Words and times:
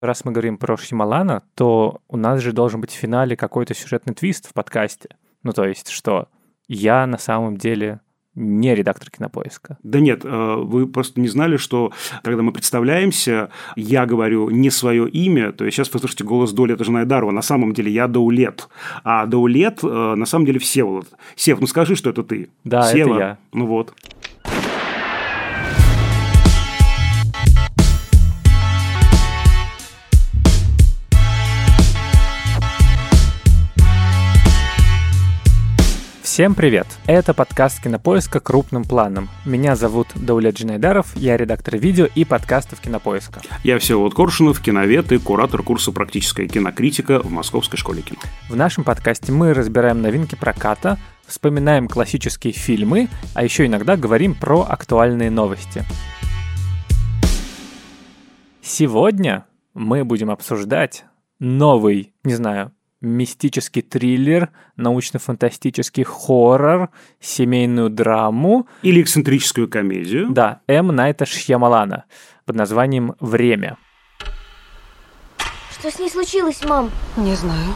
Раз 0.00 0.24
мы 0.24 0.30
говорим 0.30 0.58
про 0.58 0.76
Шьямалана, 0.76 1.42
то 1.54 2.00
у 2.08 2.16
нас 2.16 2.40
же 2.40 2.52
должен 2.52 2.80
быть 2.80 2.92
в 2.92 2.96
финале 2.96 3.36
какой-то 3.36 3.74
сюжетный 3.74 4.14
твист 4.14 4.48
в 4.48 4.52
подкасте. 4.52 5.08
Ну, 5.42 5.52
то 5.52 5.64
есть, 5.64 5.88
что 5.88 6.28
я 6.68 7.04
на 7.06 7.18
самом 7.18 7.56
деле 7.56 8.00
не 8.36 8.76
редактор 8.76 9.10
кинопоиска. 9.10 9.78
Да 9.82 9.98
нет, 9.98 10.24
э, 10.24 10.54
вы 10.62 10.86
просто 10.86 11.20
не 11.20 11.26
знали, 11.26 11.56
что 11.56 11.92
когда 12.22 12.42
мы 12.42 12.52
представляемся, 12.52 13.50
я 13.74 14.06
говорю 14.06 14.50
не 14.50 14.70
свое 14.70 15.08
имя, 15.08 15.50
то 15.50 15.64
есть 15.64 15.76
сейчас 15.76 15.92
вы 15.92 15.98
слышите 15.98 16.22
голос 16.22 16.52
Доли, 16.52 16.74
это 16.74 16.84
жена 16.84 17.00
Айдарова, 17.00 17.32
на 17.32 17.42
самом 17.42 17.72
деле 17.72 17.90
я 17.90 18.06
Даулет, 18.06 18.68
а 19.02 19.26
Даулет 19.26 19.80
э, 19.82 20.14
на 20.14 20.26
самом 20.26 20.46
деле 20.46 20.60
Всеволод. 20.60 21.08
Сев, 21.34 21.58
ну 21.60 21.66
скажи, 21.66 21.96
что 21.96 22.10
это 22.10 22.22
ты. 22.22 22.50
Да, 22.62 22.82
Сева. 22.82 23.14
это 23.14 23.18
я. 23.18 23.38
Ну 23.52 23.66
вот. 23.66 23.92
Всем 36.38 36.54
привет! 36.54 36.86
Это 37.08 37.34
подкаст 37.34 37.82
Кинопоиска 37.82 38.38
крупным 38.38 38.84
планом. 38.84 39.28
Меня 39.44 39.74
зовут 39.74 40.06
Даулет 40.14 40.54
Джинайдаров, 40.54 41.16
я 41.16 41.36
редактор 41.36 41.76
видео 41.78 42.06
и 42.14 42.24
подкастов 42.24 42.80
Кинопоиска. 42.80 43.40
Я 43.64 43.80
Всеволод 43.80 44.14
Коршунов, 44.14 44.60
киновед 44.60 45.10
и 45.10 45.18
куратор 45.18 45.64
курса 45.64 45.90
«Практическая 45.90 46.46
кинокритика» 46.46 47.18
в 47.18 47.32
Московской 47.32 47.76
школе 47.76 48.02
кино. 48.02 48.20
В 48.48 48.54
нашем 48.54 48.84
подкасте 48.84 49.32
мы 49.32 49.52
разбираем 49.52 50.00
новинки 50.00 50.36
проката, 50.36 50.96
вспоминаем 51.26 51.88
классические 51.88 52.52
фильмы, 52.52 53.08
а 53.34 53.42
еще 53.42 53.66
иногда 53.66 53.96
говорим 53.96 54.36
про 54.36 54.60
актуальные 54.60 55.32
новости. 55.32 55.82
Сегодня 58.62 59.44
мы 59.74 60.04
будем 60.04 60.30
обсуждать 60.30 61.04
новый, 61.40 62.14
не 62.22 62.34
знаю, 62.34 62.70
мистический 63.00 63.82
триллер, 63.82 64.50
научно-фантастический 64.76 66.04
хоррор, 66.04 66.90
семейную 67.20 67.90
драму. 67.90 68.66
Или 68.82 69.02
эксцентрическую 69.02 69.68
комедию. 69.68 70.30
Да, 70.30 70.60
М. 70.66 70.88
Найта 70.88 71.26
Шьямалана 71.26 72.04
под 72.44 72.56
названием 72.56 73.14
«Время». 73.20 73.76
Что 75.78 75.90
с 75.92 75.98
ней 76.00 76.10
случилось, 76.10 76.64
мам? 76.64 76.90
Не 77.16 77.34
знаю. 77.36 77.72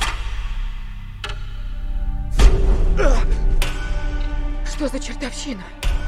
Что 4.66 4.88
за 4.88 4.98
чертовщина? 4.98 5.62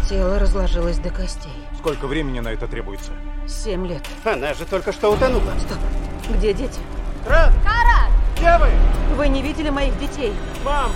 Тело 0.08 0.38
разложилось 0.38 0.98
до 0.98 1.10
костей. 1.10 1.52
Сколько 1.78 2.06
времени 2.08 2.40
на 2.40 2.48
это 2.48 2.66
требуется? 2.66 3.12
Семь 3.46 3.86
лет. 3.86 4.02
Она 4.24 4.52
же 4.54 4.64
только 4.64 4.92
что 4.92 5.12
утонула. 5.12 5.52
Стоп. 5.60 5.78
Где 6.36 6.52
дети? 6.52 6.80
Рад! 7.28 7.52
Кара! 7.62 8.10
Где 8.36 8.58
вы? 8.58 8.70
Вы 9.16 9.28
не 9.28 9.42
видели 9.42 9.70
моих 9.70 9.96
детей? 10.00 10.32
Мам! 10.64 10.90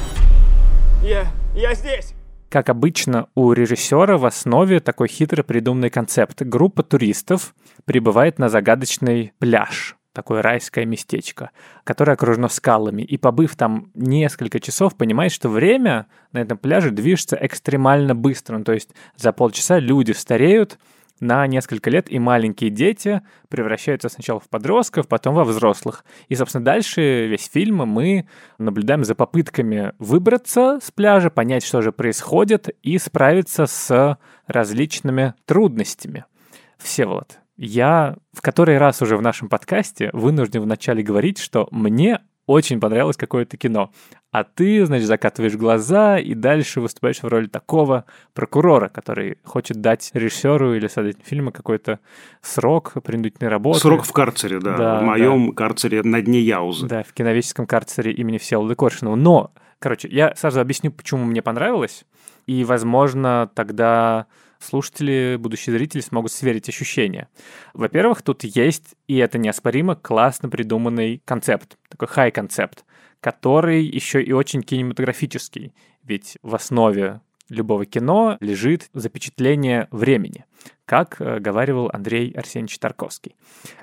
Я... 1.04 1.28
я 1.54 1.72
здесь! 1.74 2.14
Как 2.48 2.68
обычно, 2.68 3.28
у 3.36 3.52
режиссера 3.52 4.18
в 4.18 4.26
основе 4.26 4.80
такой 4.80 5.06
хитро 5.06 5.44
придуманный 5.44 5.88
концепт. 5.88 6.42
Группа 6.42 6.82
туристов 6.82 7.54
прибывает 7.84 8.40
на 8.40 8.48
загадочный 8.48 9.34
пляж, 9.38 9.96
такое 10.12 10.42
райское 10.42 10.84
местечко, 10.84 11.50
которое 11.84 12.14
окружено 12.14 12.48
скалами. 12.48 13.02
И 13.02 13.18
побыв 13.18 13.54
там 13.54 13.92
несколько 13.94 14.58
часов, 14.58 14.96
понимает, 14.96 15.30
что 15.30 15.48
время 15.48 16.06
на 16.32 16.38
этом 16.38 16.58
пляже 16.58 16.90
движется 16.90 17.38
экстремально 17.40 18.16
быстро. 18.16 18.58
Ну, 18.58 18.64
то 18.64 18.72
есть 18.72 18.90
за 19.14 19.32
полчаса 19.32 19.78
люди 19.78 20.10
стареют, 20.10 20.80
на 21.20 21.46
несколько 21.46 21.90
лет, 21.90 22.10
и 22.10 22.18
маленькие 22.18 22.70
дети 22.70 23.22
превращаются 23.48 24.08
сначала 24.08 24.40
в 24.40 24.48
подростков, 24.48 25.08
потом 25.08 25.34
во 25.34 25.44
взрослых. 25.44 26.04
И, 26.28 26.34
собственно, 26.34 26.64
дальше 26.64 27.26
весь 27.26 27.48
фильм 27.48 27.76
мы 27.76 28.28
наблюдаем 28.58 29.04
за 29.04 29.14
попытками 29.14 29.92
выбраться 29.98 30.78
с 30.82 30.90
пляжа, 30.90 31.30
понять, 31.30 31.64
что 31.64 31.82
же 31.82 31.92
происходит, 31.92 32.68
и 32.82 32.98
справиться 32.98 33.66
с 33.66 34.18
различными 34.46 35.34
трудностями. 35.44 36.24
Всеволод, 36.78 37.40
я 37.56 38.16
в 38.32 38.40
который 38.40 38.78
раз 38.78 39.02
уже 39.02 39.16
в 39.16 39.22
нашем 39.22 39.48
подкасте 39.48 40.10
вынужден 40.12 40.62
вначале 40.62 41.02
говорить, 41.02 41.38
что 41.38 41.66
мне 41.72 42.20
очень 42.48 42.80
понравилось 42.80 43.18
какое-то 43.18 43.58
кино. 43.58 43.92
А 44.30 44.42
ты, 44.42 44.84
значит, 44.86 45.06
закатываешь 45.06 45.54
глаза 45.54 46.18
и 46.18 46.32
дальше 46.32 46.80
выступаешь 46.80 47.22
в 47.22 47.28
роли 47.28 47.46
такого 47.46 48.06
прокурора, 48.32 48.88
который 48.88 49.38
хочет 49.44 49.82
дать 49.82 50.10
режиссеру 50.14 50.74
или 50.74 50.86
создателю 50.86 51.24
фильма 51.24 51.52
какой-то 51.52 52.00
срок 52.40 52.94
принудительной 53.04 53.50
работы. 53.50 53.80
Срок 53.80 54.04
в 54.04 54.12
карцере, 54.12 54.60
да. 54.60 54.76
Да, 54.76 55.00
в 55.00 55.02
моем 55.02 55.52
карцере 55.52 56.02
на 56.02 56.22
дне 56.22 56.40
Яузы. 56.40 56.86
Да, 56.86 57.02
в 57.02 57.12
киновеческом 57.12 57.66
карцере 57.66 58.12
имени 58.12 58.38
Всеволода 58.38 58.74
Коршунова. 58.74 59.16
Но, 59.16 59.52
короче, 59.78 60.08
я 60.08 60.34
сразу 60.34 60.60
объясню, 60.60 60.90
почему 60.90 61.24
мне 61.24 61.42
понравилось. 61.42 62.06
И, 62.46 62.64
возможно, 62.64 63.50
тогда 63.54 64.26
слушатели, 64.60 65.36
будущие 65.38 65.76
зрители 65.76 66.00
смогут 66.00 66.32
сверить 66.32 66.68
ощущения. 66.68 67.28
Во-первых, 67.74 68.22
тут 68.22 68.44
есть, 68.44 68.94
и 69.06 69.16
это 69.16 69.38
неоспоримо, 69.38 69.96
классно 69.96 70.48
придуманный 70.48 71.22
концепт, 71.24 71.78
такой 71.88 72.08
хай-концепт, 72.08 72.84
который 73.20 73.84
еще 73.84 74.22
и 74.22 74.32
очень 74.32 74.62
кинематографический, 74.62 75.74
ведь 76.02 76.38
в 76.42 76.54
основе 76.54 77.20
любого 77.48 77.86
кино 77.86 78.36
лежит 78.40 78.90
запечатление 78.92 79.88
времени, 79.90 80.44
как 80.84 81.20
э, 81.20 81.38
говаривал 81.38 81.90
Андрей 81.92 82.30
Арсеньевич 82.32 82.78
Тарковский. 82.78 83.36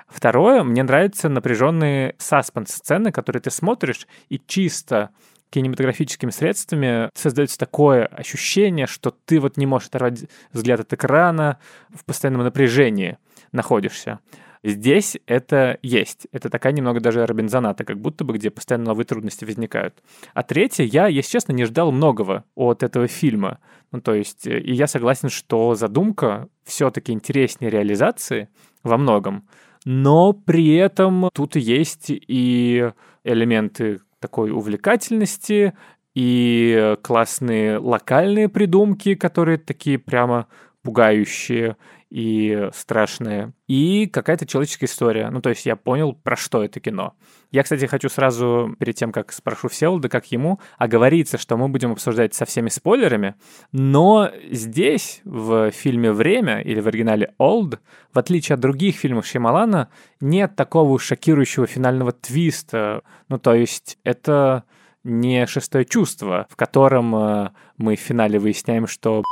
Второе, 0.08 0.64
мне 0.64 0.84
нравятся 0.84 1.30
напряженные 1.30 2.16
саспенс-сцены, 2.18 3.12
которые 3.12 3.42
ты 3.42 3.50
смотришь, 3.52 4.08
и 4.30 4.40
чисто 4.40 5.10
кинематографическими 5.56 6.32
средствами 6.32 7.10
создается 7.14 7.58
такое 7.58 8.08
ощущение, 8.08 8.88
что 8.88 9.16
ты 9.24 9.40
вот 9.40 9.56
не 9.56 9.66
можешь 9.66 9.88
оторвать 9.88 10.26
взгляд 10.52 10.82
от 10.82 10.92
экрана, 10.92 11.60
в 11.94 12.04
постоянном 12.04 12.44
напряжении 12.44 13.18
находишься. 13.54 14.20
Здесь 14.66 15.18
это 15.28 15.78
есть. 15.82 16.28
Это 16.34 16.50
такая 16.50 16.74
немного 16.74 17.00
даже 17.00 17.26
робинзоната, 17.26 17.86
как 17.86 18.02
будто 18.02 18.26
бы, 18.26 18.34
где 18.34 18.50
постоянно 18.50 18.88
новые 18.88 19.06
трудности 19.06 19.46
возникают. 19.46 20.04
А 20.34 20.44
третье, 20.44 20.84
я, 20.84 21.08
если 21.08 21.32
честно, 21.32 21.54
не 21.54 21.64
ждал 21.64 21.94
многого 21.94 22.44
от 22.56 22.84
этого 22.84 23.08
фильма. 23.08 23.60
Ну, 23.94 24.02
то 24.02 24.14
есть, 24.14 24.46
и 24.48 24.74
я 24.74 24.88
согласен, 24.88 25.30
что 25.30 25.76
задумка 25.76 26.50
все-таки 26.66 27.14
интереснее 27.14 27.72
реализации 27.72 28.50
во 28.84 28.98
многом. 28.98 29.48
Но 29.86 30.34
при 30.34 30.76
этом 30.76 31.30
тут 31.34 31.56
есть 31.56 32.08
и 32.10 32.92
элементы 33.24 34.02
такой 34.26 34.50
увлекательности 34.50 35.74
и 36.16 36.96
классные 37.04 37.78
локальные 37.78 38.50
придумки, 38.50 39.14
которые 39.14 39.60
такие 39.60 40.00
прямо 40.00 40.48
пугающие 40.82 41.78
и 42.10 42.70
страшные. 42.74 43.54
И 43.68 44.08
какая-то 44.08 44.46
человеческая 44.46 44.86
история. 44.86 45.30
Ну, 45.30 45.42
то 45.42 45.50
есть 45.50 45.66
я 45.66 45.76
понял, 45.76 46.14
про 46.14 46.36
что 46.36 46.64
это 46.64 46.80
кино. 46.80 47.16
Я, 47.52 47.64
кстати, 47.64 47.86
хочу 47.86 48.10
сразу, 48.10 48.76
перед 48.80 48.96
тем, 48.96 49.12
как 49.12 49.32
спрошу 49.32 49.70
Всеволода, 49.70 50.10
как 50.10 50.32
ему, 50.32 50.60
оговориться, 50.78 51.38
что 51.38 51.58
мы 51.58 51.68
будем 51.68 51.92
обсуждать 51.92 52.34
со 52.34 52.46
всеми 52.46 52.70
спойлерами, 52.70 53.36
но 53.72 54.30
здесь, 54.50 55.22
в 55.24 55.72
фильме 55.72 56.12
«Время» 56.12 56.62
или 56.62 56.80
в 56.80 56.88
оригинале 56.88 57.34
«Old», 57.40 57.80
в 58.14 58.20
отличие 58.20 58.54
от 58.54 58.60
других 58.60 58.96
фильмов 58.96 59.26
Шьямалана, 59.26 59.90
нет 60.20 60.56
такого 60.56 61.00
шокирующего 61.00 61.68
финального 61.68 62.12
твиста. 62.12 63.02
Ну, 63.30 63.40
то 63.40 63.54
есть 63.54 63.98
это 64.04 64.64
не 65.04 65.46
шестое 65.48 65.86
чувство, 65.86 66.48
в 66.50 66.56
котором 66.56 67.16
э, 67.16 67.50
мы 67.78 67.96
в 67.96 68.00
финале 68.00 68.40
выясняем, 68.40 68.88
что 68.88 69.24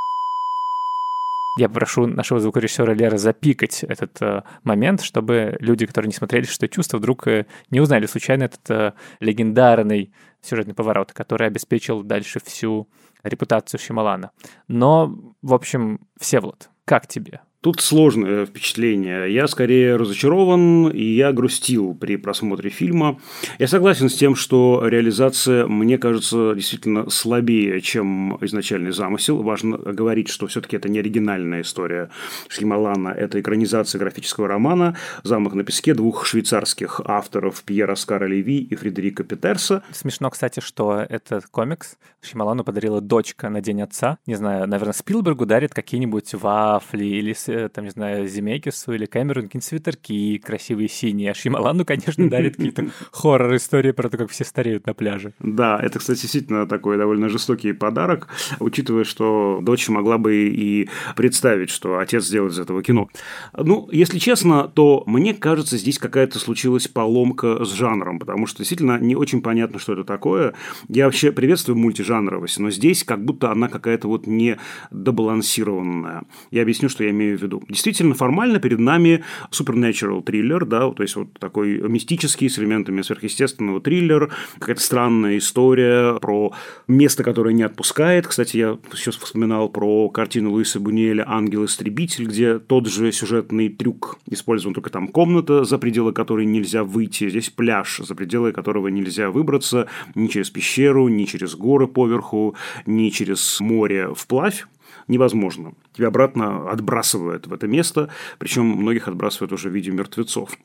я 1.57 1.67
попрошу 1.67 2.07
нашего 2.07 2.39
звукорежиссера 2.39 2.93
Лера 2.93 3.17
запикать 3.17 3.83
этот 3.83 4.21
э, 4.21 4.43
момент, 4.63 5.01
чтобы 5.01 5.55
люди, 5.59 5.85
которые 5.85 6.07
не 6.07 6.15
смотрели 6.15 6.45
«Что 6.45 6.67
чувство», 6.67 6.97
вдруг 6.97 7.27
э, 7.27 7.45
не 7.69 7.79
узнали 7.79 8.05
случайно 8.07 8.43
этот 8.43 8.69
э, 8.71 8.93
легендарный 9.19 10.11
сюжетный 10.41 10.73
поворот, 10.73 11.13
который 11.13 11.47
обеспечил 11.47 12.03
дальше 12.03 12.39
всю 12.43 12.89
репутацию 13.23 13.79
Шималана. 13.79 14.31
Но, 14.67 15.15
в 15.41 15.53
общем, 15.53 15.99
Всеволод, 16.19 16.69
как 16.85 17.07
тебе? 17.07 17.41
Тут 17.63 17.79
сложное 17.79 18.45
впечатление. 18.45 19.33
Я 19.33 19.47
скорее 19.47 19.95
разочарован, 19.95 20.89
и 20.89 21.01
я 21.01 21.31
грустил 21.31 21.95
при 21.95 22.17
просмотре 22.17 22.69
фильма. 22.69 23.21
Я 23.57 23.69
согласен 23.69 24.09
с 24.09 24.15
тем, 24.15 24.35
что 24.35 24.85
реализация, 24.85 25.65
мне 25.65 25.97
кажется, 25.97 26.55
действительно 26.55 27.09
слабее, 27.09 27.79
чем 27.79 28.37
изначальный 28.41 28.91
замысел. 28.91 29.41
Важно 29.41 29.77
говорить, 29.77 30.27
что 30.27 30.47
все-таки 30.47 30.75
это 30.75 30.89
не 30.89 30.99
оригинальная 30.99 31.61
история 31.61 32.09
Шлималана, 32.49 33.07
это 33.07 33.39
экранизация 33.39 33.97
графического 33.97 34.49
романа 34.49 34.97
«Замок 35.23 35.53
на 35.53 35.63
песке» 35.63 35.93
двух 35.93 36.25
швейцарских 36.25 36.99
авторов 37.05 37.63
Пьера 37.63 37.95
Скара 37.95 38.25
Леви 38.25 38.57
и 38.57 38.75
Фредерика 38.75 39.23
Петерса. 39.23 39.83
Смешно, 39.93 40.29
кстати, 40.31 40.59
что 40.59 41.05
этот 41.07 41.45
комикс 41.45 41.95
Шималану 42.21 42.65
подарила 42.65 42.99
дочка 42.99 43.47
на 43.47 43.61
День 43.61 43.83
отца. 43.83 44.17
Не 44.25 44.35
знаю, 44.35 44.67
наверное, 44.67 44.93
Спилбергу 44.93 45.45
дарит 45.45 45.73
какие-нибудь 45.73 46.33
вафли 46.33 47.05
или 47.05 47.31
там, 47.73 47.85
не 47.85 47.91
знаю, 47.91 48.27
Земекису 48.27 48.93
или 48.93 49.05
Кэмерон 49.05 49.45
какие-нибудь 49.45 49.63
свитерки 49.67 50.37
красивые 50.37 50.89
синие, 50.89 51.31
а 51.31 51.33
Шьямалану, 51.33 51.85
конечно, 51.85 52.29
дарит 52.29 52.55
какие-то 52.55 52.87
хоррор-истории 53.11 53.91
про 53.91 54.09
то, 54.09 54.17
как 54.17 54.29
все 54.29 54.43
стареют 54.43 54.85
на 54.85 54.93
пляже. 54.93 55.33
Да, 55.39 55.79
это, 55.81 55.99
кстати, 55.99 56.21
действительно 56.21 56.67
такой 56.67 56.97
довольно 56.97 57.29
жестокий 57.29 57.73
подарок, 57.73 58.27
учитывая, 58.59 59.03
что 59.03 59.59
дочь 59.61 59.87
могла 59.89 60.17
бы 60.17 60.47
и 60.47 60.89
представить, 61.15 61.69
что 61.69 61.97
отец 61.97 62.25
сделает 62.25 62.53
из 62.53 62.59
этого 62.59 62.83
кино. 62.83 63.09
Ну, 63.57 63.89
если 63.91 64.19
честно, 64.19 64.67
то 64.67 65.03
мне 65.05 65.33
кажется, 65.33 65.77
здесь 65.77 65.99
какая-то 65.99 66.39
случилась 66.39 66.87
поломка 66.87 67.63
с 67.65 67.71
жанром, 67.71 68.19
потому 68.19 68.45
что 68.45 68.59
действительно 68.59 68.97
не 68.99 69.15
очень 69.15 69.41
понятно, 69.41 69.79
что 69.79 69.93
это 69.93 70.03
такое. 70.03 70.53
Я 70.87 71.05
вообще 71.05 71.31
приветствую 71.31 71.77
мультижанровость, 71.77 72.59
но 72.59 72.69
здесь 72.69 73.03
как 73.03 73.23
будто 73.23 73.51
она 73.51 73.67
какая-то 73.67 74.07
вот 74.07 74.27
не 74.27 74.57
добалансированная. 74.91 76.23
Я 76.51 76.61
объясню, 76.61 76.89
что 76.89 77.03
я 77.03 77.11
имею 77.11 77.37
в 77.37 77.42
виду. 77.43 77.63
Действительно, 77.69 78.15
формально 78.15 78.59
перед 78.59 78.79
нами 78.79 79.23
supernatural 79.51 80.23
триллер, 80.23 80.65
да, 80.65 80.89
то 80.91 81.03
есть 81.03 81.15
вот 81.15 81.33
такой 81.39 81.79
мистический 81.89 82.49
с 82.49 82.59
элементами 82.59 83.01
сверхъестественного 83.01 83.81
триллер, 83.81 84.31
какая-то 84.59 84.81
странная 84.81 85.37
история 85.37 86.19
про 86.19 86.53
место, 86.87 87.23
которое 87.23 87.53
не 87.53 87.63
отпускает. 87.63 88.27
Кстати, 88.27 88.57
я 88.57 88.77
сейчас 88.93 89.15
вспоминал 89.15 89.69
про 89.69 90.09
картину 90.09 90.51
Луиса 90.51 90.79
Бунеля 90.79 91.25
«Ангел-истребитель», 91.27 92.27
где 92.27 92.59
тот 92.59 92.87
же 92.87 93.11
сюжетный 93.11 93.69
трюк 93.69 94.17
использован, 94.29 94.73
только 94.73 94.89
там 94.89 95.07
комната, 95.07 95.63
за 95.63 95.77
пределы 95.77 96.13
которой 96.13 96.45
нельзя 96.45 96.83
выйти, 96.83 97.29
здесь 97.29 97.49
пляж, 97.49 97.99
за 97.99 98.15
пределы 98.15 98.51
которого 98.51 98.87
нельзя 98.87 99.29
выбраться 99.31 99.87
ни 100.15 100.27
через 100.27 100.49
пещеру, 100.49 101.07
ни 101.07 101.25
через 101.25 101.55
горы 101.55 101.87
поверху, 101.87 102.55
ни 102.85 103.09
через 103.09 103.59
море 103.59 104.13
вплавь 104.15 104.65
невозможно. 105.07 105.73
Тебя 105.95 106.07
обратно 106.07 106.69
отбрасывают 106.69 107.47
в 107.47 107.53
это 107.53 107.67
место, 107.67 108.09
причем 108.39 108.65
многих 108.65 109.07
отбрасывают 109.07 109.53
уже 109.53 109.69
в 109.69 109.73
виде 109.73 109.91
мертвецов. 109.91 110.57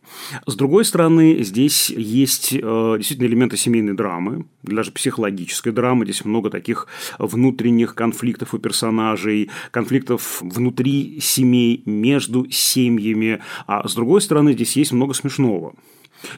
С 0.47 0.55
другой 0.55 0.85
стороны, 0.85 1.43
здесь 1.43 1.91
есть 1.91 2.53
э, 2.53 2.95
действительно 2.97 3.27
элементы 3.27 3.57
семейной 3.57 3.95
драмы, 3.95 4.47
даже 4.63 4.93
психологической 4.93 5.73
драмы. 5.73 6.05
Здесь 6.05 6.25
много 6.25 6.51
таких 6.51 6.87
внутренних 7.19 7.95
конфликтов 7.95 8.55
у 8.55 8.59
персонажей, 8.59 9.51
конфликтов 9.71 10.41
внутри 10.41 11.19
семей, 11.21 11.83
между 11.85 12.51
семьями. 12.51 13.41
А 13.67 13.87
с 13.87 13.95
другой 13.95 14.21
стороны, 14.21 14.53
здесь 14.53 14.77
есть 14.77 14.93
много 14.93 15.15
смешного. 15.15 15.75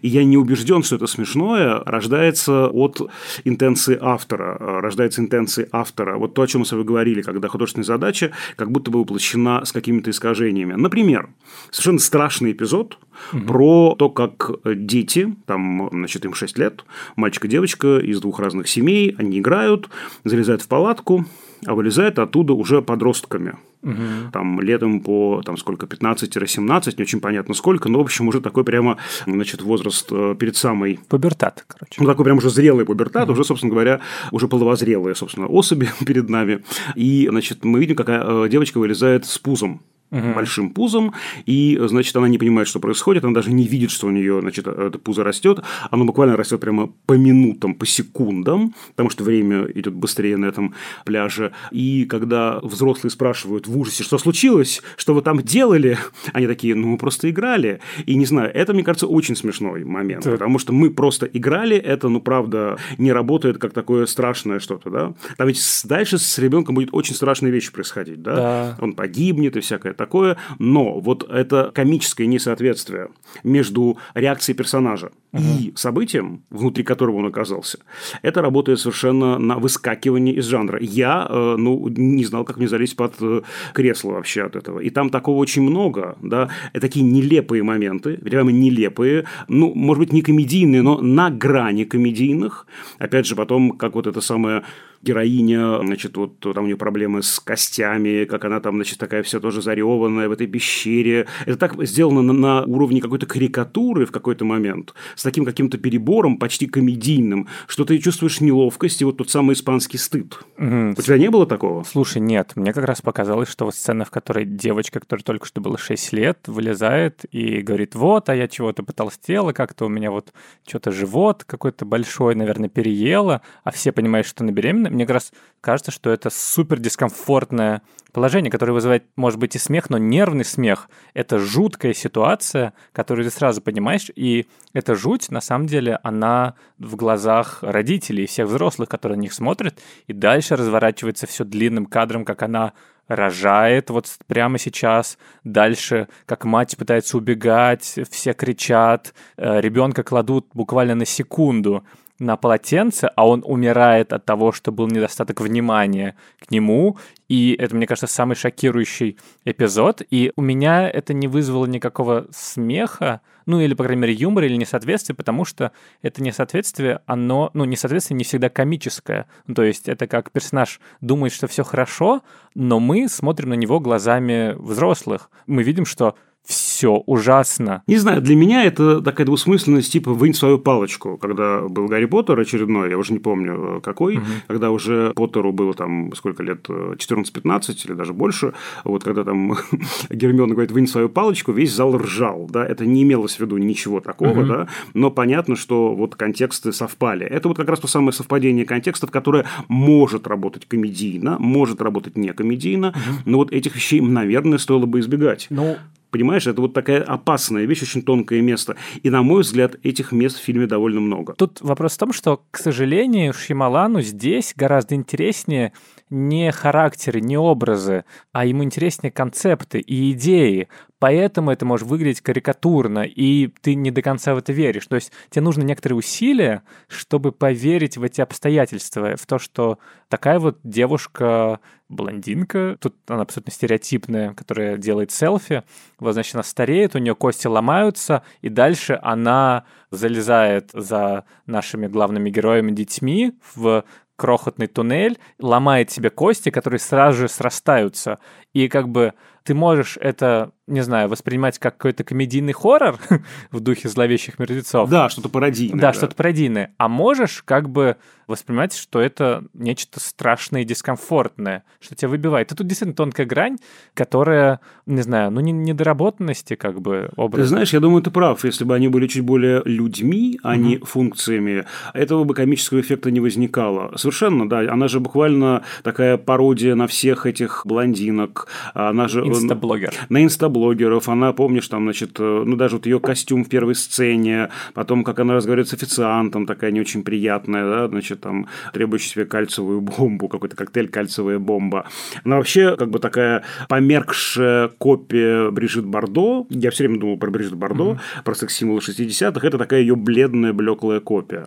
И 0.02 0.08
я 0.08 0.24
не 0.24 0.36
убежден, 0.36 0.82
что 0.82 0.96
это 0.96 1.06
смешное 1.06 1.82
рождается 1.84 2.68
от 2.68 3.10
интенции 3.44 3.98
автора, 4.00 4.56
рождается 4.80 5.20
интенции 5.20 5.68
автора. 5.72 6.16
Вот 6.18 6.34
то, 6.34 6.42
о 6.42 6.46
чем 6.46 6.60
мы 6.60 6.66
с 6.66 6.72
вами 6.72 6.82
говорили, 6.82 7.22
когда 7.22 7.48
художественная 7.48 7.84
задача 7.84 8.32
как 8.56 8.70
будто 8.70 8.90
бы 8.90 9.00
воплощена 9.00 9.64
с 9.64 9.72
какими-то 9.72 10.10
искажениями. 10.10 10.74
Например, 10.74 11.30
совершенно 11.70 11.98
страшный 11.98 12.52
эпизод 12.52 12.98
угу. 13.32 13.42
про 13.42 13.94
то, 13.98 14.10
как 14.10 14.50
дети, 14.64 15.34
там, 15.46 15.88
значит, 15.92 16.24
им 16.24 16.34
6 16.34 16.58
лет, 16.58 16.84
мальчик 17.16 17.44
и 17.44 17.48
девочка 17.48 17.98
из 17.98 18.20
двух 18.20 18.40
разных 18.40 18.68
семей, 18.68 19.14
они 19.18 19.38
играют, 19.38 19.88
залезают 20.24 20.62
в 20.62 20.68
палатку, 20.68 21.26
а 21.66 21.74
вылезают 21.74 22.18
оттуда 22.18 22.52
уже 22.52 22.82
подростками. 22.82 23.56
Угу. 23.82 24.30
Там 24.32 24.60
летом 24.60 25.00
по 25.00 25.42
там 25.44 25.56
сколько 25.56 25.86
15-17, 25.86 26.94
не 26.98 27.02
очень 27.02 27.20
понятно 27.20 27.54
сколько, 27.54 27.88
но 27.88 27.98
в 27.98 28.02
общем 28.02 28.28
уже 28.28 28.40
такой 28.40 28.62
прямо 28.62 28.98
значит 29.26 29.62
возраст 29.62 30.06
э, 30.10 30.36
перед 30.38 30.56
самой 30.56 31.00
пубертат, 31.08 31.64
короче. 31.66 32.00
Ну 32.00 32.06
такой 32.06 32.24
прям 32.24 32.38
уже 32.38 32.50
зрелый 32.50 32.84
пубертат, 32.84 33.24
угу. 33.24 33.32
уже 33.32 33.44
собственно 33.44 33.72
говоря 33.72 34.00
уже 34.32 34.48
половозрелые 34.48 35.14
собственно 35.14 35.46
особи 35.46 35.88
перед 36.06 36.28
нами. 36.28 36.62
И 36.94 37.26
значит 37.30 37.64
мы 37.64 37.80
видим, 37.80 37.96
какая 37.96 38.22
э, 38.22 38.48
девочка 38.48 38.78
вылезает 38.78 39.24
с 39.24 39.38
пузом 39.38 39.80
угу. 40.10 40.32
большим 40.34 40.70
пузом, 40.70 41.14
и, 41.46 41.78
значит, 41.86 42.14
она 42.16 42.28
не 42.28 42.38
понимает, 42.38 42.68
что 42.68 42.80
происходит, 42.80 43.24
она 43.24 43.34
даже 43.34 43.50
не 43.52 43.66
видит, 43.66 43.90
что 43.90 44.06
у 44.06 44.10
нее, 44.10 44.40
значит, 44.40 44.66
это 44.66 44.98
пузо 44.98 45.24
растет, 45.24 45.60
оно 45.90 46.04
буквально 46.04 46.36
растет 46.36 46.60
прямо 46.60 46.92
по 47.06 47.14
минутам, 47.14 47.74
по 47.74 47.86
секундам, 47.86 48.74
потому 48.90 49.10
что 49.10 49.24
время 49.24 49.66
идет 49.74 49.94
быстрее 49.94 50.36
на 50.36 50.46
этом 50.46 50.74
пляже. 51.04 51.52
И 51.70 52.04
когда 52.04 52.60
взрослые 52.60 53.10
спрашивают 53.10 53.66
в 53.66 53.78
ужасе, 53.78 54.02
что 54.02 54.18
случилось, 54.18 54.82
что 54.96 55.14
вы 55.14 55.22
там 55.22 55.42
делали, 55.42 55.98
они 56.32 56.46
такие, 56.46 56.74
ну, 56.74 56.88
мы 56.88 56.98
просто 56.98 57.30
играли. 57.30 57.80
И 58.06 58.14
не 58.16 58.26
знаю, 58.26 58.50
это, 58.52 58.72
мне 58.74 58.84
кажется, 58.84 59.06
очень 59.06 59.36
смешной 59.36 59.84
момент, 59.84 60.24
да. 60.24 60.32
потому 60.32 60.58
что 60.58 60.72
мы 60.72 60.90
просто 60.90 61.26
играли, 61.26 61.76
это, 61.76 62.08
ну, 62.08 62.20
правда, 62.20 62.78
не 62.98 63.12
работает 63.12 63.58
как 63.58 63.72
такое 63.72 64.06
страшное 64.06 64.58
что-то, 64.58 64.90
да. 64.90 65.14
Там 65.36 65.48
ведь 65.48 65.60
дальше 65.84 66.18
с 66.18 66.38
ребенком 66.38 66.74
будет 66.74 66.90
очень 66.92 67.14
страшные 67.14 67.52
вещи 67.52 67.72
происходить, 67.72 68.22
да. 68.22 68.36
да. 68.36 68.76
Он 68.80 68.92
погибнет 68.92 69.56
и 69.56 69.60
всякое 69.60 69.92
такое, 70.00 70.38
но 70.58 70.98
вот 70.98 71.28
это 71.30 71.70
комическое 71.74 72.26
несоответствие 72.26 73.08
между 73.44 73.98
реакцией 74.14 74.56
персонажа 74.56 75.10
угу. 75.32 75.42
и 75.42 75.72
событием, 75.76 76.42
внутри 76.48 76.84
которого 76.84 77.16
он 77.16 77.26
оказался, 77.26 77.78
это 78.22 78.40
работает 78.40 78.80
совершенно 78.80 79.38
на 79.38 79.58
выскакивание 79.58 80.34
из 80.34 80.46
жанра. 80.46 80.78
Я, 80.80 81.26
э, 81.28 81.56
ну, 81.58 81.88
не 81.88 82.24
знал, 82.24 82.44
как 82.44 82.56
мне 82.56 82.66
залезть 82.66 82.96
под 82.96 83.14
э, 83.20 83.42
кресло 83.74 84.12
вообще 84.12 84.44
от 84.44 84.56
этого. 84.56 84.80
И 84.80 84.88
там 84.88 85.10
такого 85.10 85.36
очень 85.36 85.62
много, 85.62 86.16
да, 86.22 86.48
такие 86.72 87.04
нелепые 87.04 87.62
моменты, 87.62 88.16
прямо 88.16 88.50
нелепые, 88.52 89.26
ну, 89.48 89.74
может 89.74 90.00
быть, 90.00 90.12
не 90.14 90.22
комедийные, 90.22 90.80
но 90.80 90.98
на 91.02 91.30
грани 91.30 91.84
комедийных. 91.84 92.66
Опять 92.98 93.26
же, 93.26 93.36
потом, 93.36 93.72
как 93.72 93.94
вот 93.94 94.06
это 94.06 94.22
самое 94.22 94.62
героиня, 95.02 95.78
значит, 95.82 96.16
вот 96.16 96.38
там 96.40 96.64
у 96.64 96.66
нее 96.66 96.76
проблемы 96.76 97.22
с 97.22 97.40
костями, 97.40 98.24
как 98.24 98.44
она 98.44 98.60
там, 98.60 98.76
значит, 98.76 98.98
такая 98.98 99.22
вся 99.22 99.40
тоже 99.40 99.62
зареванная 99.62 100.28
в 100.28 100.32
этой 100.32 100.46
пещере. 100.46 101.26
Это 101.46 101.56
так 101.56 101.82
сделано 101.86 102.22
на, 102.22 102.32
на 102.32 102.64
уровне 102.64 103.00
какой-то 103.00 103.26
карикатуры 103.26 104.06
в 104.06 104.12
какой-то 104.12 104.44
момент, 104.44 104.94
с 105.14 105.22
таким 105.22 105.44
каким-то 105.44 105.78
перебором, 105.78 106.38
почти 106.38 106.66
комедийным, 106.66 107.48
что 107.66 107.84
ты 107.84 107.98
чувствуешь 107.98 108.40
неловкость 108.40 109.00
и 109.02 109.04
вот 109.04 109.16
тот 109.16 109.30
самый 109.30 109.54
испанский 109.54 109.98
стыд. 109.98 110.38
Угу. 110.58 110.94
У 110.98 111.02
тебя 111.02 111.18
не 111.18 111.30
было 111.30 111.46
такого? 111.46 111.82
Слушай, 111.84 112.20
нет. 112.20 112.52
Мне 112.56 112.72
как 112.72 112.84
раз 112.84 113.00
показалось, 113.00 113.48
что 113.48 113.64
вот 113.64 113.74
сцена, 113.74 114.04
в 114.04 114.10
которой 114.10 114.44
девочка, 114.44 115.00
которая 115.00 115.22
только 115.22 115.46
что 115.46 115.60
было 115.60 115.78
6 115.78 116.12
лет, 116.12 116.38
вылезает 116.46 117.24
и 117.32 117.62
говорит, 117.62 117.94
вот, 117.94 118.28
а 118.28 118.34
я 118.34 118.48
чего-то 118.48 118.82
потолстела, 118.82 119.52
как-то 119.52 119.86
у 119.86 119.88
меня 119.88 120.10
вот 120.10 120.32
что-то 120.66 120.92
живот 120.92 121.44
какой-то 121.44 121.84
большой, 121.84 122.34
наверное, 122.34 122.68
переела, 122.68 123.42
а 123.64 123.70
все 123.70 123.92
понимают, 123.92 124.26
что 124.26 124.44
она 124.44 124.52
беременна, 124.52 124.89
мне 124.90 125.06
как 125.06 125.14
раз 125.14 125.32
кажется, 125.60 125.90
что 125.90 126.10
это 126.10 126.30
супер 126.30 126.78
дискомфортное 126.78 127.82
положение, 128.12 128.50
которое 128.50 128.72
вызывает, 128.72 129.04
может 129.16 129.38
быть, 129.38 129.56
и 129.56 129.58
смех, 129.58 129.88
но 129.90 129.98
нервный 129.98 130.44
смех. 130.44 130.88
Это 131.14 131.38
жуткая 131.38 131.94
ситуация, 131.94 132.72
которую 132.92 133.24
ты 133.24 133.30
сразу 133.30 133.62
понимаешь, 133.62 134.10
и 134.14 134.46
эта 134.72 134.94
жуть, 134.94 135.30
на 135.30 135.40
самом 135.40 135.66
деле, 135.66 135.98
она 136.02 136.54
в 136.78 136.96
глазах 136.96 137.58
родителей 137.62 138.24
и 138.24 138.26
всех 138.26 138.48
взрослых, 138.48 138.88
которые 138.88 139.16
на 139.16 139.22
них 139.22 139.32
смотрят, 139.32 139.78
и 140.06 140.12
дальше 140.12 140.56
разворачивается 140.56 141.26
все 141.26 141.44
длинным 141.44 141.86
кадром, 141.86 142.24
как 142.24 142.42
она 142.42 142.72
рожает 143.10 143.90
вот 143.90 144.08
прямо 144.28 144.56
сейчас, 144.58 145.18
дальше, 145.42 146.08
как 146.26 146.44
мать 146.44 146.76
пытается 146.76 147.16
убегать, 147.16 147.98
все 148.08 148.32
кричат, 148.34 149.14
э, 149.36 149.60
ребенка 149.60 150.04
кладут 150.04 150.46
буквально 150.54 150.94
на 150.94 151.04
секунду, 151.04 151.84
на 152.20 152.36
полотенце, 152.36 153.10
а 153.16 153.26
он 153.26 153.42
умирает 153.44 154.12
от 154.12 154.24
того, 154.24 154.52
что 154.52 154.70
был 154.70 154.86
недостаток 154.86 155.40
внимания 155.40 156.16
к 156.38 156.50
нему. 156.50 156.98
И 157.28 157.56
это, 157.58 157.74
мне 157.74 157.86
кажется, 157.86 158.06
самый 158.06 158.36
шокирующий 158.36 159.16
эпизод. 159.44 160.02
И 160.10 160.32
у 160.36 160.42
меня 160.42 160.88
это 160.88 161.14
не 161.14 161.26
вызвало 161.26 161.66
никакого 161.66 162.26
смеха, 162.30 163.22
ну 163.46 163.58
или, 163.58 163.74
по 163.74 163.84
крайней 163.84 164.02
мере, 164.02 164.12
юмора 164.12 164.46
или 164.46 164.56
несоответствия, 164.56 165.14
потому 165.14 165.44
что 165.44 165.72
это 166.02 166.22
несоответствие, 166.22 167.00
оно, 167.06 167.50
ну, 167.54 167.64
несоответствие 167.64 168.16
не 168.16 168.24
всегда 168.24 168.50
комическое. 168.50 169.26
Ну, 169.46 169.54
то 169.54 169.62
есть 169.62 169.88
это 169.88 170.06
как 170.06 170.30
персонаж 170.30 170.78
думает, 171.00 171.32
что 171.32 171.48
все 171.48 171.64
хорошо, 171.64 172.22
но 172.54 172.80
мы 172.80 173.08
смотрим 173.08 173.48
на 173.48 173.54
него 173.54 173.80
глазами 173.80 174.54
взрослых. 174.58 175.30
Мы 175.46 175.62
видим, 175.62 175.86
что 175.86 176.16
все 176.44 176.96
ужасно. 177.06 177.82
Не 177.86 177.96
знаю, 177.96 178.20
для 178.22 178.34
меня 178.34 178.64
это 178.64 179.00
такая 179.00 179.26
двусмысленность, 179.26 179.92
типа 179.92 180.12
«вынь 180.12 180.34
свою 180.34 180.58
палочку», 180.58 181.16
когда 181.16 181.60
был 181.68 181.86
Гарри 181.86 182.06
Поттер 182.06 182.40
очередной, 182.40 182.90
я 182.90 182.98
уже 182.98 183.12
не 183.12 183.18
помню 183.18 183.76
э, 183.76 183.80
какой, 183.82 184.16
угу. 184.16 184.24
когда 184.48 184.70
уже 184.70 185.12
Поттеру 185.14 185.52
было 185.52 185.74
там 185.74 186.12
сколько 186.14 186.42
лет, 186.42 186.68
14-15 186.68 187.86
или 187.86 187.92
даже 187.92 188.12
больше, 188.12 188.54
вот 188.82 189.04
когда 189.04 189.24
там 189.24 189.54
Гермиона 190.10 190.54
говорит 190.54 190.72
«вынь 190.72 190.88
свою 190.88 191.08
палочку», 191.08 191.52
весь 191.52 191.72
зал 191.72 191.96
ржал, 191.96 192.48
да, 192.50 192.66
это 192.66 192.84
не 192.84 193.02
имелось 193.04 193.36
в 193.36 193.40
виду 193.40 193.56
ничего 193.58 194.00
такого, 194.00 194.40
угу. 194.40 194.46
да, 194.46 194.68
но 194.94 195.10
понятно, 195.10 195.54
что 195.54 195.94
вот 195.94 196.16
контексты 196.16 196.72
совпали. 196.72 197.26
Это 197.26 197.48
вот 197.48 197.56
как 197.56 197.68
раз 197.68 197.78
то 197.78 197.86
самое 197.86 198.12
совпадение 198.12 198.64
контекстов, 198.64 199.10
которое 199.10 199.46
может 199.68 200.26
работать 200.26 200.66
комедийно, 200.66 201.36
может 201.38 201.80
работать 201.80 202.16
не 202.16 202.32
комедийно, 202.32 202.88
угу. 202.88 203.22
но 203.26 203.38
вот 203.38 203.52
этих 203.52 203.76
вещей, 203.76 204.00
наверное, 204.00 204.58
стоило 204.58 204.86
бы 204.86 204.98
избегать. 205.00 205.46
Ну, 205.50 205.76
Понимаешь, 206.10 206.46
это 206.46 206.60
вот 206.60 206.74
такая 206.74 207.02
опасная 207.02 207.64
вещь, 207.64 207.82
очень 207.82 208.02
тонкое 208.02 208.40
место. 208.40 208.76
И, 209.02 209.10
на 209.10 209.22
мой 209.22 209.42
взгляд, 209.42 209.76
этих 209.82 210.12
мест 210.12 210.38
в 210.38 210.42
фильме 210.42 210.66
довольно 210.66 211.00
много. 211.00 211.34
Тут 211.34 211.60
вопрос 211.60 211.94
в 211.94 211.98
том, 211.98 212.12
что, 212.12 212.42
к 212.50 212.58
сожалению, 212.58 213.32
Шималану 213.32 214.00
здесь 214.02 214.52
гораздо 214.56 214.94
интереснее 214.94 215.72
не 216.10 216.50
характеры, 216.50 217.20
не 217.20 217.38
образы, 217.38 218.04
а 218.32 218.44
ему 218.44 218.64
интереснее 218.64 219.12
концепты 219.12 219.78
и 219.78 220.12
идеи. 220.12 220.68
Поэтому 221.00 221.50
это 221.50 221.64
может 221.64 221.88
выглядеть 221.88 222.20
карикатурно, 222.20 223.00
и 223.00 223.48
ты 223.62 223.74
не 223.74 223.90
до 223.90 224.02
конца 224.02 224.34
в 224.34 224.38
это 224.38 224.52
веришь. 224.52 224.86
То 224.86 224.96
есть 224.96 225.10
тебе 225.30 225.42
нужно 225.42 225.62
некоторые 225.62 225.96
усилия, 225.96 226.62
чтобы 226.88 227.32
поверить 227.32 227.96
в 227.96 228.02
эти 228.02 228.20
обстоятельства, 228.20 229.16
в 229.16 229.24
то, 229.24 229.38
что 229.38 229.78
такая 230.08 230.38
вот 230.38 230.58
девушка, 230.62 231.60
блондинка, 231.88 232.76
тут 232.78 232.96
она 233.08 233.22
абсолютно 233.22 233.50
стереотипная, 233.50 234.34
которая 234.34 234.76
делает 234.76 235.10
селфи, 235.10 235.62
вот, 235.98 236.12
значит, 236.12 236.34
она 236.34 236.44
стареет, 236.44 236.94
у 236.94 236.98
нее 236.98 237.14
кости 237.14 237.46
ломаются, 237.46 238.22
и 238.42 238.50
дальше 238.50 238.98
она 239.02 239.64
залезает 239.90 240.68
за 240.74 241.24
нашими 241.46 241.86
главными 241.86 242.28
героями 242.28 242.72
детьми 242.72 243.32
в 243.54 243.84
крохотный 244.20 244.66
туннель, 244.66 245.18
ломает 245.38 245.90
себе 245.90 246.10
кости, 246.10 246.50
которые 246.50 246.78
сразу 246.78 247.20
же 247.20 247.28
срастаются. 247.28 248.18
И 248.52 248.68
как 248.68 248.86
бы 248.86 249.14
ты 249.44 249.54
можешь 249.54 249.96
это, 249.96 250.52
не 250.70 250.82
знаю, 250.82 251.08
воспринимать 251.08 251.58
как 251.58 251.76
какой-то 251.76 252.04
комедийный 252.04 252.52
хоррор 252.52 252.98
в 253.50 253.60
духе 253.60 253.88
зловещих 253.88 254.38
мертвецов. 254.38 254.88
Да, 254.88 255.08
что-то 255.08 255.28
пародийное. 255.28 255.80
Да, 255.80 255.88
да, 255.88 255.92
что-то 255.92 256.14
пародийное. 256.14 256.74
А 256.78 256.88
можешь 256.88 257.42
как 257.44 257.68
бы 257.68 257.96
воспринимать, 258.30 258.74
что 258.74 259.00
это 259.00 259.44
нечто 259.54 260.00
страшное 260.00 260.62
и 260.62 260.64
дискомфортное, 260.64 261.64
что 261.80 261.94
тебя 261.96 262.08
выбивает. 262.08 262.52
И 262.52 262.54
тут 262.54 262.66
действительно 262.66 262.94
тонкая 262.94 263.26
грань, 263.26 263.58
которая, 263.92 264.60
не 264.86 265.02
знаю, 265.02 265.30
ну 265.32 265.40
не 265.40 265.52
недоработанности 265.52 266.54
как 266.54 266.80
бы 266.80 267.10
образа. 267.16 267.42
Ты 267.42 267.48
знаешь, 267.48 267.72
я 267.72 267.80
думаю, 267.80 268.02
ты 268.02 268.10
прав. 268.10 268.44
Если 268.44 268.64
бы 268.64 268.74
они 268.74 268.88
были 268.88 269.08
чуть 269.08 269.24
более 269.24 269.62
людьми, 269.64 270.38
а 270.42 270.52
угу. 270.52 270.60
не 270.60 270.76
функциями, 270.78 271.66
этого 271.92 272.24
бы 272.24 272.34
комического 272.34 272.80
эффекта 272.80 273.10
не 273.10 273.20
возникало. 273.20 273.96
Совершенно, 273.96 274.48
да. 274.48 274.60
Она 274.60 274.86
же 274.86 275.00
буквально 275.00 275.64
такая 275.82 276.16
пародия 276.16 276.74
на 276.76 276.86
всех 276.86 277.26
этих 277.26 277.62
блондинок. 277.64 278.46
Она 278.74 279.08
же... 279.08 279.26
Инстаблогер. 279.26 279.92
На 280.08 280.22
инстаблогеров. 280.60 281.08
Она, 281.08 281.32
помнишь, 281.32 281.68
там, 281.68 281.84
значит, 281.84 282.18
ну 282.18 282.56
даже 282.56 282.76
вот 282.76 282.86
ее 282.86 283.00
костюм 283.00 283.44
в 283.44 283.48
первой 283.48 283.74
сцене, 283.74 284.50
потом, 284.74 285.04
как 285.04 285.18
она 285.18 285.34
разговаривает 285.34 285.68
с 285.68 285.74
официантом, 285.74 286.46
такая 286.46 286.70
не 286.70 286.80
очень 286.80 287.02
приятная, 287.02 287.64
да, 287.64 287.88
значит, 287.88 288.20
там, 288.20 288.46
требующий 288.72 289.10
себе 289.10 289.24
кальциевую 289.24 289.80
бомбу, 289.80 290.28
какой-то 290.28 290.56
коктейль 290.56 290.88
кальциевая 290.88 291.38
бомба. 291.38 291.86
Она 292.24 292.36
вообще 292.36 292.76
как 292.76 292.90
бы 292.90 292.98
такая 292.98 293.42
померкшая 293.68 294.68
копия 294.78 295.50
Брижит 295.50 295.86
Бардо. 295.86 296.46
Я 296.50 296.70
все 296.70 296.84
время 296.84 297.00
думал 297.00 297.18
про 297.18 297.30
Брижит 297.30 297.54
Бардо, 297.54 297.84
mm-hmm. 297.84 298.24
про 298.24 298.34
секс-символы 298.34 298.80
60-х. 298.80 299.46
Это 299.46 299.58
такая 299.58 299.80
ее 299.80 299.96
бледная, 299.96 300.52
блеклая 300.52 301.00
копия. 301.00 301.46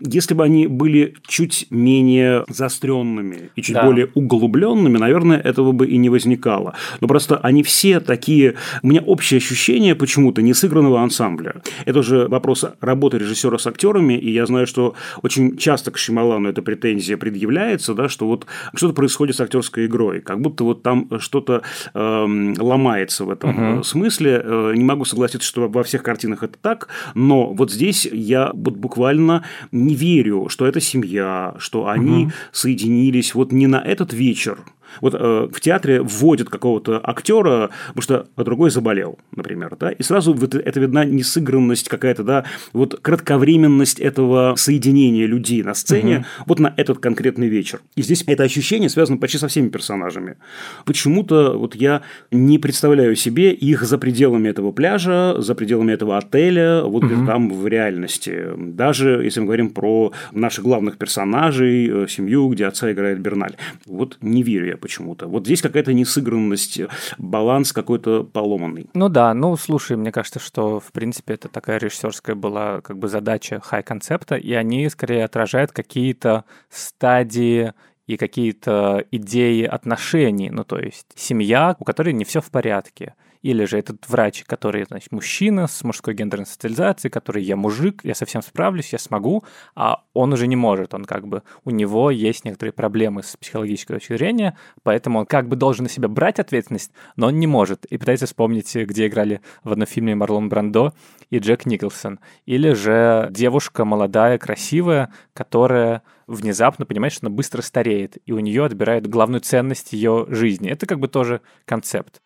Если 0.00 0.34
бы 0.34 0.44
они 0.44 0.66
были 0.66 1.14
чуть 1.26 1.66
менее 1.70 2.44
заостренными 2.48 3.50
и 3.56 3.62
чуть 3.62 3.74
да. 3.74 3.84
более 3.84 4.10
углубленными, 4.14 4.98
наверное, 4.98 5.38
этого 5.38 5.72
бы 5.72 5.86
и 5.86 5.96
не 5.96 6.08
возникало. 6.08 6.74
Но 7.00 7.08
просто 7.08 7.36
они 7.38 7.62
все 7.62 8.00
такие... 8.00 8.47
У 8.82 8.88
меня 8.88 9.00
общее 9.00 9.38
ощущение 9.38 9.94
почему-то 9.94 10.42
несыгранного 10.42 11.00
ансамбля. 11.00 11.62
Это 11.84 12.00
уже 12.00 12.28
вопрос 12.28 12.64
работы 12.80 13.18
режиссера 13.18 13.58
с 13.58 13.66
актерами, 13.66 14.14
и 14.14 14.30
я 14.30 14.46
знаю, 14.46 14.66
что 14.66 14.94
очень 15.22 15.56
часто 15.56 15.90
к 15.90 15.98
Шималану 15.98 16.48
эта 16.48 16.62
претензия 16.62 17.16
предъявляется, 17.16 17.94
да, 17.94 18.08
что 18.08 18.26
вот 18.26 18.46
что-то 18.74 18.94
происходит 18.94 19.36
с 19.36 19.40
актерской 19.40 19.86
игрой, 19.86 20.20
как 20.20 20.40
будто 20.40 20.64
вот 20.64 20.82
там 20.82 21.08
что-то 21.18 21.62
э, 21.94 22.26
ломается 22.58 23.24
в 23.24 23.30
этом 23.30 23.76
угу. 23.76 23.82
смысле. 23.82 24.40
Э, 24.44 24.72
не 24.74 24.84
могу 24.84 25.04
согласиться, 25.04 25.46
что 25.46 25.68
во 25.68 25.82
всех 25.82 26.02
картинах 26.02 26.42
это 26.42 26.58
так, 26.60 26.88
но 27.14 27.52
вот 27.52 27.70
здесь 27.72 28.06
я 28.10 28.50
вот 28.54 28.76
буквально 28.76 29.44
не 29.72 29.94
верю, 29.94 30.48
что 30.48 30.66
это 30.66 30.80
семья, 30.80 31.54
что 31.58 31.88
они 31.88 32.24
угу. 32.24 32.32
соединились 32.52 33.34
вот 33.34 33.52
не 33.52 33.66
на 33.66 33.80
этот 33.80 34.12
вечер, 34.12 34.58
вот 35.00 35.14
э, 35.14 35.48
в 35.50 35.60
театре 35.60 36.00
вводят 36.02 36.48
какого-то 36.48 37.00
актера, 37.02 37.70
потому 37.88 38.02
что 38.02 38.26
другой 38.36 38.70
заболел, 38.70 39.18
например, 39.34 39.76
да, 39.78 39.90
и 39.90 40.02
сразу 40.02 40.32
вот 40.32 40.54
это 40.54 40.80
видна 40.80 41.04
несыгранность 41.04 41.88
какая-то, 41.88 42.22
да, 42.22 42.44
вот 42.72 42.98
кратковременность 43.00 44.00
этого 44.00 44.54
соединения 44.56 45.26
людей 45.26 45.62
на 45.62 45.74
сцене 45.74 46.18
угу. 46.18 46.24
вот 46.46 46.58
на 46.58 46.74
этот 46.76 46.98
конкретный 46.98 47.48
вечер. 47.48 47.80
И 47.96 48.02
здесь 48.02 48.24
это 48.26 48.42
ощущение 48.42 48.88
связано 48.88 49.18
почти 49.18 49.38
со 49.38 49.48
всеми 49.48 49.68
персонажами. 49.68 50.36
Почему-то 50.84 51.58
вот 51.58 51.74
я 51.74 52.02
не 52.30 52.58
представляю 52.58 53.16
себе 53.16 53.52
их 53.52 53.82
за 53.82 53.98
пределами 53.98 54.48
этого 54.48 54.72
пляжа, 54.72 55.40
за 55.40 55.54
пределами 55.54 55.92
этого 55.92 56.16
отеля, 56.18 56.82
вот 56.82 57.04
угу. 57.04 57.26
там 57.26 57.50
в 57.50 57.66
реальности. 57.66 58.46
Даже 58.56 59.20
если 59.22 59.40
мы 59.40 59.46
говорим 59.46 59.70
про 59.70 60.12
наших 60.32 60.64
главных 60.64 60.98
персонажей, 60.98 61.88
э, 61.88 62.06
семью, 62.08 62.48
где 62.48 62.66
отца 62.66 62.90
играет 62.92 63.20
Берналь. 63.20 63.56
Вот 63.86 64.18
не 64.20 64.42
верю 64.42 64.66
я 64.66 64.76
почему-то. 64.78 65.26
Вот 65.26 65.44
здесь 65.44 65.62
какая-то 65.62 65.92
несыгранность, 65.92 66.80
баланс 67.18 67.72
какой-то 67.72 68.24
поломанный. 68.24 68.88
Ну 68.94 69.08
да, 69.08 69.34
ну 69.34 69.56
слушай, 69.56 69.96
мне 69.96 70.12
кажется, 70.12 70.38
что 70.38 70.80
в 70.80 70.92
принципе 70.92 71.34
это 71.34 71.48
такая 71.48 71.78
режиссерская 71.78 72.34
была 72.34 72.80
как 72.80 72.98
бы 72.98 73.08
задача 73.08 73.60
хай-концепта, 73.62 74.36
и 74.36 74.52
они 74.52 74.88
скорее 74.88 75.24
отражают 75.24 75.72
какие-то 75.72 76.44
стадии 76.70 77.72
и 78.06 78.16
какие-то 78.16 79.04
идеи 79.10 79.64
отношений, 79.64 80.50
ну 80.50 80.64
то 80.64 80.78
есть 80.78 81.06
семья, 81.14 81.76
у 81.78 81.84
которой 81.84 82.14
не 82.14 82.24
все 82.24 82.40
в 82.40 82.50
порядке, 82.50 83.14
или 83.48 83.64
же 83.64 83.78
этот 83.78 84.06
врач, 84.10 84.44
который, 84.44 84.84
значит, 84.84 85.10
мужчина 85.10 85.68
с 85.68 85.82
мужской 85.82 86.12
гендерной 86.12 86.44
социализацией, 86.44 87.10
который 87.10 87.42
я 87.42 87.56
мужик, 87.56 88.04
я 88.04 88.14
совсем 88.14 88.42
справлюсь, 88.42 88.92
я 88.92 88.98
смогу, 88.98 89.42
а 89.74 90.02
он 90.12 90.34
уже 90.34 90.46
не 90.46 90.54
может, 90.54 90.92
он 90.92 91.06
как 91.06 91.26
бы, 91.26 91.42
у 91.64 91.70
него 91.70 92.10
есть 92.10 92.44
некоторые 92.44 92.74
проблемы 92.74 93.22
с 93.22 93.38
психологической 93.38 93.96
точки 93.96 94.18
зрения, 94.18 94.58
поэтому 94.82 95.20
он 95.20 95.24
как 95.24 95.48
бы 95.48 95.56
должен 95.56 95.84
на 95.84 95.88
себя 95.88 96.08
брать 96.08 96.38
ответственность, 96.38 96.92
но 97.16 97.28
он 97.28 97.38
не 97.38 97.46
может. 97.46 97.86
И 97.86 97.96
пытается 97.96 98.26
вспомнить, 98.26 98.74
где 98.74 99.06
играли 99.06 99.40
в 99.64 99.72
одном 99.72 99.86
фильме 99.86 100.14
Марлон 100.14 100.50
Брандо 100.50 100.92
и 101.30 101.38
Джек 101.38 101.64
Николсон. 101.64 102.20
Или 102.44 102.74
же 102.74 103.28
девушка 103.30 103.86
молодая, 103.86 104.36
красивая, 104.36 105.10
которая 105.32 106.02
внезапно 106.26 106.84
понимает, 106.84 107.14
что 107.14 107.26
она 107.26 107.34
быстро 107.34 107.62
стареет, 107.62 108.18
и 108.26 108.32
у 108.32 108.40
нее 108.40 108.66
отбирают 108.66 109.06
главную 109.06 109.40
ценность 109.40 109.94
ее 109.94 110.26
жизни. 110.28 110.68
Это 110.68 110.84
как 110.84 111.00
бы 111.00 111.08
тоже 111.08 111.40
концепт. 111.64 112.20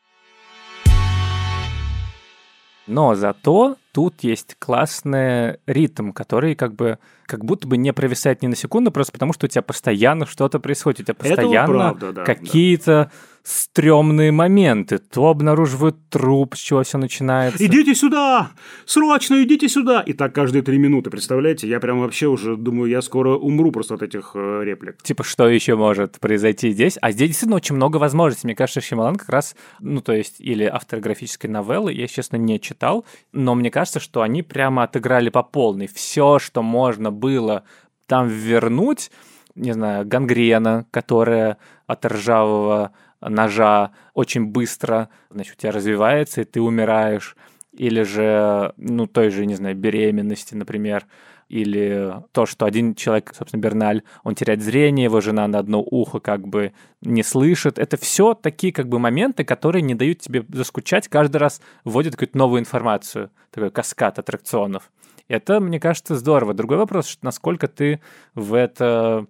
Но 2.87 3.15
зато 3.15 3.77
тут 3.93 4.23
есть 4.23 4.57
классный 4.59 5.59
ритм, 5.67 6.13
который 6.13 6.55
как 6.55 6.75
бы 6.75 6.99
как 7.27 7.45
будто 7.45 7.67
бы 7.69 7.77
не 7.77 7.93
провисает 7.93 8.43
ни 8.43 8.47
на 8.47 8.57
секунду, 8.57 8.91
просто 8.91 9.13
потому 9.13 9.33
что 9.33 9.47
у 9.47 9.49
тебя 9.49 9.63
постоянно 9.63 10.27
что-то 10.27 10.59
происходит, 10.61 11.01
у 11.01 11.03
тебя 11.05 11.15
постоянно 11.15 11.95
да, 11.95 12.25
какие-то 12.25 13.11
да 13.11 13.11
стрёмные 13.43 14.33
моменты. 14.33 14.99
То 14.99 15.29
обнаруживают 15.29 15.97
труп, 16.09 16.55
с 16.55 16.59
чего 16.59 16.83
все 16.83 16.99
начинается. 16.99 17.65
Идите 17.65 17.95
сюда! 17.95 18.53
Срочно 18.87 19.43
идите 19.43 19.69
сюда! 19.69 20.03
И 20.03 20.13
так 20.13 20.35
каждые 20.35 20.63
три 20.63 20.79
минуты, 20.79 21.11
представляете? 21.11 21.69
Я 21.69 21.81
прям 21.81 22.01
вообще 22.01 22.27
уже 22.27 22.57
думаю, 22.57 22.91
я 22.91 23.03
скоро 23.03 23.37
умру 23.37 23.73
просто 23.73 23.95
от 23.95 24.03
этих 24.03 24.33
э, 24.35 24.63
реплик. 24.65 25.03
Типа, 25.03 25.25
что 25.25 25.49
еще 25.49 25.77
может 25.77 26.21
произойти 26.21 26.71
здесь? 26.71 26.99
А 27.01 27.11
здесь 27.11 27.29
действительно 27.29 27.57
очень 27.57 27.75
много 27.75 27.97
возможностей. 27.97 28.47
Мне 28.47 28.55
кажется, 28.55 28.81
Шималан 28.81 29.17
как 29.17 29.29
раз, 29.29 29.57
ну, 29.81 30.01
то 30.01 30.13
есть, 30.13 30.41
или 30.41 30.65
автобиографической 30.65 31.51
новеллы, 31.51 31.93
я, 31.93 32.07
честно, 32.07 32.37
не 32.37 32.61
читал, 32.61 33.05
но 33.33 33.55
мне 33.55 33.71
кажется, 33.71 34.01
что 34.01 34.23
они 34.23 34.43
прямо 34.43 34.85
отыграли 34.85 35.31
по 35.31 35.43
полной. 35.43 35.89
Все, 35.89 36.39
что 36.39 36.63
можно 36.63 37.11
было 37.11 37.65
там 38.07 38.29
вернуть, 38.29 39.11
не 39.55 39.73
знаю, 39.73 40.07
гангрена, 40.07 40.87
которая 40.91 41.59
от 41.87 42.07
ржавого 42.07 42.93
ножа 43.29 43.93
очень 44.15 44.47
быстро, 44.47 45.09
значит, 45.31 45.55
у 45.55 45.61
тебя 45.61 45.73
развивается, 45.73 46.41
и 46.41 46.45
ты 46.45 46.61
умираешь. 46.61 47.37
Или 47.73 48.03
же, 48.03 48.75
ну, 48.77 49.07
той 49.07 49.31
же, 49.31 49.47
не 49.47 49.55
знаю, 49.55 49.75
беременности, 49.75 50.55
например, 50.55 51.07
или 51.49 52.15
то, 52.33 52.47
что 52.47 52.65
один 52.65 52.95
человек, 52.95 53.33
собственно, 53.37 53.61
Берналь, 53.61 54.03
он 54.25 54.35
теряет 54.35 54.63
зрение, 54.63 55.05
его 55.05 55.21
жена 55.21 55.47
на 55.49 55.59
одно 55.59 55.83
ухо 55.83 56.19
как 56.19 56.49
бы 56.49 56.73
не 57.03 57.23
слышит. 57.23 57.79
Это 57.79 57.99
все 57.99 58.33
такие 58.33 58.73
как 58.73 58.89
бы 58.89 58.99
моменты, 58.99 59.45
которые 59.45 59.83
не 59.83 59.95
дают 59.95 60.21
тебе 60.21 60.45
заскучать, 60.49 61.09
каждый 61.09 61.37
раз 61.37 61.61
вводят 61.85 62.15
какую-то 62.15 62.39
новую 62.39 62.61
информацию, 62.61 63.31
такой 63.51 63.71
каскад 63.71 64.19
аттракционов. 64.19 64.91
Это, 65.29 65.61
мне 65.61 65.79
кажется, 65.79 66.17
здорово. 66.17 66.55
Другой 66.55 66.79
вопрос, 66.79 67.19
насколько 67.21 67.69
ты 67.69 68.01
в 68.35 68.55
это 68.55 69.27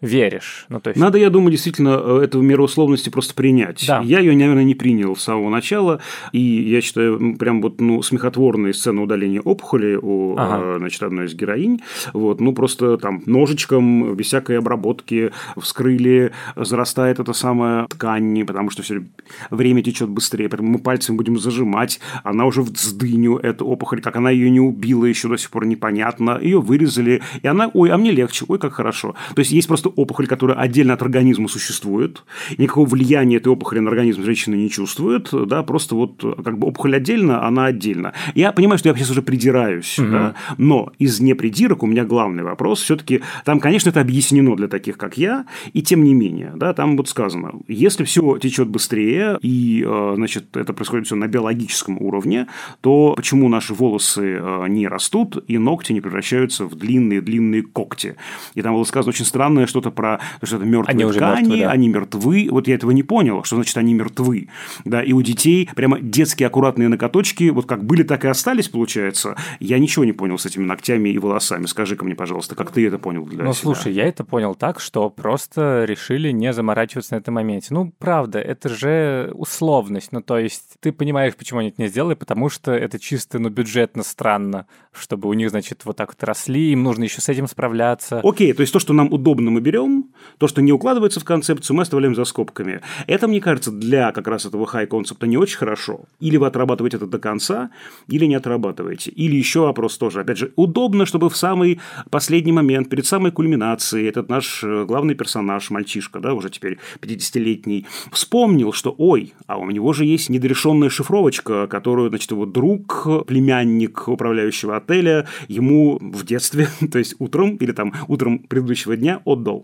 веришь. 0.00 0.66
Ну, 0.68 0.80
то 0.80 0.90
есть... 0.90 1.00
Надо, 1.00 1.18
я 1.18 1.30
думаю, 1.30 1.50
действительно 1.50 2.00
э, 2.02 2.20
эту 2.24 2.42
меру 2.42 2.64
условности 2.64 3.08
просто 3.08 3.34
принять. 3.34 3.84
Да. 3.86 4.02
Я 4.04 4.20
ее, 4.20 4.36
наверное, 4.36 4.64
не 4.64 4.74
принял 4.74 5.16
с 5.16 5.22
самого 5.22 5.48
начала, 5.48 6.00
и 6.32 6.40
я 6.40 6.80
считаю, 6.80 7.36
прям 7.36 7.62
вот, 7.62 7.80
ну, 7.80 8.02
смехотворные 8.02 8.74
сцены 8.74 9.00
удаления 9.00 9.40
опухоли 9.40 9.98
у, 10.00 10.36
Ага. 10.36 10.76
э, 10.76 10.78
значит, 10.78 11.02
одной 11.02 11.26
из 11.26 11.34
героинь, 11.34 11.80
вот, 12.12 12.40
ну, 12.40 12.52
просто 12.52 12.98
там 12.98 13.22
ножичком, 13.26 14.14
без 14.14 14.26
всякой 14.26 14.58
обработки 14.58 15.32
вскрыли, 15.56 16.32
зарастает 16.56 17.18
эта 17.18 17.32
самая 17.32 17.86
ткань, 17.86 18.44
потому 18.44 18.70
что 18.70 18.82
все 18.82 19.02
время 19.50 19.82
течет 19.82 20.10
быстрее, 20.10 20.48
поэтому 20.48 20.72
мы 20.72 20.78
пальцем 20.78 21.16
будем 21.16 21.38
зажимать, 21.38 22.00
она 22.22 22.44
уже 22.44 22.62
в 22.62 22.68
сдыню, 22.76 23.38
эту 23.38 23.66
опухоль, 23.66 24.02
как 24.02 24.16
она 24.16 24.30
ее 24.30 24.50
не 24.50 24.60
убила, 24.60 25.06
еще 25.06 25.28
до 25.28 25.38
сих 25.38 25.50
пор 25.50 25.66
непонятно, 25.66 26.38
ее 26.40 26.60
вырезали, 26.60 27.22
и 27.42 27.46
она, 27.46 27.70
ой, 27.72 27.90
а 27.90 27.96
мне 27.96 28.10
легче, 28.10 28.44
ой, 28.48 28.58
как 28.58 28.74
хорошо. 28.74 29.14
То 29.34 29.40
есть, 29.40 29.52
есть 29.52 29.68
просто 29.68 29.85
опухоль, 29.88 30.26
которая 30.26 30.56
отдельно 30.56 30.94
от 30.94 31.02
организма 31.02 31.48
существует, 31.48 32.24
никакого 32.58 32.88
влияния 32.88 33.36
этой 33.36 33.48
опухоли 33.48 33.80
на 33.80 33.90
организм 33.90 34.22
женщина 34.22 34.54
не 34.54 34.70
чувствует, 34.70 35.28
да, 35.32 35.62
просто 35.62 35.94
вот 35.94 36.22
как 36.44 36.58
бы 36.58 36.68
опухоль 36.68 36.96
отдельно, 36.96 37.46
она 37.46 37.66
отдельно. 37.66 38.12
Я 38.34 38.52
понимаю, 38.52 38.78
что 38.78 38.88
я 38.88 38.94
сейчас 38.94 39.10
уже 39.10 39.22
придираюсь, 39.22 39.96
да, 39.98 40.34
но 40.58 40.92
из 40.98 41.20
непридирок 41.20 41.82
у 41.82 41.86
меня 41.86 42.04
главный 42.04 42.42
вопрос 42.42 42.82
все-таки, 42.82 43.22
там, 43.44 43.60
конечно, 43.60 43.90
это 43.90 44.00
объяснено 44.00 44.56
для 44.56 44.68
таких, 44.68 44.98
как 44.98 45.18
я, 45.18 45.46
и 45.72 45.82
тем 45.82 46.04
не 46.04 46.14
менее, 46.14 46.52
да, 46.56 46.72
там 46.74 46.96
вот 46.96 47.08
сказано, 47.08 47.52
если 47.68 48.04
все 48.04 48.38
течет 48.38 48.68
быстрее, 48.68 49.38
и, 49.42 49.84
э, 49.86 50.12
значит, 50.16 50.56
это 50.56 50.72
происходит 50.72 51.06
все 51.06 51.16
на 51.16 51.26
биологическом 51.26 52.00
уровне, 52.00 52.46
то 52.80 53.14
почему 53.16 53.48
наши 53.48 53.74
волосы 53.74 54.38
э, 54.40 54.66
не 54.68 54.88
растут, 54.88 55.42
и 55.48 55.58
ногти 55.58 55.92
не 55.92 56.00
превращаются 56.00 56.64
в 56.64 56.74
длинные-длинные 56.74 57.62
когти? 57.62 58.16
И 58.54 58.62
там 58.62 58.74
было 58.74 58.84
сказано 58.84 59.10
очень 59.10 59.24
странное 59.24 59.66
что-то 59.76 59.90
про 59.90 60.20
что-то 60.42 60.64
мертвые 60.64 60.94
Они 60.94 61.04
ткани, 61.12 61.48
мертвы, 61.48 61.58
да. 61.60 61.70
они 61.70 61.88
мертвы. 61.88 62.48
Вот 62.50 62.66
я 62.68 62.74
этого 62.76 62.92
не 62.92 63.02
понял, 63.02 63.44
что 63.44 63.56
значит 63.56 63.76
они 63.76 63.92
мертвы. 63.94 64.48
Да, 64.84 65.02
и 65.02 65.12
у 65.12 65.20
детей 65.20 65.68
прямо 65.74 66.00
детские 66.00 66.46
аккуратные 66.46 66.88
ноготочки, 66.88 67.50
вот 67.50 67.66
как 67.66 67.84
были, 67.84 68.02
так 68.02 68.24
и 68.24 68.28
остались, 68.28 68.68
получается. 68.68 69.36
Я 69.60 69.78
ничего 69.78 70.04
не 70.06 70.12
понял 70.12 70.38
с 70.38 70.46
этими 70.46 70.64
ногтями 70.64 71.10
и 71.10 71.18
волосами. 71.18 71.66
Скажи-ка 71.66 72.04
мне, 72.04 72.14
пожалуйста, 72.14 72.54
как 72.54 72.70
ты 72.70 72.86
это 72.86 72.98
понял 72.98 73.26
для 73.26 73.44
Ну, 73.44 73.52
себя? 73.52 73.62
слушай, 73.62 73.92
я 73.92 74.04
это 74.04 74.24
понял 74.24 74.54
так, 74.54 74.80
что 74.80 75.10
просто 75.10 75.84
решили 75.84 76.30
не 76.30 76.52
заморачиваться 76.52 77.14
на 77.14 77.18
этом 77.18 77.34
моменте. 77.34 77.68
Ну, 77.70 77.92
правда, 77.98 78.38
это 78.38 78.68
же 78.70 79.30
условность. 79.34 80.12
Ну, 80.12 80.22
то 80.22 80.38
есть 80.38 80.76
ты 80.80 80.92
понимаешь, 80.92 81.34
почему 81.36 81.60
они 81.60 81.68
это 81.68 81.82
не 81.82 81.88
сделали, 81.88 82.14
потому 82.14 82.48
что 82.48 82.72
это 82.72 82.98
чисто, 82.98 83.38
ну, 83.38 83.50
бюджетно 83.50 84.02
странно, 84.02 84.66
чтобы 84.92 85.28
у 85.28 85.32
них, 85.34 85.50
значит, 85.50 85.82
вот 85.84 85.96
так 85.96 86.08
вот 86.14 86.24
росли, 86.24 86.72
им 86.72 86.82
нужно 86.82 87.04
еще 87.04 87.20
с 87.20 87.28
этим 87.28 87.46
справляться. 87.46 88.20
Окей, 88.24 88.52
то 88.52 88.62
есть 88.62 88.72
то, 88.72 88.78
что 88.78 88.92
нам 88.92 89.12
удобно, 89.12 89.50
мы 89.50 89.60
берем, 89.66 90.10
то, 90.38 90.46
что 90.46 90.62
не 90.62 90.72
укладывается 90.72 91.18
в 91.18 91.24
концепцию, 91.24 91.76
мы 91.76 91.82
оставляем 91.82 92.14
за 92.14 92.24
скобками. 92.24 92.80
Это, 93.08 93.26
мне 93.26 93.40
кажется, 93.40 93.72
для 93.72 94.12
как 94.12 94.28
раз 94.28 94.46
этого 94.46 94.64
хай-концепта 94.66 95.26
не 95.26 95.36
очень 95.36 95.58
хорошо. 95.58 96.04
Или 96.20 96.36
вы 96.36 96.46
отрабатываете 96.46 96.98
это 96.98 97.06
до 97.06 97.18
конца, 97.18 97.70
или 98.06 98.26
не 98.26 98.36
отрабатываете. 98.36 99.10
Или 99.10 99.34
еще 99.34 99.60
вопрос 99.60 99.98
тоже. 99.98 100.20
Опять 100.20 100.38
же, 100.38 100.52
удобно, 100.54 101.04
чтобы 101.04 101.28
в 101.30 101.36
самый 101.36 101.80
последний 102.10 102.52
момент, 102.52 102.88
перед 102.88 103.06
самой 103.06 103.32
кульминацией, 103.32 104.08
этот 104.08 104.28
наш 104.28 104.62
э, 104.62 104.84
главный 104.84 105.16
персонаж, 105.16 105.70
мальчишка, 105.70 106.20
да, 106.20 106.32
уже 106.32 106.48
теперь 106.50 106.78
50-летний, 107.00 107.86
вспомнил, 108.12 108.72
что, 108.72 108.94
ой, 108.96 109.34
а 109.48 109.58
у 109.58 109.70
него 109.70 109.92
же 109.92 110.04
есть 110.04 110.30
недорешенная 110.30 110.90
шифровочка, 110.90 111.66
которую, 111.66 112.10
значит, 112.10 112.30
его 112.30 112.46
друг, 112.46 113.26
племянник 113.26 114.06
управляющего 114.06 114.76
отеля, 114.76 115.26
ему 115.48 115.98
в 116.00 116.24
детстве, 116.24 116.68
то 116.92 116.98
есть 116.98 117.16
утром 117.18 117.56
или 117.56 117.72
там 117.72 117.92
утром 118.06 118.38
предыдущего 118.38 118.96
дня 118.96 119.22
отдал. 119.24 119.55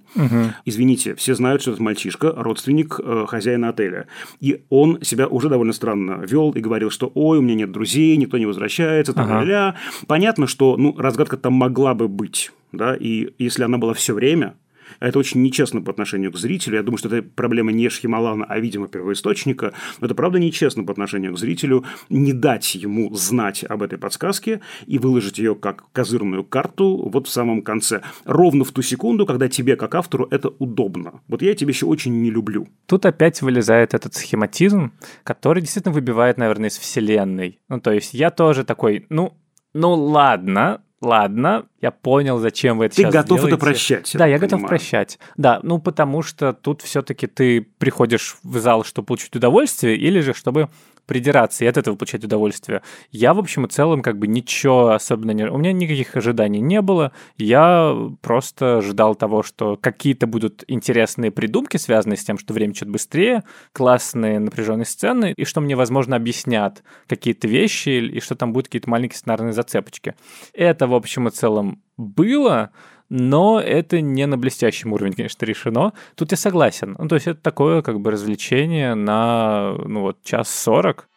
Извините, 0.65 1.15
все 1.15 1.35
знают, 1.35 1.63
что 1.63 1.73
этот 1.73 1.81
мальчишка 1.81 2.33
родственник 2.37 3.01
э, 3.03 3.27
хозяина 3.29 3.71
отеля. 3.71 4.07
И 4.41 4.63
он 4.71 4.99
себя 5.03 5.27
уже 5.27 5.49
довольно 5.49 5.73
странно 5.73 6.25
вел 6.25 6.53
и 6.53 6.61
говорил, 6.61 6.91
что 6.91 7.11
ой, 7.15 7.39
у 7.39 7.43
меня 7.43 7.55
нет 7.55 7.73
друзей, 7.73 8.17
никто 8.17 8.39
не 8.39 8.47
возвращается, 8.47 9.13
там, 9.13 9.25
Ага. 9.33 9.75
Понятно, 10.07 10.47
что 10.47 10.77
ну, 10.77 10.95
разгадка 10.97 11.37
там 11.37 11.55
могла 11.55 11.95
бы 11.95 12.09
быть, 12.09 12.53
да, 12.73 12.95
и 12.95 13.31
если 13.39 13.65
она 13.65 13.79
была 13.79 13.95
все 13.95 14.15
время, 14.15 14.55
а 15.03 15.09
это 15.09 15.19
очень 15.19 15.43
нечестно 15.43 15.83
по 15.83 15.91
отношению 15.91 16.31
к 16.31 16.37
зрителю. 16.37 16.77
Я 16.77 16.85
думаю, 16.85 16.97
что 16.97 17.09
это 17.09 17.29
проблема 17.29 17.73
не 17.73 17.89
Шхималана, 17.89 18.45
а, 18.45 18.61
видимо, 18.61 18.87
первоисточника. 18.87 19.73
Но 19.99 20.07
это 20.07 20.15
правда 20.15 20.39
нечестно 20.39 20.85
по 20.85 20.93
отношению 20.93 21.35
к 21.35 21.39
зрителю 21.41 21.85
не 22.09 22.33
дать 22.33 22.77
ему 22.77 23.13
знать 23.13 23.65
об 23.65 23.83
этой 23.83 23.99
подсказке 23.99 24.61
и 24.87 24.99
выложить 24.99 25.39
ее 25.39 25.57
как 25.57 25.91
козырную 25.91 26.45
карту 26.45 27.11
вот 27.13 27.27
в 27.27 27.33
самом 27.33 27.63
конце. 27.63 28.03
Ровно 28.25 28.63
в 28.63 28.71
ту 28.71 28.81
секунду, 28.83 29.27
когда 29.27 29.49
тебе, 29.49 29.75
как 29.75 29.97
автору, 29.97 30.29
это 30.31 30.51
удобно. 30.51 31.21
Вот 31.27 31.43
я 31.43 31.53
тебя 31.57 31.71
еще 31.71 31.87
очень 31.87 32.23
не 32.23 32.31
люблю. 32.31 32.69
Тут 32.87 33.05
опять 33.05 33.43
вылезает 33.43 33.95
этот 33.95 34.15
схематизм, 34.15 34.93
который 35.25 35.63
действительно 35.63 35.93
выбивает, 35.93 36.39
наверное, 36.39 36.69
из 36.69 36.79
вселенной. 36.79 37.59
Ну, 37.69 37.81
то 37.81 37.91
есть 37.91 38.15
я 38.15 38.31
тоже 38.31 38.63
такой, 38.63 39.07
ну, 39.09 39.37
ну 39.75 39.95
ладно, 39.95 40.85
ладно, 41.03 41.67
я 41.81 41.91
понял, 41.91 42.39
зачем 42.39 42.79
вы 42.79 42.87
это 42.87 42.97
Ты 42.97 43.03
сейчас 43.03 43.13
готов 43.13 43.39
это 43.41 43.49
делаете. 43.49 43.61
прощать, 43.65 44.15
я 44.15 44.19
Да, 44.19 44.25
так 44.25 44.31
я 44.31 44.39
готов 44.39 44.51
понимаю. 44.61 44.69
прощать. 44.69 45.19
Да, 45.37 45.61
ну 45.63 45.79
потому 45.79 46.23
что 46.23 46.53
тут 46.53 46.81
все-таки 46.83 47.27
ты 47.27 47.61
приходишь 47.79 48.37
в 48.43 48.59
зал, 48.59 48.85
чтобы 48.85 49.07
получить 49.07 49.35
удовольствие, 49.37 49.97
или 49.97 50.21
же 50.21 50.33
чтобы 50.33 50.69
придираться 51.13 51.63
и 51.67 51.69
от 51.69 51.77
этого 51.77 51.95
получать 51.95 52.25
удовольствие. 52.25 52.81
Я, 53.11 53.35
в 53.35 53.39
общем 53.39 53.67
и 53.67 53.69
целом, 53.69 54.01
как 54.01 54.19
бы 54.19 54.27
ничего 54.27 54.93
особенно 54.93 55.33
не... 55.33 55.45
У 55.45 55.59
меня 55.59 55.75
никаких 55.75 56.17
ожиданий 56.17 56.61
не 56.61 56.81
было. 56.81 57.13
Я 57.37 57.95
просто 58.23 58.81
ждал 58.81 59.15
того, 59.15 59.43
что 59.43 59.77
какие-то 59.77 60.27
будут 60.27 60.65
интересные 60.69 61.31
придумки, 61.31 61.77
связанные 61.77 62.17
с 62.17 62.25
тем, 62.25 62.39
что 62.39 62.55
время 62.55 62.73
идет 62.73 62.89
быстрее, 62.89 63.43
классные 63.75 64.39
напряженные 64.39 64.87
сцены, 64.87 65.35
и 65.37 65.45
что 65.45 65.61
мне, 65.61 65.77
возможно, 65.77 66.17
объяснят 66.17 66.83
какие-то 67.07 67.47
вещи, 67.47 67.91
и 67.91 68.21
что 68.21 68.35
там 68.35 68.55
будут 68.55 68.69
какие-то 68.69 68.89
маленькие 68.89 69.19
сценарные 69.19 69.53
зацепочки. 69.53 70.15
Это, 70.55 70.87
в 70.87 70.95
общем 70.95 71.29
и 71.29 71.31
целом, 71.31 71.83
было, 71.99 72.71
но 73.15 73.61
это 73.61 74.01
не 74.01 74.27
на 74.27 74.39
блестящем 74.39 74.95
уровне, 74.95 75.15
конечно, 75.15 75.45
решено. 75.45 75.93
Тут 76.15 76.31
я 76.31 76.39
согласен. 76.39 76.97
Ну, 76.99 77.09
то 77.09 77.17
есть 77.17 77.27
это 77.27 77.39
такое 77.43 77.83
как 77.83 78.01
бы 78.01 78.11
развлечение 78.11 78.95
на, 78.95 79.75
ну 79.85 80.01
вот, 80.01 80.23
час 80.23 80.49
сорок. 80.49 81.11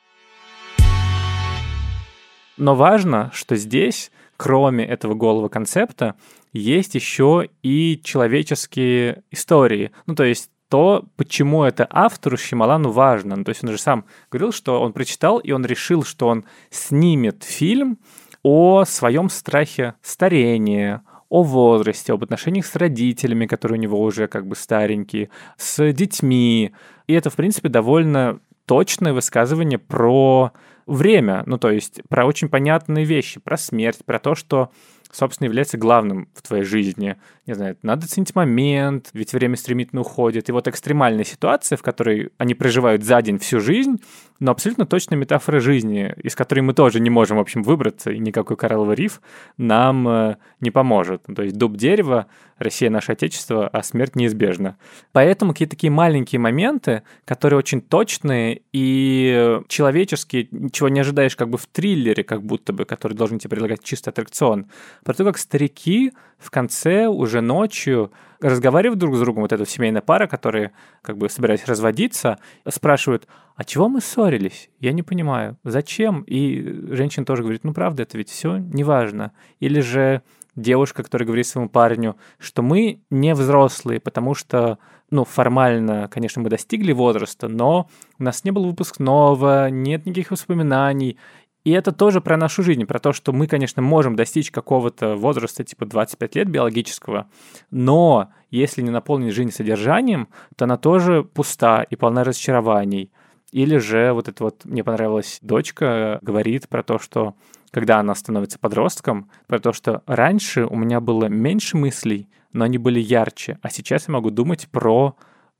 Но 2.58 2.76
важно, 2.76 3.32
что 3.34 3.56
здесь, 3.56 4.12
кроме 4.36 4.86
этого 4.86 5.14
голого 5.14 5.48
концепта, 5.48 6.16
есть 6.52 6.96
еще 6.96 7.48
и 7.64 8.02
человеческие 8.04 9.24
истории. 9.32 9.92
Ну, 10.06 10.16
то 10.16 10.26
есть 10.26 10.52
то, 10.68 11.06
почему 11.16 11.64
это 11.64 11.88
автору 11.90 12.36
Шималану 12.36 12.92
важно. 12.92 13.38
Ну, 13.38 13.46
то 13.46 13.52
есть 13.52 13.64
он 13.64 13.72
же 13.72 13.78
сам 13.78 14.04
говорил, 14.30 14.52
что 14.52 14.82
он 14.82 14.92
прочитал, 14.92 15.38
и 15.38 15.54
он 15.54 15.66
решил, 15.66 16.04
что 16.04 16.28
он 16.28 16.44
снимет 16.70 17.46
фильм 17.46 18.00
о 18.44 18.84
своем 18.84 19.30
страхе 19.30 19.94
старения, 20.02 21.02
о 21.30 21.44
возрасте, 21.44 22.14
об 22.14 22.24
отношениях 22.24 22.66
с 22.66 22.76
родителями, 22.76 23.46
которые 23.46 23.78
у 23.78 23.82
него 23.82 24.02
уже 24.02 24.28
как 24.28 24.48
бы 24.48 24.56
старенькие, 24.56 25.30
с 25.58 25.92
детьми. 25.94 26.72
И 27.08 27.14
это, 27.14 27.30
в 27.30 27.36
принципе, 27.36 27.70
довольно 27.70 28.40
точное 28.66 29.14
высказывание 29.14 29.80
про 29.80 30.52
время, 30.86 31.44
ну 31.46 31.58
то 31.58 31.72
есть 31.72 32.02
про 32.10 32.26
очень 32.26 32.50
понятные 32.50 33.06
вещи, 33.06 33.40
про 33.40 33.58
смерть, 33.58 34.00
про 34.06 34.20
то, 34.20 34.36
что 34.36 34.70
собственно, 35.12 35.46
является 35.46 35.78
главным 35.78 36.28
в 36.34 36.42
твоей 36.42 36.64
жизни. 36.64 37.16
Не 37.46 37.54
знаю, 37.54 37.78
надо 37.82 38.08
ценить 38.08 38.36
момент, 38.36 39.10
ведь 39.14 39.34
время 39.34 39.56
стремительно 39.56 40.02
уходит. 40.02 40.50
И 40.50 40.52
вот 40.52 40.68
экстремальная 40.68 41.24
ситуация, 41.24 41.78
в 41.78 41.82
которой 41.82 42.32
они 42.38 42.54
проживают 42.54 43.04
за 43.04 43.22
день 43.22 43.40
всю 43.40 43.60
жизнь, 43.60 44.02
но 44.46 44.52
абсолютно 44.52 44.86
точная 44.86 45.18
метафора 45.18 45.60
жизни, 45.60 46.14
из 46.22 46.36
которой 46.36 46.60
мы 46.60 46.76
тоже 46.76 47.00
не 47.00 47.10
можем, 47.10 47.38
в 47.38 47.40
общем, 47.40 47.64
выбраться, 47.64 48.12
и 48.12 48.20
никакой 48.20 48.56
коралловый 48.56 48.96
риф 48.96 49.20
нам 49.58 50.08
э, 50.08 50.36
не 50.60 50.70
поможет. 50.70 51.24
То 51.36 51.42
есть 51.42 51.58
дуб 51.58 51.76
дерева, 51.76 52.28
Россия 52.60 52.92
наше 52.92 53.14
отечество, 53.14 53.68
а 53.68 53.82
смерть 53.82 54.16
неизбежна. 54.16 54.78
Поэтому 55.14 55.54
какие-то 55.54 55.76
такие 55.76 55.90
маленькие 55.90 56.38
моменты, 56.38 57.02
которые 57.26 57.58
очень 57.58 57.82
точные 57.82 58.62
и 58.72 59.62
человеческие, 59.68 60.48
чего 60.72 60.90
не 60.90 61.00
ожидаешь 61.00 61.36
как 61.36 61.50
бы 61.50 61.58
в 61.58 61.66
триллере, 61.66 62.24
как 62.24 62.44
будто 62.44 62.72
бы, 62.72 62.86
который 62.86 63.14
должен 63.14 63.40
тебе 63.40 63.50
предлагать 63.50 63.84
чистый 63.84 64.10
аттракцион. 64.10 64.68
Про 65.04 65.16
то, 65.16 65.26
как 65.26 65.40
старики 65.40 66.14
в 66.38 66.52
конце 66.52 67.08
уже 67.08 67.42
ночью 67.42 68.12
разговаривают 68.46 69.00
друг 69.00 69.16
с 69.16 69.20
другом, 69.20 69.42
вот 69.42 69.52
эта 69.52 69.66
семейная 69.66 70.02
пара, 70.02 70.28
которые 70.28 70.72
как 71.02 71.18
бы 71.18 71.30
собирались 71.30 71.66
разводиться, 71.66 72.38
спрашивают, 72.68 73.28
а 73.56 73.64
чего 73.64 73.90
мы 73.90 74.02
ссорились? 74.02 74.70
Я 74.80 74.92
не 74.92 75.02
понимаю, 75.02 75.58
зачем? 75.64 76.22
И 76.24 76.62
женщина 76.92 77.26
тоже 77.26 77.42
говорит, 77.42 77.64
ну 77.64 77.74
правда, 77.74 78.04
это 78.04 78.18
ведь 78.18 78.30
все 78.30 78.58
неважно. 78.58 79.32
Или 79.60 79.80
же 79.80 80.22
девушка, 80.56 81.04
которая 81.04 81.26
говорит 81.26 81.48
своему 81.48 81.70
парню, 81.70 82.18
что 82.38 82.62
мы 82.62 83.02
не 83.10 83.34
взрослые, 83.34 84.00
потому 84.00 84.36
что, 84.36 84.78
ну, 85.10 85.26
формально, 85.26 86.08
конечно, 86.10 86.42
мы 86.42 86.50
достигли 86.50 86.92
возраста, 86.92 87.48
но 87.48 87.90
у 88.20 88.24
нас 88.24 88.44
не 88.44 88.52
было 88.52 88.68
выпускного, 88.68 89.70
нет 89.70 90.06
никаких 90.06 90.32
воспоминаний, 90.32 91.18
И 91.66 91.72
это 91.72 91.92
тоже 91.92 92.22
про 92.22 92.38
нашу 92.38 92.62
жизнь, 92.62 92.86
про 92.86 93.00
то, 93.00 93.12
что 93.12 93.34
мы, 93.34 93.48
конечно, 93.48 93.82
можем 93.82 94.16
достичь 94.16 94.52
какого-то 94.52 95.16
возраста 95.16 95.64
типа 95.64 95.88
25 95.88 96.36
лет 96.36 96.48
биологического, 96.48 97.28
но 97.72 98.30
если 98.52 98.84
не 98.84 98.92
наполнить 98.92 99.34
жизнь 99.34 99.52
содержанием, 99.52 100.30
то 100.56 100.66
она 100.66 100.78
тоже 100.78 101.24
пуста 101.24 101.82
и 101.82 101.96
полна 101.96 102.24
разочарований. 102.24 103.12
Или 103.52 103.78
же 103.78 104.14
вот 104.14 104.28
это 104.28 104.44
вот, 104.44 104.64
мне 104.64 104.84
понравилась 104.84 105.40
дочка, 105.42 106.20
говорит 106.22 106.70
про 106.70 106.84
то, 106.84 107.00
что 107.00 107.34
когда 107.72 108.00
она 108.00 108.14
становится 108.14 108.60
подростком, 108.60 109.32
про 109.48 109.60
то, 109.60 109.74
что 109.74 110.04
раньше 110.06 110.66
у 110.66 110.76
меня 110.76 111.02
было 111.02 111.26
меньше 111.26 111.78
мыслей, 111.78 112.30
но 112.54 112.66
они 112.66 112.78
были 112.78 113.00
ярче, 113.00 113.58
а 113.64 113.72
сейчас 113.72 114.08
я 114.08 114.14
могу 114.14 114.30
думать 114.30 114.68
про 114.72 115.16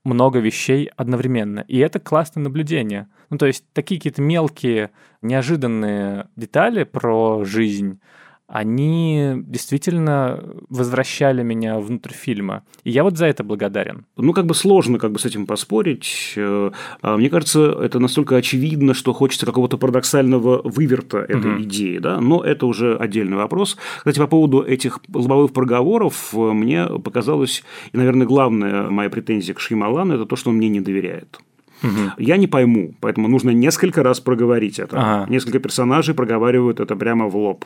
много 0.06 0.38
вещей 0.38 0.90
одновременно. 0.96 1.60
И 1.68 1.78
это 1.78 2.00
классное 2.00 2.42
наблюдение. 2.42 3.08
Ну, 3.28 3.38
то 3.38 3.46
есть 3.46 3.64
такие 3.72 3.98
какие-то 3.98 4.22
мелкие, 4.22 4.90
неожиданные 5.20 6.28
детали 6.36 6.84
про 6.84 7.44
жизнь, 7.44 8.00
они 8.48 9.32
действительно 9.46 10.42
возвращали 10.68 11.42
меня 11.42 11.78
внутрь 11.78 12.12
фильма. 12.12 12.62
И 12.84 12.90
я 12.90 13.02
вот 13.02 13.18
за 13.18 13.26
это 13.26 13.42
благодарен. 13.42 14.06
Ну, 14.16 14.32
как 14.32 14.46
бы 14.46 14.54
сложно 14.54 14.98
как 14.98 15.12
бы 15.12 15.18
с 15.18 15.24
этим 15.24 15.46
поспорить. 15.46 16.34
Э, 16.36 16.70
а 17.02 17.16
мне 17.16 17.28
кажется, 17.28 17.72
это 17.82 17.98
настолько 17.98 18.36
очевидно, 18.36 18.94
что 18.94 19.12
хочется 19.12 19.46
какого-то 19.46 19.78
парадоксального 19.78 20.62
выверта 20.62 21.18
этой 21.18 21.54
угу. 21.54 21.62
идеи, 21.62 21.98
да, 21.98 22.20
но 22.20 22.42
это 22.42 22.66
уже 22.66 22.96
отдельный 22.96 23.36
вопрос. 23.36 23.76
Кстати, 23.98 24.18
по 24.18 24.26
поводу 24.26 24.62
этих 24.62 25.00
лобовых 25.12 25.52
проговоров, 25.52 26.32
э, 26.32 26.38
мне 26.38 26.86
показалось, 26.86 27.64
и, 27.92 27.96
наверное, 27.96 28.26
главная 28.26 28.88
моя 28.90 29.10
претензия 29.10 29.54
к 29.54 29.60
Шималану– 29.60 30.14
это 30.16 30.26
то, 30.26 30.36
что 30.36 30.50
он 30.50 30.56
мне 30.56 30.68
не 30.68 30.80
доверяет. 30.80 31.40
Угу. 31.82 32.12
Я 32.18 32.36
не 32.36 32.46
пойму, 32.46 32.94
поэтому 33.00 33.28
нужно 33.28 33.50
несколько 33.50 34.02
раз 34.02 34.20
проговорить 34.20 34.78
это. 34.78 34.98
Ага. 34.98 35.30
Несколько 35.30 35.58
персонажей 35.58 36.14
проговаривают 36.14 36.80
это 36.80 36.96
прямо 36.96 37.26
в 37.26 37.36
лоб. 37.36 37.64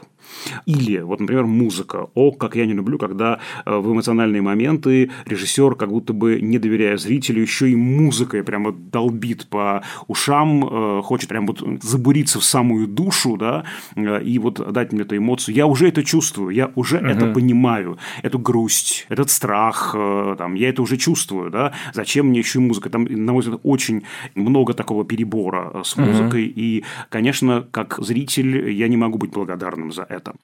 Или, 0.66 0.98
вот, 0.98 1.20
например, 1.20 1.44
музыка. 1.46 2.08
О, 2.14 2.32
как 2.32 2.56
я 2.56 2.66
не 2.66 2.72
люблю, 2.72 2.98
когда 2.98 3.38
э, 3.64 3.76
в 3.76 3.92
эмоциональные 3.92 4.42
моменты 4.42 5.10
режиссер, 5.26 5.74
как 5.76 5.90
будто 5.90 6.12
бы 6.12 6.40
не 6.40 6.58
доверяя 6.58 6.96
зрителю, 6.96 7.42
еще 7.42 7.70
и 7.70 7.76
музыкой 7.76 8.42
прямо 8.42 8.72
долбит 8.72 9.46
по 9.46 9.82
ушам, 10.08 10.64
э, 10.64 11.02
хочет 11.02 11.28
прям 11.28 11.46
вот 11.46 11.62
забуриться 11.82 12.40
в 12.40 12.44
самую 12.44 12.86
душу, 12.86 13.36
да, 13.36 13.64
э, 13.94 14.22
и 14.22 14.38
вот 14.38 14.72
дать 14.72 14.92
мне 14.92 15.02
эту 15.02 15.16
эмоцию. 15.16 15.54
Я 15.54 15.66
уже 15.66 15.88
это 15.88 16.02
чувствую, 16.02 16.50
я 16.50 16.70
уже 16.74 16.98
угу. 16.98 17.06
это 17.06 17.32
понимаю. 17.32 17.98
Эту 18.22 18.38
грусть, 18.38 19.06
этот 19.08 19.30
страх, 19.30 19.94
там, 20.38 20.54
я 20.54 20.68
это 20.68 20.82
уже 20.82 20.96
чувствую, 20.96 21.50
да. 21.50 21.72
Зачем 21.92 22.26
мне 22.26 22.40
еще 22.40 22.60
музыка? 22.60 22.90
Там, 22.90 23.04
на 23.04 23.32
мой 23.32 23.42
взгляд, 23.42 23.60
очень 23.62 23.99
много 24.34 24.74
такого 24.74 25.04
перебора 25.04 25.70
э, 25.74 25.82
с 25.84 25.96
музыкой. 25.96 26.46
Угу. 26.46 26.54
И, 26.56 26.84
конечно, 27.08 27.66
как 27.70 27.98
зритель 27.98 28.70
я 28.70 28.88
не 28.88 28.96
могу 28.96 29.18
быть 29.18 29.30
благодарным 29.30 29.92
за 29.92 30.02
это. 30.02 30.34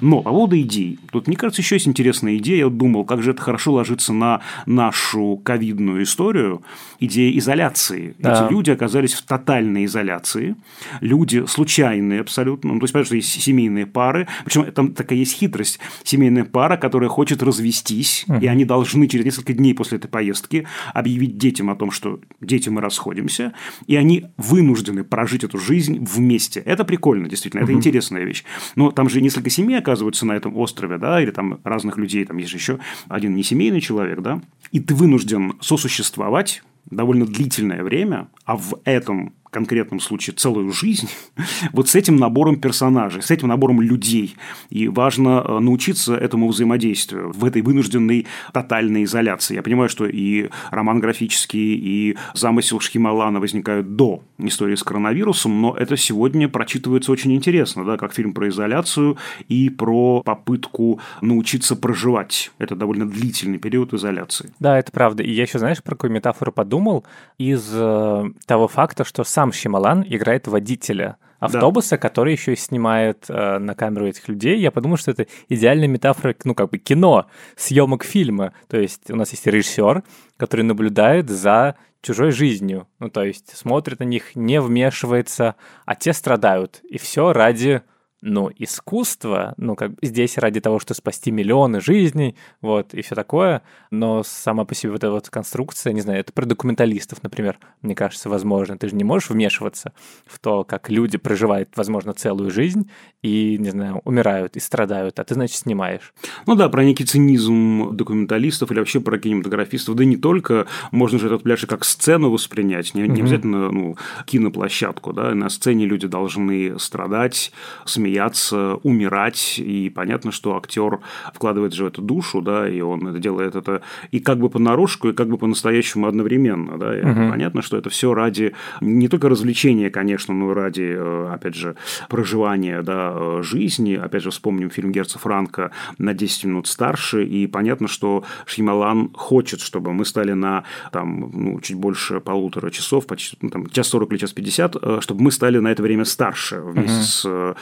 Но 0.00 0.22
по 0.22 0.30
поводу 0.30 0.58
идей. 0.60 0.98
Тут, 1.12 1.26
мне 1.26 1.36
кажется, 1.36 1.62
еще 1.62 1.76
есть 1.76 1.88
интересная 1.88 2.36
идея. 2.36 2.58
Я 2.58 2.64
вот 2.66 2.76
думал, 2.76 3.04
как 3.04 3.22
же 3.22 3.32
это 3.32 3.42
хорошо 3.42 3.72
ложится 3.72 4.12
на 4.12 4.40
нашу 4.66 5.40
ковидную 5.42 6.02
историю. 6.02 6.62
Идея 7.00 7.36
изоляции. 7.38 8.14
Да. 8.18 8.44
Эти 8.44 8.52
люди 8.52 8.70
оказались 8.70 9.14
в 9.14 9.22
тотальной 9.22 9.84
изоляции. 9.84 10.56
Люди 11.00 11.44
случайные 11.46 12.20
абсолютно. 12.20 12.72
Ну, 12.72 12.80
то 12.80 12.84
есть, 12.84 12.92
понятно, 12.92 13.06
что 13.06 13.16
есть 13.16 13.42
семейные 13.42 13.86
пары. 13.86 14.26
Причем 14.44 14.70
там 14.72 14.92
такая 14.92 15.18
есть 15.18 15.36
хитрость. 15.36 15.78
Семейная 16.02 16.44
пара, 16.44 16.76
которая 16.76 17.08
хочет 17.08 17.42
развестись, 17.42 18.24
угу. 18.28 18.38
и 18.38 18.46
они 18.46 18.64
должны 18.64 19.06
через 19.06 19.24
несколько 19.24 19.52
дней 19.52 19.74
после 19.74 19.98
этой 19.98 20.08
поездки 20.08 20.66
объявить 20.92 21.38
детям 21.38 21.70
о 21.70 21.76
том, 21.76 21.90
что 21.90 22.20
дети 22.40 22.68
мы 22.68 22.80
расходимся, 22.80 23.52
и 23.86 23.96
они 23.96 24.26
вынуждены 24.36 25.04
прожить 25.04 25.44
эту 25.44 25.58
жизнь 25.58 26.04
вместе. 26.04 26.60
Это 26.60 26.84
прикольно, 26.84 27.28
действительно, 27.28 27.62
это 27.62 27.72
угу. 27.72 27.78
интересная 27.78 28.24
вещь. 28.24 28.44
Но 28.76 28.90
там 28.90 29.08
же 29.08 29.20
несколько 29.20 29.50
семей 29.50 29.78
оказываются 29.84 30.24
на 30.26 30.32
этом 30.32 30.56
острове, 30.56 30.96
да, 30.98 31.20
или 31.20 31.30
там 31.30 31.60
разных 31.62 31.98
людей, 31.98 32.24
там 32.24 32.38
есть 32.38 32.50
же 32.50 32.56
еще 32.56 32.78
один 33.08 33.34
несемейный 33.34 33.80
человек, 33.80 34.20
да, 34.20 34.40
и 34.72 34.80
ты 34.80 34.94
вынужден 34.94 35.54
сосуществовать 35.60 36.62
довольно 36.90 37.26
длительное 37.26 37.82
время, 37.82 38.28
а 38.44 38.56
в 38.56 38.80
этом 38.84 39.34
конкретном 39.54 40.00
случае 40.00 40.34
целую 40.34 40.72
жизнь, 40.72 41.08
вот 41.72 41.88
с 41.88 41.94
этим 41.94 42.16
набором 42.16 42.56
персонажей, 42.56 43.22
с 43.22 43.30
этим 43.30 43.48
набором 43.48 43.80
людей. 43.80 44.36
И 44.68 44.88
важно 44.88 45.44
э, 45.46 45.58
научиться 45.60 46.14
этому 46.14 46.48
взаимодействию 46.48 47.32
в 47.32 47.44
этой 47.44 47.62
вынужденной 47.62 48.26
тотальной 48.52 49.04
изоляции. 49.04 49.54
Я 49.54 49.62
понимаю, 49.62 49.88
что 49.88 50.06
и 50.06 50.50
роман 50.70 51.00
графический, 51.00 51.74
и 51.74 52.16
замысел 52.34 52.80
Шхималана 52.80 53.40
возникают 53.40 53.96
до 53.96 54.22
истории 54.38 54.74
с 54.74 54.82
коронавирусом, 54.82 55.60
но 55.60 55.76
это 55.76 55.96
сегодня 55.96 56.48
прочитывается 56.48 57.12
очень 57.12 57.32
интересно, 57.32 57.84
да, 57.84 57.96
как 57.96 58.12
фильм 58.12 58.34
про 58.34 58.48
изоляцию 58.48 59.16
и 59.48 59.70
про 59.70 60.22
попытку 60.22 61.00
научиться 61.20 61.76
проживать. 61.76 62.50
Это 62.58 62.74
довольно 62.74 63.08
длительный 63.08 63.58
период 63.58 63.94
изоляции. 63.94 64.52
Да, 64.58 64.78
это 64.78 64.90
правда. 64.90 65.22
И 65.22 65.30
я 65.30 65.42
еще, 65.42 65.58
знаешь, 65.58 65.82
про 65.82 65.94
какую 65.94 66.12
метафору 66.12 66.50
подумал 66.50 67.04
из 67.38 67.70
э, 67.72 68.30
того 68.46 68.68
факта, 68.68 69.04
что 69.04 69.22
сам 69.24 69.43
сам 69.44 69.52
Щемалан 69.52 70.04
играет 70.08 70.46
водителя 70.46 71.16
автобуса, 71.38 71.90
да. 71.90 71.96
который 71.98 72.32
еще 72.32 72.54
и 72.54 72.56
снимает 72.56 73.26
э, 73.28 73.58
на 73.58 73.74
камеру 73.74 74.06
этих 74.06 74.26
людей. 74.28 74.58
Я 74.58 74.70
подумал, 74.70 74.96
что 74.96 75.10
это 75.10 75.26
идеальная 75.50 75.86
метафора, 75.86 76.34
ну, 76.44 76.54
как 76.54 76.70
бы 76.70 76.78
кино, 76.78 77.26
съемок 77.54 78.04
фильма. 78.04 78.54
То 78.68 78.78
есть 78.78 79.10
у 79.10 79.16
нас 79.16 79.32
есть 79.32 79.46
режиссер, 79.46 80.02
который 80.38 80.62
наблюдает 80.62 81.28
за 81.28 81.74
чужой 82.00 82.30
жизнью. 82.30 82.86
Ну, 83.00 83.10
то 83.10 83.22
есть 83.22 83.54
смотрит 83.54 84.00
на 84.00 84.04
них, 84.04 84.34
не 84.34 84.62
вмешивается, 84.62 85.56
а 85.84 85.94
те 85.94 86.14
страдают. 86.14 86.80
И 86.88 86.96
все 86.96 87.34
ради 87.34 87.82
ну, 88.26 88.50
искусство, 88.56 89.52
ну, 89.58 89.76
как 89.76 89.92
здесь 90.00 90.38
ради 90.38 90.58
того, 90.60 90.78
чтобы 90.78 90.96
спасти 90.96 91.30
миллионы 91.30 91.80
жизней, 91.80 92.36
вот, 92.62 92.94
и 92.94 93.02
все 93.02 93.14
такое, 93.14 93.62
но 93.90 94.22
сама 94.22 94.64
по 94.64 94.74
себе 94.74 94.92
вот 94.92 95.04
эта 95.04 95.10
вот 95.10 95.28
конструкция, 95.28 95.92
не 95.92 96.00
знаю, 96.00 96.20
это 96.20 96.32
про 96.32 96.46
документалистов, 96.46 97.22
например, 97.22 97.58
мне 97.82 97.94
кажется, 97.94 98.30
возможно. 98.30 98.78
Ты 98.78 98.88
же 98.88 98.96
не 98.96 99.04
можешь 99.04 99.28
вмешиваться 99.28 99.92
в 100.24 100.38
то, 100.38 100.64
как 100.64 100.88
люди 100.88 101.18
проживают, 101.18 101.68
возможно, 101.76 102.14
целую 102.14 102.50
жизнь 102.50 102.90
и, 103.20 103.58
не 103.58 103.70
знаю, 103.70 104.00
умирают 104.04 104.56
и 104.56 104.60
страдают, 104.60 105.20
а 105.20 105.24
ты, 105.24 105.34
значит, 105.34 105.56
снимаешь. 105.56 106.14
Ну 106.46 106.54
да, 106.54 106.70
про 106.70 106.82
некий 106.82 107.04
цинизм 107.04 107.94
документалистов 107.94 108.70
или 108.70 108.78
вообще 108.78 109.00
про 109.00 109.18
кинематографистов, 109.18 109.96
да 109.96 110.04
не 110.06 110.16
только, 110.16 110.66
можно 110.92 111.18
же 111.18 111.26
этот 111.26 111.42
пляж 111.42 111.66
как 111.66 111.84
сцену 111.84 112.30
воспринять, 112.30 112.94
не, 112.94 113.02
не 113.02 113.08
mm-hmm. 113.08 113.20
обязательно, 113.20 113.70
ну, 113.70 113.96
киноплощадку, 114.24 115.12
да, 115.12 115.34
на 115.34 115.50
сцене 115.50 115.84
люди 115.84 116.06
должны 116.06 116.78
страдать, 116.78 117.52
смеяться, 117.84 118.13
смеяться, 118.14 118.74
умирать. 118.82 119.58
И 119.58 119.90
понятно, 119.90 120.32
что 120.32 120.56
актер 120.56 121.00
вкладывает 121.34 121.72
же 121.72 121.84
в 121.84 121.86
эту 121.88 122.02
душу, 122.02 122.40
да, 122.40 122.68
и 122.68 122.80
он 122.80 123.06
это 123.08 123.18
делает 123.18 123.56
это 123.56 123.82
и 124.12 124.20
как 124.20 124.38
бы 124.38 124.48
понарошку, 124.48 125.08
и 125.08 125.12
как 125.12 125.28
бы 125.28 125.38
по-настоящему 125.38 126.06
одновременно. 126.06 126.78
Да, 126.78 126.96
и 126.96 127.02
угу. 127.02 127.30
понятно, 127.30 127.62
что 127.62 127.76
это 127.76 127.90
все 127.90 128.14
ради 128.14 128.52
не 128.80 129.08
только 129.08 129.28
развлечения, 129.28 129.90
конечно, 129.90 130.34
но 130.34 130.52
и 130.52 130.54
ради, 130.54 130.94
э, 130.96 131.28
опять 131.34 131.54
же, 131.54 131.74
проживания 132.08 132.82
да, 132.82 133.12
э, 133.14 133.42
жизни. 133.42 133.94
Опять 133.94 134.22
же, 134.22 134.30
вспомним 134.30 134.70
фильм 134.70 134.92
Герца 134.92 135.18
Франка 135.18 135.70
на 135.98 136.14
10 136.14 136.44
минут 136.44 136.66
старше, 136.66 137.24
и 137.24 137.46
понятно, 137.46 137.88
что 137.88 138.24
Шьямалан 138.46 139.10
хочет, 139.14 139.60
чтобы 139.60 139.92
мы 139.92 140.04
стали 140.04 140.34
на 140.34 140.62
там, 140.92 141.30
ну, 141.32 141.60
чуть 141.60 141.76
больше 141.76 142.20
полутора 142.20 142.70
часов, 142.70 143.06
почти 143.06 143.36
ну, 143.40 143.50
там, 143.50 143.66
час 143.66 143.88
40 143.88 144.12
или 144.12 144.18
час 144.18 144.32
50, 144.32 144.76
э, 144.76 144.98
чтобы 145.00 145.22
мы 145.22 145.32
стали 145.32 145.58
на 145.58 145.68
это 145.68 145.82
время 145.82 146.04
старше 146.04 146.60
вместе 146.60 146.94
угу. 146.94 147.02
с 147.02 147.54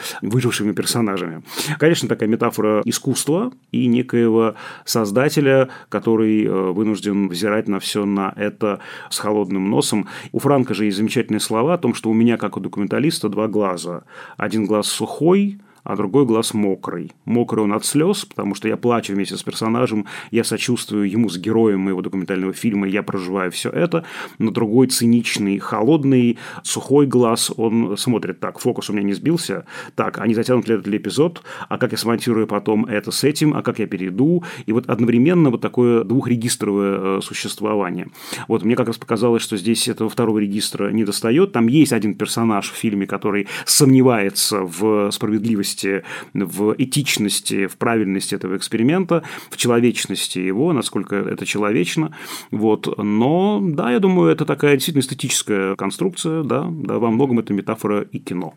выжившими 0.43 0.73
персонажами. 0.73 1.43
Конечно, 1.79 2.09
такая 2.09 2.29
метафора 2.29 2.83
искусства 2.85 3.53
и 3.71 3.87
некоего 3.87 4.55
создателя, 4.85 5.69
который 5.89 6.45
э, 6.45 6.51
вынужден 6.73 7.29
взирать 7.29 7.69
на 7.69 7.79
все 7.79 8.05
на 8.05 8.33
это 8.37 8.81
с 9.09 9.19
холодным 9.19 9.71
носом. 9.71 10.09
У 10.33 10.41
Франка 10.41 10.75
же 10.75 10.87
есть 10.87 10.97
замечательные 10.97 11.41
слова 11.41 11.75
о 11.75 11.79
том, 11.79 11.95
что 11.95 12.11
у 12.11 12.15
меня, 12.15 12.37
как 12.37 12.57
у 12.57 12.61
документалиста, 12.61 13.29
два 13.29 13.47
глаза. 13.47 14.03
Один 14.37 14.67
глаз 14.67 14.89
сухой– 14.89 15.61
а 15.85 15.97
другой 15.97 16.27
глаз 16.27 16.55
мокрый. 16.55 17.13
Мокрый 17.25 17.65
он 17.65 17.73
от 17.73 17.85
слез, 17.85 18.25
потому 18.25 18.55
что 18.55 18.69
я 18.69 18.77
плачу 18.77 19.13
вместе 19.13 19.37
с 19.37 19.43
персонажем, 19.43 20.07
я 20.31 20.45
сочувствую 20.45 21.11
ему 21.11 21.29
с 21.29 21.39
героем 21.39 21.81
моего 21.81 22.03
документального 22.03 22.53
фильма, 22.53 22.89
я 22.89 23.03
проживаю 23.03 23.51
все 23.51 23.71
это, 23.71 24.05
но 24.39 24.51
другой 24.51 24.87
циничный, 24.87 25.59
холодный, 25.59 26.39
сухой 26.63 27.07
глаз, 27.07 27.51
он 27.57 27.97
смотрит 27.97 28.41
так, 28.41 28.59
фокус 28.59 28.91
у 28.91 28.93
меня 28.93 29.03
не 29.03 29.13
сбился, 29.15 29.67
так, 29.97 30.19
а 30.19 30.27
не 30.27 30.35
затянут 30.35 30.69
ли 30.69 30.75
этот 30.75 30.89
эпизод, 30.89 31.43
а 31.69 31.79
как 31.79 31.93
я 31.93 31.99
смонтирую 31.99 32.47
потом 32.47 32.85
это 32.85 33.11
с 33.11 33.25
этим, 33.25 33.55
а 33.55 33.63
как 33.63 33.79
я 33.79 33.87
перейду, 33.87 34.45
и 34.67 34.73
вот 34.73 34.89
одновременно 34.89 35.51
вот 35.51 35.61
такое 35.61 36.05
двухрегистровое 36.05 37.19
э, 37.19 37.21
существование. 37.23 38.09
Вот 38.49 38.63
мне 38.65 38.77
как 38.77 38.87
раз 38.87 38.99
показалось, 38.99 39.43
что 39.43 39.57
здесь 39.57 39.89
этого 39.89 40.09
второго 40.09 40.39
регистра 40.39 40.91
не 40.91 41.05
достает, 41.05 41.53
там 41.53 41.67
есть 41.67 41.93
один 41.93 42.15
персонаж 42.15 42.71
в 42.71 42.75
фильме, 42.75 43.07
который 43.07 43.49
сомневается 43.65 44.61
в 44.61 45.11
справедливости 45.11 45.72
уверенности 45.73 46.05
в 46.35 46.75
этичности, 46.79 47.67
в 47.67 47.77
правильности 47.77 48.35
этого 48.35 48.57
эксперимента, 48.57 49.23
в 49.51 49.57
человечности 49.57 50.39
его, 50.39 50.73
насколько 50.73 51.17
это 51.17 51.47
человечно. 51.47 52.15
Вот. 52.51 52.99
Но, 52.99 53.61
да, 53.63 53.91
я 53.93 53.99
думаю, 53.99 54.33
это 54.33 54.45
такая 54.45 54.75
действительно 54.75 55.03
эстетическая 55.03 55.77
конструкция, 55.77 56.43
да, 56.43 56.67
да, 56.71 56.99
во 56.99 57.11
многом 57.11 57.39
это 57.39 57.53
метафора 57.53 58.03
и 58.03 58.19
кино. 58.19 58.55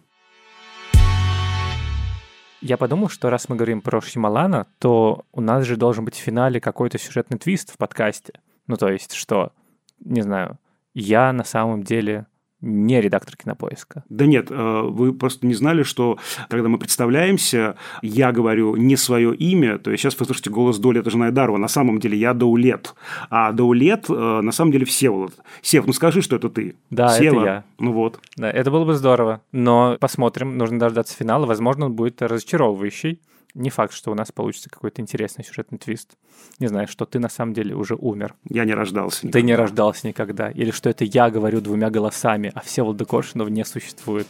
Я 2.62 2.78
подумал, 2.78 3.10
что 3.10 3.30
раз 3.30 3.48
мы 3.50 3.56
говорим 3.56 3.82
про 3.82 4.02
Шьямалана, 4.02 4.66
то 4.80 5.26
у 5.32 5.42
нас 5.42 5.66
же 5.66 5.76
должен 5.76 6.04
быть 6.04 6.16
в 6.16 6.20
финале 6.20 6.60
какой-то 6.60 6.98
сюжетный 6.98 7.38
твист 7.38 7.72
в 7.72 7.78
подкасте. 7.78 8.34
Ну, 8.68 8.76
то 8.76 8.90
есть, 8.90 9.14
что, 9.14 9.52
не 10.00 10.22
знаю, 10.22 10.58
я 10.96 11.32
на 11.32 11.44
самом 11.44 11.84
деле 11.84 12.26
не 12.66 13.00
редактор 13.00 13.38
кинопоиска. 13.38 14.04
Да 14.10 14.26
нет, 14.26 14.48
э, 14.50 14.82
вы 14.82 15.14
просто 15.14 15.46
не 15.46 15.54
знали, 15.54 15.84
что 15.84 16.18
когда 16.50 16.68
мы 16.68 16.78
представляемся, 16.78 17.76
я 18.02 18.32
говорю 18.32 18.76
не 18.76 18.98
свое 18.98 19.36
имя, 19.36 19.78
то 19.78 19.92
есть 19.92 20.02
сейчас 20.02 20.20
вы 20.20 20.26
слышите 20.26 20.50
голос 20.50 20.80
Долета 20.80 21.10
Жанайдарова, 21.10 21.58
на 21.58 21.68
самом 21.68 22.00
деле 22.00 22.18
я 22.18 22.34
Даулет, 22.34 22.96
а 23.30 23.52
Даулет 23.52 24.06
э, 24.10 24.42
на 24.42 24.52
самом 24.52 24.72
деле 24.72 24.86
Всеволод. 24.86 25.34
Сев, 25.62 25.86
ну 25.86 25.94
скажи, 25.94 26.22
что 26.22 26.36
это 26.36 26.50
ты. 26.50 26.76
Да, 26.90 27.10
Сева. 27.10 27.36
это 27.36 27.46
я. 27.46 27.64
Ну 27.80 27.94
вот. 27.94 28.20
Да, 28.36 28.50
это 28.50 28.72
было 28.72 28.86
бы 28.86 28.96
здорово. 28.96 29.42
Но 29.52 29.98
посмотрим, 30.00 30.58
нужно 30.58 30.80
дождаться 30.80 31.16
финала. 31.16 31.46
Возможно, 31.46 31.86
он 31.86 31.94
будет 31.94 32.22
разочаровывающий. 32.22 33.20
Не 33.56 33.70
факт, 33.70 33.94
что 33.94 34.12
у 34.12 34.16
нас 34.16 34.34
получится 34.34 34.70
какой-то 34.70 35.02
интересный 35.02 35.46
сюжетный 35.46 35.78
твист. 35.78 36.18
Не 36.60 36.68
знаю, 36.68 36.90
что 36.90 37.06
ты 37.06 37.20
на 37.20 37.30
самом 37.30 37.54
деле 37.54 37.74
уже 37.74 37.96
умер. 37.96 38.36
Я 38.50 38.66
не 38.66 38.74
рождался. 38.74 39.22
Ты 39.22 39.28
никогда. 39.28 39.48
не 39.48 39.56
рождался 39.56 40.08
никогда. 40.08 40.52
Или 40.52 40.72
что 40.72 40.90
это 40.90 41.06
я 41.06 41.30
говорю 41.30 41.62
двумя 41.62 41.90
голосами, 41.90 42.52
а 42.54 42.60
Всеволода 42.60 43.06
Коршунова 43.06 43.48
не 43.48 43.64
существует. 43.64 44.28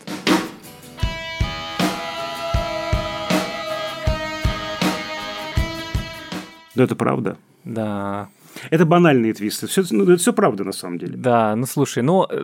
Да 6.76 6.84
это 6.84 6.96
правда. 6.96 7.38
Да, 7.64 8.30
Это 8.70 8.86
банальные 8.86 9.34
твисты. 9.34 9.68
Все, 9.68 9.84
ну, 9.92 10.04
это 10.04 10.18
все 10.18 10.34
правда 10.34 10.64
на 10.64 10.72
самом 10.72 10.98
деле. 10.98 11.18
да, 11.18 11.56
ну 11.56 11.66
слушай, 11.66 12.04
ну, 12.04 12.26
э, 12.30 12.44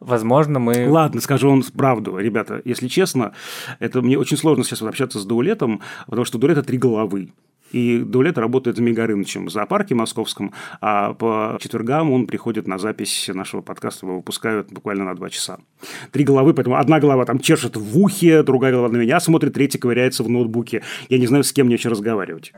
возможно, 0.00 0.58
мы... 0.58 0.88
Ладно, 0.88 1.20
скажу 1.20 1.50
вам 1.50 1.62
правду, 1.76 2.18
ребята. 2.18 2.62
Если 2.64 2.88
честно, 2.88 3.32
это 3.78 4.02
мне 4.02 4.18
очень 4.18 4.36
сложно 4.36 4.64
сейчас 4.64 4.80
вот 4.80 4.88
общаться 4.88 5.18
с 5.18 5.24
Даулетом, 5.24 5.80
потому 6.06 6.24
что 6.24 6.38
Даулета 6.38 6.62
три 6.62 6.78
головы. 6.78 7.32
И 7.72 7.98
Даулет 7.98 8.38
работает 8.38 8.76
за 8.76 8.82
Мегарынычем 8.82 9.46
в 9.46 9.50
зоопарке 9.50 9.94
московском, 9.94 10.54
а 10.80 11.12
по 11.12 11.58
четвергам 11.60 12.10
он 12.10 12.26
приходит 12.26 12.66
на 12.66 12.78
запись 12.78 13.28
нашего 13.32 13.60
подкаста, 13.60 14.06
его 14.06 14.16
выпускают 14.16 14.72
буквально 14.72 15.04
на 15.04 15.14
два 15.14 15.28
часа. 15.28 15.58
Три 16.10 16.24
головы, 16.24 16.54
поэтому 16.54 16.76
одна 16.76 16.98
голова 16.98 17.24
там 17.26 17.40
чешет 17.40 17.76
в 17.76 17.98
ухе, 17.98 18.42
другая 18.42 18.72
голова 18.72 18.88
на 18.88 18.96
меня 18.96 19.20
смотрит, 19.20 19.54
третья 19.54 19.78
ковыряется 19.78 20.22
в 20.22 20.30
ноутбуке. 20.30 20.82
Я 21.08 21.18
не 21.18 21.26
знаю, 21.26 21.44
с 21.44 21.52
кем 21.52 21.66
мне 21.66 21.74
еще 21.74 21.90
разговаривать. 21.90 22.52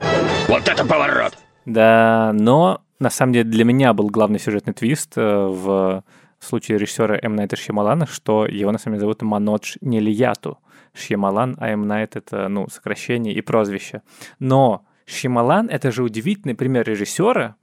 Да, 1.72 2.32
но 2.34 2.82
на 2.98 3.10
самом 3.10 3.32
деле 3.32 3.48
для 3.48 3.64
меня 3.64 3.92
был 3.92 4.08
главный 4.08 4.38
сюжетный 4.40 4.74
твист 4.74 5.12
э, 5.16 5.22
в 5.22 6.02
случае 6.40 6.78
режиссера 6.78 7.16
М. 7.22 7.36
Найта 7.36 7.54
Шьямалана, 7.54 8.06
что 8.06 8.46
его 8.46 8.72
на 8.72 8.78
самом 8.78 8.96
деле 8.96 9.02
зовут 9.02 9.22
Манодж 9.22 9.76
Нелияту. 9.80 10.58
Шьямалан, 10.94 11.56
а 11.60 11.68
М. 11.68 11.86
Найт— 11.86 12.16
это, 12.16 12.48
ну, 12.48 12.68
сокращение 12.68 13.32
и 13.32 13.40
прозвище. 13.40 14.02
Но 14.40 14.84
Шьямалан— 15.06 15.68
это 15.70 15.92
же 15.92 16.02
удивительный 16.02 16.56
пример 16.56 16.88
режиссера, 16.88 17.54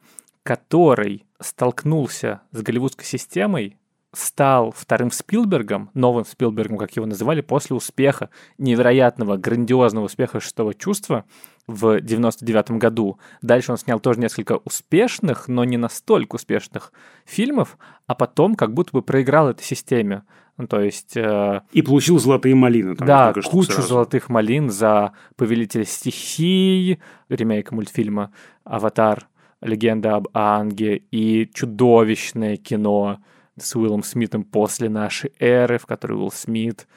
который 0.44 1.26
столкнулся 1.42 2.42
с 2.52 2.62
голливудской 2.62 3.04
системой, 3.04 3.78
стал 4.18 4.72
вторым 4.76 5.12
Спилбергом, 5.12 5.90
новым 5.94 6.26
Спилбергом, 6.26 6.78
как 6.78 6.96
его 6.96 7.06
называли, 7.06 7.42
после 7.42 7.76
успеха, 7.76 8.30
невероятного, 8.58 9.38
грандиозного 9.38 10.06
успеха 10.06 10.40
«Шестого 10.40 10.74
чувства» 10.74 11.26
в 11.68 12.00
99 12.02 12.72
году. 12.72 13.20
Дальше 13.42 13.72
он 13.72 13.78
снял 13.78 14.00
тоже 14.00 14.20
несколько 14.20 14.60
успешных, 14.66 15.48
но 15.48 15.64
не 15.64 15.78
настолько 15.78 16.36
успешных 16.36 16.92
фильмов, 17.26 17.78
а 18.08 18.16
потом 18.16 18.56
как 18.56 18.74
будто 18.74 18.92
бы 18.94 19.02
проиграл 19.02 19.50
этой 19.50 19.64
системе. 19.64 20.24
Ну, 20.58 20.66
то 20.68 20.82
есть... 20.82 21.16
э, 21.16 21.62
И 21.72 21.82
получил 21.84 22.18
золотые 22.18 22.56
малины. 22.56 22.96
Там 22.96 23.08
да, 23.08 23.34
кучу 23.34 23.74
сразу. 23.74 23.88
золотых 23.88 24.30
малин 24.30 24.72
за 24.72 25.12
«Повелитель 25.36 25.86
стихий», 25.86 27.00
ремейк 27.30 27.72
мультфильма 27.72 28.32
«Аватар. 28.64 29.28
Легенда 29.62 30.16
об 30.16 30.28
Анге» 30.34 30.98
и 31.12 31.50
чудовищное 31.52 32.58
кино 32.58 33.20
с 33.58 33.76
Уиллом 33.76 34.04
Смитом 34.04 34.44
после 34.44 34.90
нашей 34.90 35.34
эры, 35.40 35.78
в 35.78 35.86
которой 35.86 36.14
Уилл 36.14 36.32
Смит 36.32 36.88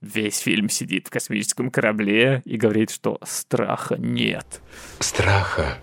весь 0.00 0.38
фильм 0.38 0.68
сидит 0.68 1.08
в 1.08 1.10
космическом 1.10 1.70
корабле 1.70 2.42
и 2.44 2.56
говорит, 2.56 2.90
что 2.90 3.18
страха 3.24 3.96
нет. 3.98 4.60
Страха 5.00 5.78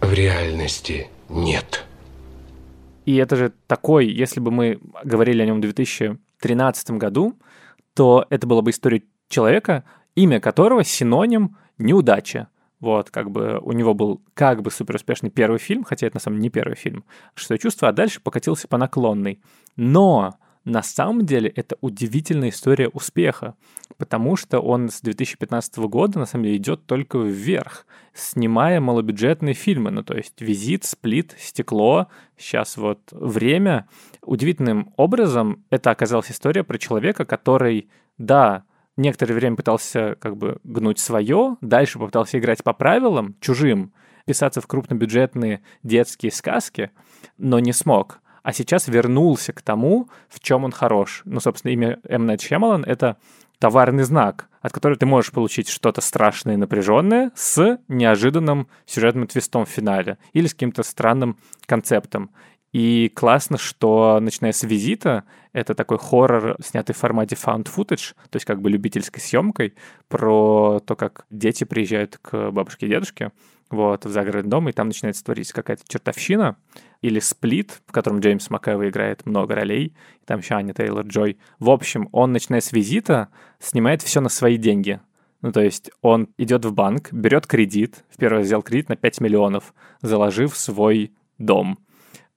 в 0.00 0.12
реальности 0.12 1.08
нет. 1.28 1.84
И 3.04 3.16
это 3.16 3.36
же 3.36 3.52
такой, 3.66 4.06
если 4.06 4.40
бы 4.40 4.50
мы 4.50 4.78
говорили 5.04 5.42
о 5.42 5.46
нем 5.46 5.58
в 5.58 5.62
2013 5.62 6.90
году, 6.92 7.38
то 7.94 8.26
это 8.30 8.46
была 8.46 8.62
бы 8.62 8.70
история 8.70 9.02
человека, 9.28 9.84
имя 10.14 10.40
которого 10.40 10.84
синоним 10.84 11.56
неудача. 11.78 12.48
Вот, 12.82 13.10
как 13.10 13.30
бы 13.30 13.60
у 13.62 13.70
него 13.70 13.94
был 13.94 14.20
как 14.34 14.60
бы 14.60 14.72
суперуспешный 14.72 15.30
первый 15.30 15.60
фильм, 15.60 15.84
хотя 15.84 16.08
это 16.08 16.16
на 16.16 16.20
самом 16.20 16.38
деле 16.38 16.42
не 16.42 16.50
первый 16.50 16.74
фильм, 16.74 17.04
«Шестое 17.36 17.56
чувство», 17.56 17.88
а 17.88 17.92
дальше 17.92 18.20
покатился 18.20 18.66
по 18.66 18.76
наклонной. 18.76 19.40
Но 19.76 20.34
на 20.64 20.82
самом 20.82 21.24
деле 21.24 21.48
это 21.48 21.76
удивительная 21.80 22.48
история 22.48 22.88
успеха, 22.88 23.54
потому 23.98 24.34
что 24.34 24.58
он 24.58 24.90
с 24.90 25.00
2015 25.00 25.76
года 25.78 26.18
на 26.18 26.26
самом 26.26 26.42
деле 26.42 26.56
идет 26.56 26.84
только 26.84 27.18
вверх, 27.18 27.86
снимая 28.14 28.80
малобюджетные 28.80 29.54
фильмы, 29.54 29.92
ну 29.92 30.02
то 30.02 30.16
есть 30.16 30.40
«Визит», 30.40 30.82
«Сплит», 30.82 31.36
«Стекло», 31.38 32.08
сейчас 32.36 32.76
вот 32.76 32.98
«Время». 33.12 33.86
Удивительным 34.22 34.92
образом 34.96 35.64
это 35.70 35.92
оказалась 35.92 36.32
история 36.32 36.64
про 36.64 36.78
человека, 36.78 37.24
который, 37.26 37.88
да, 38.18 38.64
некоторое 38.96 39.34
время 39.34 39.56
пытался 39.56 40.16
как 40.20 40.36
бы 40.36 40.58
гнуть 40.64 40.98
свое, 40.98 41.56
дальше 41.60 41.98
попытался 41.98 42.38
играть 42.38 42.62
по 42.62 42.72
правилам, 42.72 43.36
чужим, 43.40 43.92
писаться 44.26 44.60
в 44.60 44.66
крупнобюджетные 44.66 45.62
детские 45.82 46.32
сказки, 46.32 46.90
но 47.38 47.58
не 47.58 47.72
смог. 47.72 48.20
А 48.42 48.52
сейчас 48.52 48.88
вернулся 48.88 49.52
к 49.52 49.62
тому, 49.62 50.08
в 50.28 50.40
чем 50.40 50.64
он 50.64 50.72
хорош. 50.72 51.22
Ну, 51.24 51.40
собственно, 51.40 51.72
имя 51.72 52.00
М. 52.08 52.26
Найт 52.26 52.40
Шьямалан— 52.40 52.84
это 52.86 53.16
товарный 53.58 54.02
знак, 54.02 54.48
от 54.60 54.72
которого 54.72 54.98
ты 54.98 55.06
можешь 55.06 55.30
получить 55.30 55.68
что-то 55.68 56.00
страшное 56.00 56.54
и 56.54 56.56
напряженное 56.56 57.30
с 57.36 57.78
неожиданным 57.86 58.66
сюжетным 58.86 59.28
твистом 59.28 59.64
в 59.64 59.68
финале 59.68 60.18
или 60.32 60.48
с 60.48 60.54
каким-то 60.54 60.82
странным 60.82 61.38
концептом. 61.66 62.32
И 62.72 63.10
классно, 63.14 63.58
что 63.58 64.18
начиная 64.20 64.52
с 64.52 64.62
визита, 64.62 65.24
это 65.52 65.74
такой 65.74 65.98
хоррор, 65.98 66.56
снятый 66.64 66.94
в 66.94 66.98
формате 66.98 67.36
found 67.36 67.68
footage, 67.74 68.14
то 68.30 68.36
есть 68.36 68.46
как 68.46 68.62
бы 68.62 68.70
любительской 68.70 69.20
съемкой, 69.20 69.74
про 70.08 70.80
то, 70.80 70.96
как 70.96 71.26
дети 71.30 71.64
приезжают 71.64 72.18
к 72.22 72.50
бабушке 72.50 72.86
и 72.86 72.88
дедушке, 72.88 73.32
вот, 73.68 74.06
в 74.06 74.10
загородный 74.10 74.50
дом, 74.50 74.68
и 74.68 74.72
там 74.72 74.88
начинается 74.88 75.22
твориться 75.22 75.52
какая-то 75.52 75.82
чертовщина, 75.86 76.56
или 77.02 77.18
сплит, 77.20 77.82
в 77.86 77.92
котором 77.92 78.20
Джеймс 78.20 78.48
Макэвой 78.48 78.88
играет 78.88 79.26
много 79.26 79.54
ролей, 79.54 79.94
и 80.22 80.24
там 80.24 80.40
еще 80.40 80.54
Аня 80.54 80.72
Тейлор-Джой. 80.72 81.38
В 81.58 81.68
общем, 81.68 82.08
он, 82.12 82.32
начиная 82.32 82.60
с 82.60 82.72
визита, 82.72 83.28
снимает 83.58 84.00
все 84.00 84.20
на 84.20 84.28
свои 84.30 84.56
деньги. 84.56 85.00
Ну, 85.42 85.52
то 85.52 85.60
есть 85.60 85.90
он 86.00 86.28
идет 86.38 86.64
в 86.64 86.72
банк, 86.72 87.12
берет 87.12 87.46
кредит, 87.46 88.04
в 88.10 88.16
первый 88.16 88.38
раз 88.38 88.46
взял 88.46 88.62
кредит 88.62 88.88
на 88.88 88.96
5 88.96 89.20
миллионов, 89.20 89.74
заложив 90.00 90.56
свой 90.56 91.12
дом 91.38 91.78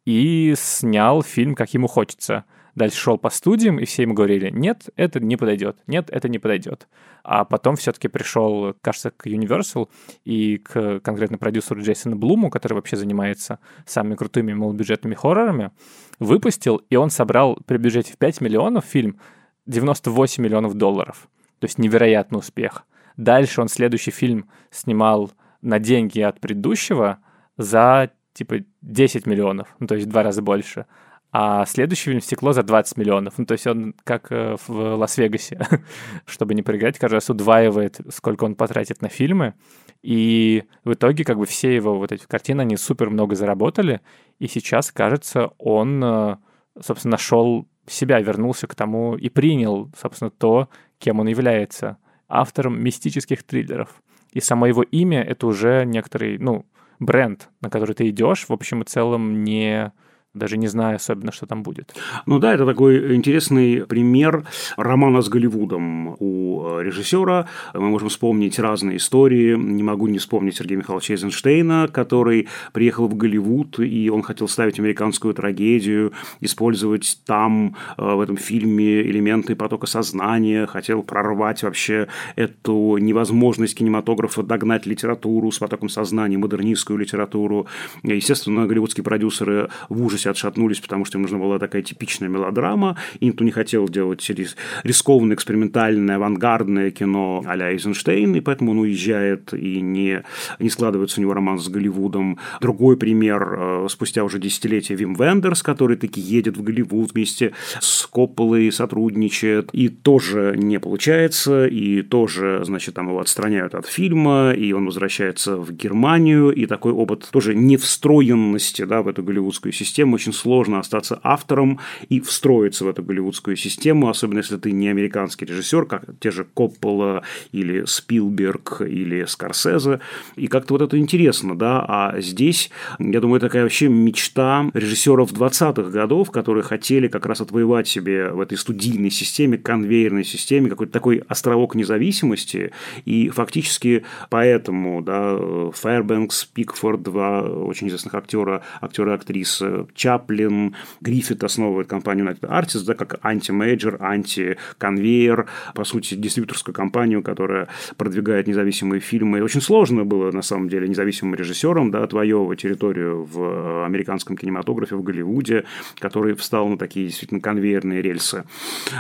и 0.06 0.54
снял 0.58 1.22
фильм, 1.24 1.56
как 1.56 1.74
ему 1.74 1.88
хочется. 1.88 2.46
Дальше 2.76 2.98
шел 2.98 3.18
по 3.18 3.30
студиям, 3.30 3.80
и 3.80 3.86
все 3.86 4.02
ему 4.02 4.14
говорили, 4.14 4.50
нет, 4.50 4.90
это 4.98 5.22
не 5.22 5.38
подойдет, 5.38 5.78
нет, 5.88 6.10
это 6.10 6.28
не 6.28 6.40
подойдет. 6.40 6.90
А 7.24 7.46
потом 7.46 7.78
все-таки 7.78 8.10
пришел, 8.10 8.76
кажется, 8.82 9.12
к 9.12 9.28
Universal 9.28 9.88
и 10.26 10.58
к 10.58 11.00
конкретно 11.00 11.38
продюсеру 11.38 11.82
Джейсону 11.82 12.18
Блуму, 12.18 12.50
который 12.50 12.74
вообще 12.74 12.98
занимается 12.98 13.60
самыми 13.86 14.16
крутыми 14.16 14.54
малобюджетными 14.54 15.16
хоррорами, 15.16 15.72
выпустил, 16.20 16.82
и 16.90 16.98
он 16.98 17.12
собрал 17.12 17.58
при 17.66 17.78
бюджете 17.78 18.12
в 18.12 18.18
5 18.18 18.42
миллионов 18.42 18.84
фильм 18.84 19.20
98 19.68 20.44
миллионов 20.44 20.74
долларов. 20.74 21.30
То 21.60 21.66
есть 21.68 21.80
невероятный 21.80 22.40
успех. 22.40 22.86
Дальше 23.16 23.62
он 23.62 23.70
следующий 23.70 24.12
фильм 24.12 24.50
снимал 24.70 25.32
на 25.62 25.80
деньги 25.80 26.20
от 26.20 26.42
предыдущего 26.42 27.20
за 27.58 28.12
типа 28.36 28.58
10 28.82 29.26
миллионов, 29.26 29.76
ну, 29.80 29.88
то 29.88 29.96
есть 29.96 30.08
в 30.08 30.10
два 30.12 30.22
раза 30.22 30.42
больше. 30.42 30.86
А 31.32 31.66
следующий 31.66 32.06
фильм 32.12 32.22
«Стекло» 32.22 32.54
за 32.54 32.64
20 32.64 32.98
миллионов. 32.98 33.34
Ну, 33.38 33.46
то 33.46 33.54
есть 33.54 33.68
он, 33.68 33.94
как 34.06 34.32
э, 34.32 34.56
в 34.68 34.96
Лас-Вегасе, 34.96 35.60
чтобы 36.26 36.54
не 36.54 36.62
проиграть, 36.62 36.98
каждый 36.98 37.16
раз 37.16 37.30
удваивает, 37.30 38.00
сколько 38.10 38.46
он 38.46 38.56
потратит 38.56 39.02
на 39.02 39.10
фильмы. 39.10 39.54
И 40.02 40.64
в 40.86 40.94
итоге 40.94 41.26
как 41.26 41.38
бы 41.38 41.46
все 41.46 41.76
его 41.76 41.98
вот 41.98 42.14
эти 42.14 42.26
картины, 42.26 42.62
они 42.62 42.78
супер 42.78 43.10
много 43.10 43.36
заработали. 43.36 44.00
И 44.40 44.48
сейчас, 44.48 44.94
кажется, 44.94 45.50
он, 45.58 46.02
э, 46.02 46.38
собственно, 46.82 47.14
нашел 47.14 47.68
себя, 47.86 48.22
вернулся 48.22 48.68
к 48.68 48.76
тому 48.76 49.18
и 49.18 49.28
принял, 49.28 49.92
собственно, 50.00 50.30
то, 50.30 50.70
кем 51.00 51.20
он 51.20 51.28
является. 51.28 51.98
автором 52.28 52.82
мистических 52.82 53.44
триллеров. 53.44 54.02
И 54.32 54.40
само 54.40 54.66
его 54.68 54.84
имя— 54.84 55.22
это 55.24 55.48
уже 55.48 55.86
некоторый, 55.86 56.38
ну, 56.40 56.66
бренд, 57.06 57.50
на 57.62 57.70
который 57.70 57.96
ты 57.96 58.10
идешь, 58.10 58.48
в 58.48 58.54
общем 58.54 58.82
и 58.82 58.86
целом 58.86 59.44
не 59.44 59.92
даже 60.36 60.58
не 60.58 60.68
знаю 60.68 60.98
особенно, 60.98 61.32
что 61.32 61.46
там 61.46 61.64
будет. 61.64 61.96
Ну 62.26 62.40
да, 62.40 62.54
это 62.54 62.66
такой 62.66 63.16
интересный 63.16 63.86
пример 63.86 64.46
романа 64.78 65.22
с 65.22 65.30
Голливудом 65.30 66.16
у 66.20 66.80
э, 66.80 66.84
режиссера. 66.84 67.48
Мы 67.74 67.90
можем 67.90 68.10
вспомнить 68.10 68.60
разные 68.60 68.98
истории. 68.98 69.56
Не 69.56 69.84
могу 69.84 70.08
не 70.08 70.20
вспомнить 70.20 70.58
Сергея 70.58 70.78
Михайловича 70.78 71.14
Эйзенштейна, 71.14 71.88
который 71.92 72.48
приехал 72.74 73.08
в 73.08 73.16
Голливуд, 73.16 73.80
и 73.80 74.10
он 74.10 74.22
хотел 74.22 74.48
ставить 74.48 74.80
американскую 74.80 75.34
трагедию, 75.34 76.14
использовать 76.42 77.20
там, 77.26 77.76
э, 77.98 78.04
в 78.04 78.20
этом 78.20 78.38
фильме, 78.38 79.02
элементы 79.02 79.56
потока 79.56 79.88
сознания, 79.88 80.68
хотел 80.68 81.04
прорвать 81.04 81.64
вообще 81.64 82.08
эту 82.36 82.98
невозможность 82.98 83.76
кинематографа 83.78 84.44
догнать 84.44 84.86
литературу 84.86 85.52
с 85.52 85.60
потоком 85.60 85.90
сознания, 85.90 86.38
модернистскую 86.38 87.00
литературу. 87.00 87.68
Естественно, 88.04 88.68
голливудские 88.68 89.04
продюсеры 89.04 89.70
в 89.90 90.04
ужасе 90.04 90.25
все 90.26 90.32
отшатнулись, 90.32 90.80
потому 90.80 91.06
что 91.06 91.18
им 91.18 91.24
нужна 91.24 91.38
была 91.38 91.60
такая 91.60 91.84
типичная 91.84 92.30
мелодрама, 92.30 92.98
и 93.20 93.28
никто 93.28 93.44
не 93.44 93.52
хотел 93.52 93.88
делать 93.88 94.28
рис 94.30 94.56
рискованное, 94.84 95.36
экспериментальное, 95.36 96.16
авангардное 96.16 96.90
кино 96.90 97.44
а-ля 97.46 97.72
Эйзенштейн, 97.72 98.36
и 98.36 98.42
поэтому 98.42 98.72
он 98.72 98.80
уезжает, 98.80 99.54
и 99.54 99.82
не, 99.82 100.24
не 100.60 100.70
складывается 100.70 101.20
у 101.20 101.22
него 101.22 101.34
роман 101.34 101.60
с 101.60 101.70
Голливудом. 101.70 102.40
Другой 102.60 102.98
пример, 102.98 103.58
э, 103.58 103.88
спустя 103.90 104.24
уже 104.24 104.40
десятилетия, 104.40 104.96
Вим 104.96 105.14
Вендерс, 105.14 105.62
который 105.62 105.98
таки 105.98 106.20
едет 106.20 106.58
в 106.58 106.64
Голливуд 106.64 107.14
вместе 107.14 107.54
с 107.80 108.08
Копполой, 108.08 108.72
сотрудничает, 108.72 109.70
и 109.74 109.90
тоже 109.90 110.56
не 110.58 110.80
получается, 110.80 111.68
и 111.68 112.02
тоже, 112.02 112.62
значит, 112.64 112.96
там 112.96 113.10
его 113.10 113.20
отстраняют 113.20 113.76
от 113.76 113.86
фильма, 113.86 114.54
и 114.54 114.72
он 114.72 114.86
возвращается 114.86 115.58
в 115.58 115.72
Германию, 115.72 116.50
и 116.52 116.66
такой 116.66 116.94
опыт 116.94 117.28
тоже 117.32 117.54
невстроенности 117.54 118.86
да, 118.86 119.02
в 119.02 119.08
эту 119.08 119.22
голливудскую 119.24 119.72
систему 119.72 120.15
очень 120.16 120.34
сложно 120.34 120.80
остаться 120.80 121.20
автором 121.24 121.80
и 122.10 122.20
встроиться 122.20 122.86
в 122.86 122.90
эту 122.90 123.04
голливудскую 123.04 123.56
систему, 123.56 124.10
особенно 124.10 124.40
если 124.40 124.58
ты 124.58 124.72
не 124.72 124.90
американский 124.90 125.46
режиссер, 125.46 125.86
как 125.86 126.04
те 126.20 126.32
же 126.32 126.46
Коппола 126.46 127.24
или 127.52 127.86
Спилберг 127.86 128.82
или 128.82 129.26
Скорсезе. 129.26 130.00
И 130.36 130.48
как-то 130.48 130.74
вот 130.74 130.82
это 130.82 130.98
интересно, 130.98 131.58
да. 131.58 131.86
А 131.88 132.20
здесь, 132.22 132.70
я 133.00 133.20
думаю, 133.20 133.40
такая 133.40 133.64
вообще 133.64 133.88
мечта 133.88 134.70
режиссеров 134.74 135.32
20-х 135.32 135.90
годов, 135.90 136.32
которые 136.32 136.64
хотели 136.64 137.08
как 137.08 137.26
раз 137.26 137.42
отвоевать 137.42 137.88
себе 137.88 138.30
в 138.30 138.40
этой 138.40 138.58
студийной 138.58 139.12
системе, 139.12 139.58
конвейерной 139.58 140.24
системе 140.24 140.70
какой-то 140.70 140.92
такой 140.92 141.24
островок 141.28 141.76
независимости. 141.76 142.72
И 143.06 143.30
фактически 143.30 144.04
поэтому, 144.30 145.02
да, 145.02 145.38
Фэрбэнкс, 145.72 146.46
Пикфорд, 146.46 147.04
два 147.04 147.42
очень 147.42 147.88
известных 147.88 148.16
актера, 148.16 148.64
актера 148.82 149.12
и 149.12 149.16
актрисы, 149.16 149.88
Чаплин, 150.06 150.76
Гриффит 151.02 151.44
основывает 151.44 151.88
компанию 151.88 152.28
United 152.28 152.48
Artists, 152.48 152.86
да, 152.86 152.94
как 152.94 153.20
анти-мейджор, 153.24 153.98
анти-конвейер, 154.00 155.48
по 155.74 155.84
сути, 155.84 156.14
дистрибьюторскую 156.14 156.76
компанию, 156.76 157.24
которая 157.24 157.70
продвигает 157.98 158.46
независимые 158.46 159.00
фильмы. 159.00 159.42
Очень 159.42 159.62
сложно 159.62 160.06
было, 160.06 160.32
на 160.32 160.44
самом 160.44 160.70
деле, 160.70 160.88
независимым 160.88 161.34
режиссерам 161.34 161.90
да, 161.90 162.04
отвоевывать 162.04 162.62
территорию 162.62 163.24
в 163.24 163.84
американском 163.84 164.38
кинематографе, 164.38 164.96
в 164.96 165.02
Голливуде, 165.02 165.64
который 165.98 166.36
встал 166.36 166.68
на 166.68 166.78
такие 166.78 167.08
действительно 167.08 167.40
конвейерные 167.40 168.04
рельсы. 168.04 168.44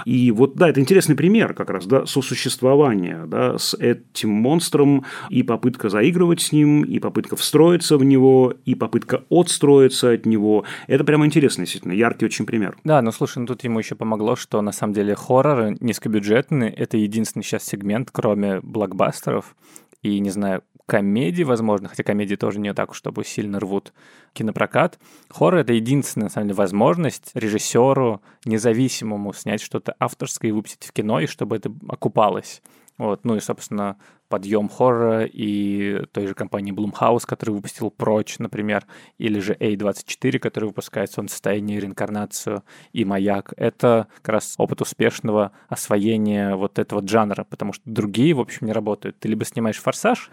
И 0.05 0.31
вот, 0.31 0.55
да, 0.55 0.69
это 0.69 0.79
интересный 0.79 1.15
пример 1.15 1.53
как 1.53 1.69
раз, 1.69 1.85
да, 1.85 2.07
сосуществования, 2.07 3.25
да, 3.27 3.59
с 3.59 3.75
этим 3.75 4.31
монстром 4.31 5.05
и 5.29 5.43
попытка 5.43 5.89
заигрывать 5.89 6.41
с 6.41 6.51
ним, 6.51 6.81
и 6.83 6.97
попытка 6.97 7.35
встроиться 7.35 7.99
в 7.99 8.03
него, 8.03 8.55
и 8.65 8.73
попытка 8.73 9.23
отстроиться 9.29 10.09
от 10.09 10.25
него. 10.25 10.65
Это 10.87 11.03
прямо 11.03 11.25
интересный, 11.25 11.65
действительно, 11.65 11.93
яркий 11.93 12.25
очень 12.25 12.45
пример. 12.45 12.77
Да, 12.83 13.01
ну 13.01 13.11
слушай, 13.11 13.39
ну 13.39 13.45
тут 13.45 13.63
ему 13.63 13.79
еще 13.79 13.95
помогло, 13.95 14.35
что 14.35 14.61
на 14.61 14.71
самом 14.71 14.93
деле 14.93 15.15
хорроры 15.15 15.77
низкобюджетные— 15.79 16.71
это 16.73 16.97
единственный 16.97 17.43
сейчас 17.43 17.63
сегмент, 17.63 18.09
кроме 18.11 18.61
блокбастеров 18.61 19.55
и, 20.01 20.19
не 20.19 20.29
знаю, 20.29 20.63
комедии, 20.85 21.43
возможно, 21.43 21.89
хотя 21.89 22.03
комедии 22.03 22.35
тоже 22.35 22.59
не 22.59 22.73
так, 22.73 22.93
чтобы 22.93 23.23
сильно 23.23 23.59
рвут 23.59 23.93
кинопрокат. 24.33 24.99
Хоррор— 25.29 25.59
это 25.61 25.73
единственная, 25.73 26.25
на 26.25 26.29
самом 26.29 26.47
деле, 26.47 26.57
возможность 26.57 27.31
режиссеру 27.33 28.21
независимому 28.45 29.33
снять 29.33 29.61
что-то 29.61 29.95
авторское 29.99 30.49
и 30.49 30.51
выпустить 30.51 30.83
в 30.83 30.91
кино, 30.91 31.19
и 31.19 31.25
чтобы 31.25 31.55
это 31.55 31.71
окупалось. 31.89 32.61
Вот, 32.97 33.25
ну 33.25 33.35
и, 33.35 33.41
собственно, 33.41 33.97
подъем 34.29 34.69
хоррора 34.69 35.25
и 35.25 36.05
той 36.11 36.27
же 36.27 36.33
компании 36.33 36.73
Blumhouse, 36.73 37.25
который 37.25 37.51
выпустил 37.51 37.91
Прочь, 37.91 38.39
например, 38.39 38.85
или 39.17 39.39
же 39.39 39.53
A24, 39.53 40.39
который 40.39 40.65
выпускает 40.65 41.11
Солнцестояние, 41.11 41.79
Реинкарнацию 41.79 42.63
и 42.93 43.05
Маяк. 43.05 43.53
Это 43.57 44.07
как 44.21 44.29
раз 44.29 44.55
опыт 44.57 44.81
успешного 44.81 45.51
освоения 45.67 46.55
вот 46.55 46.79
этого 46.79 47.05
жанра, 47.05 47.43
потому 47.43 47.73
что 47.73 47.83
другие, 47.85 48.33
в 48.33 48.39
общем, 48.39 48.67
не 48.67 48.73
работают. 48.73 49.19
Ты 49.19 49.27
либо 49.27 49.45
снимаешь 49.45 49.77
«Форсаж», 49.77 50.29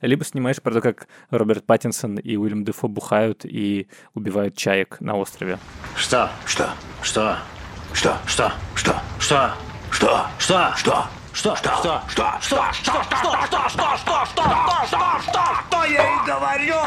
либо 0.00 0.24
снимаешь 0.24 0.60
про 0.60 0.72
то, 0.72 0.80
как 0.80 1.08
Роберт 1.30 1.64
Паттинсон 1.64 2.16
и 2.18 2.36
Уильям 2.36 2.64
Дефо 2.64 2.88
бухают 2.88 3.44
и 3.44 3.88
убивают 4.14 4.56
чаек 4.56 5.00
на 5.00 5.16
острове. 5.16 5.58
Что? 5.94 6.30
Что? 6.44 6.70
Что? 7.02 7.38
Что? 7.92 8.16
Что? 8.26 8.52
Что? 8.74 9.02
Что? 9.20 9.54
Что? 9.90 10.26
Что? 10.38 10.72
Что? 10.76 11.06
Что? 11.36 11.54
Что? 11.54 11.68
Что? 11.76 12.02
Что? 12.08 12.40
Что? 12.40 12.72
Что? 12.72 13.02
Что? 13.04 13.44
Что? 13.44 13.68
Что? 13.68 13.68
Что? 13.68 13.96
Что? 13.96 14.24
Что? 14.24 14.42
Что? 14.46 14.86
Что? 14.86 15.20
Что? 15.20 15.44
Что 15.68 15.84
я 15.84 16.14
и 16.14 16.26
говорю? 16.26 16.80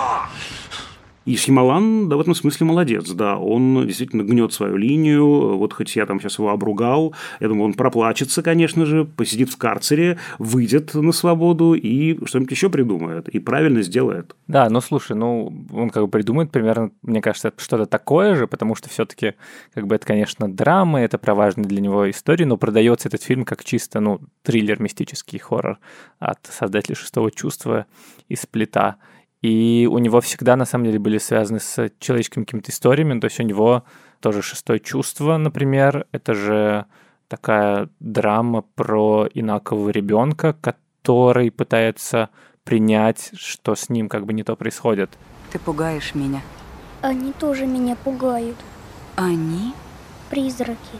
И 1.29 1.35
Шьямалан, 1.37 2.09
да, 2.09 2.17
в 2.17 2.21
этом 2.21 2.33
смысле 2.33 2.65
молодец, 2.65 3.07
да, 3.11 3.37
он 3.37 3.85
действительно 3.85 4.23
гнет 4.23 4.51
свою 4.51 4.77
линию, 4.77 5.57
вот 5.57 5.73
хоть 5.73 5.95
я 5.95 6.07
там 6.07 6.19
сейчас 6.19 6.39
его 6.39 6.49
обругал, 6.49 7.13
я 7.39 7.47
думаю, 7.47 7.65
он 7.65 7.73
проплачется, 7.75 8.41
конечно 8.41 8.83
же, 8.87 9.05
посидит 9.05 9.51
в 9.51 9.57
карцере, 9.57 10.17
выйдет 10.39 10.95
на 10.95 11.11
свободу 11.11 11.75
и 11.75 12.17
что-нибудь 12.25 12.49
еще 12.49 12.71
придумает, 12.71 13.29
и 13.29 13.37
правильно 13.37 13.83
сделает. 13.83 14.35
Да, 14.47 14.71
ну 14.71 14.81
слушай, 14.81 15.15
ну 15.15 15.53
он 15.71 15.91
как 15.91 16.01
бы 16.01 16.09
придумает 16.09 16.49
примерно, 16.49 16.89
мне 17.03 17.21
кажется, 17.21 17.53
что-то 17.57 17.85
такое 17.85 18.33
же, 18.33 18.47
потому 18.47 18.73
что 18.73 18.89
все-таки 18.89 19.35
как 19.75 19.85
бы 19.85 19.93
это, 19.93 20.07
конечно, 20.07 20.51
драма, 20.51 20.99
это 21.01 21.19
про 21.19 21.35
важные 21.35 21.67
для 21.67 21.79
него 21.79 22.09
истории, 22.09 22.45
но 22.45 22.57
продается 22.57 23.07
этот 23.07 23.21
фильм 23.21 23.45
как 23.45 23.63
чисто, 23.63 23.99
ну, 23.99 24.19
триллер, 24.41 24.81
мистический 24.81 25.37
хоррор 25.37 25.77
от 26.17 26.39
создателей 26.49 26.95
«Шестого 26.95 27.29
чувства» 27.29 27.85
и 28.29 28.35
«Сплита». 28.35 28.95
И 29.41 29.87
у 29.89 29.97
него 29.99 30.19
всегда, 30.19 30.55
на 30.55 30.65
самом 30.65 30.85
деле, 30.85 30.99
были 30.99 31.17
связаны 31.17 31.59
с 31.59 31.89
человеческими 31.99 32.43
какими-то 32.43 32.71
историями. 32.71 33.19
То 33.19 33.25
есть 33.25 33.39
у 33.39 33.43
него 33.43 33.83
тоже 34.19 34.41
«Шестое 34.41 34.79
чувство», 34.79 35.37
например. 35.37 36.07
Это 36.11 36.33
же 36.33 36.85
такая 37.29 37.89
драма 37.99 38.63
про 38.75 39.27
инакового 39.33 39.89
ребенка, 39.89 40.57
который 40.59 41.51
пытается 41.51 42.29
принять, 42.65 43.31
что 43.35 43.75
с 43.75 43.89
ним 43.89 44.09
как 44.09 44.25
бы 44.25 44.33
не 44.33 44.43
то 44.43 44.55
происходит. 44.55 45.09
Ты 45.51 45.59
пугаешь 45.59 46.13
меня. 46.15 46.41
Они 47.01 47.31
тоже 47.31 47.65
меня 47.65 47.95
пугают. 47.95 48.57
Они? 49.15 49.73
Призраки. 50.29 50.99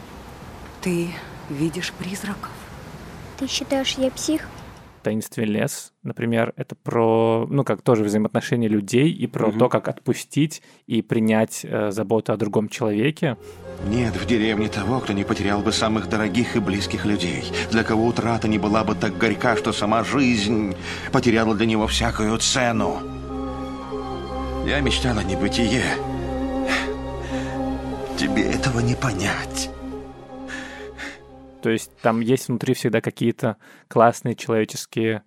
Ты 0.80 1.10
видишь 1.50 1.92
призраков? 1.92 2.50
Ты 3.38 3.46
считаешь, 3.46 3.94
я 3.98 4.10
псих? 4.10 4.48
«Таинственный 5.02 5.48
лес», 5.48 5.92
например, 6.02 6.52
это 6.56 6.74
про, 6.74 7.46
ну, 7.48 7.64
как 7.64 7.82
тоже 7.82 8.04
взаимоотношения 8.04 8.68
людей 8.68 9.10
и 9.10 9.26
про 9.26 9.48
угу. 9.48 9.58
то, 9.58 9.68
как 9.68 9.88
отпустить 9.88 10.62
и 10.86 11.02
принять 11.02 11.64
э, 11.64 11.90
заботу 11.90 12.32
о 12.32 12.36
другом 12.36 12.68
человеке. 12.68 13.36
Нет 13.88 14.14
в 14.14 14.26
деревне 14.26 14.68
того, 14.68 15.00
кто 15.00 15.12
не 15.12 15.24
потерял 15.24 15.62
бы 15.62 15.72
самых 15.72 16.08
дорогих 16.08 16.56
и 16.56 16.60
близких 16.60 17.04
людей, 17.04 17.44
для 17.70 17.82
кого 17.82 18.06
утрата 18.06 18.48
не 18.48 18.58
была 18.58 18.84
бы 18.84 18.94
так 18.94 19.16
горька, 19.16 19.56
что 19.56 19.72
сама 19.72 20.04
жизнь 20.04 20.74
потеряла 21.12 21.54
для 21.54 21.66
него 21.66 21.86
всякую 21.86 22.36
цену. 22.38 22.98
Я 24.66 24.80
мечтал 24.80 25.18
о 25.18 25.24
небытие. 25.24 25.84
Тебе 28.18 28.42
этого 28.42 28.80
не 28.80 28.94
понять. 28.94 29.70
То 31.62 31.70
есть 31.70 31.90
там 32.02 32.20
есть 32.20 32.48
внутри 32.48 32.74
всегда 32.74 33.00
какие-то 33.00 33.56
классные 33.88 34.34
человеческие 34.34 35.22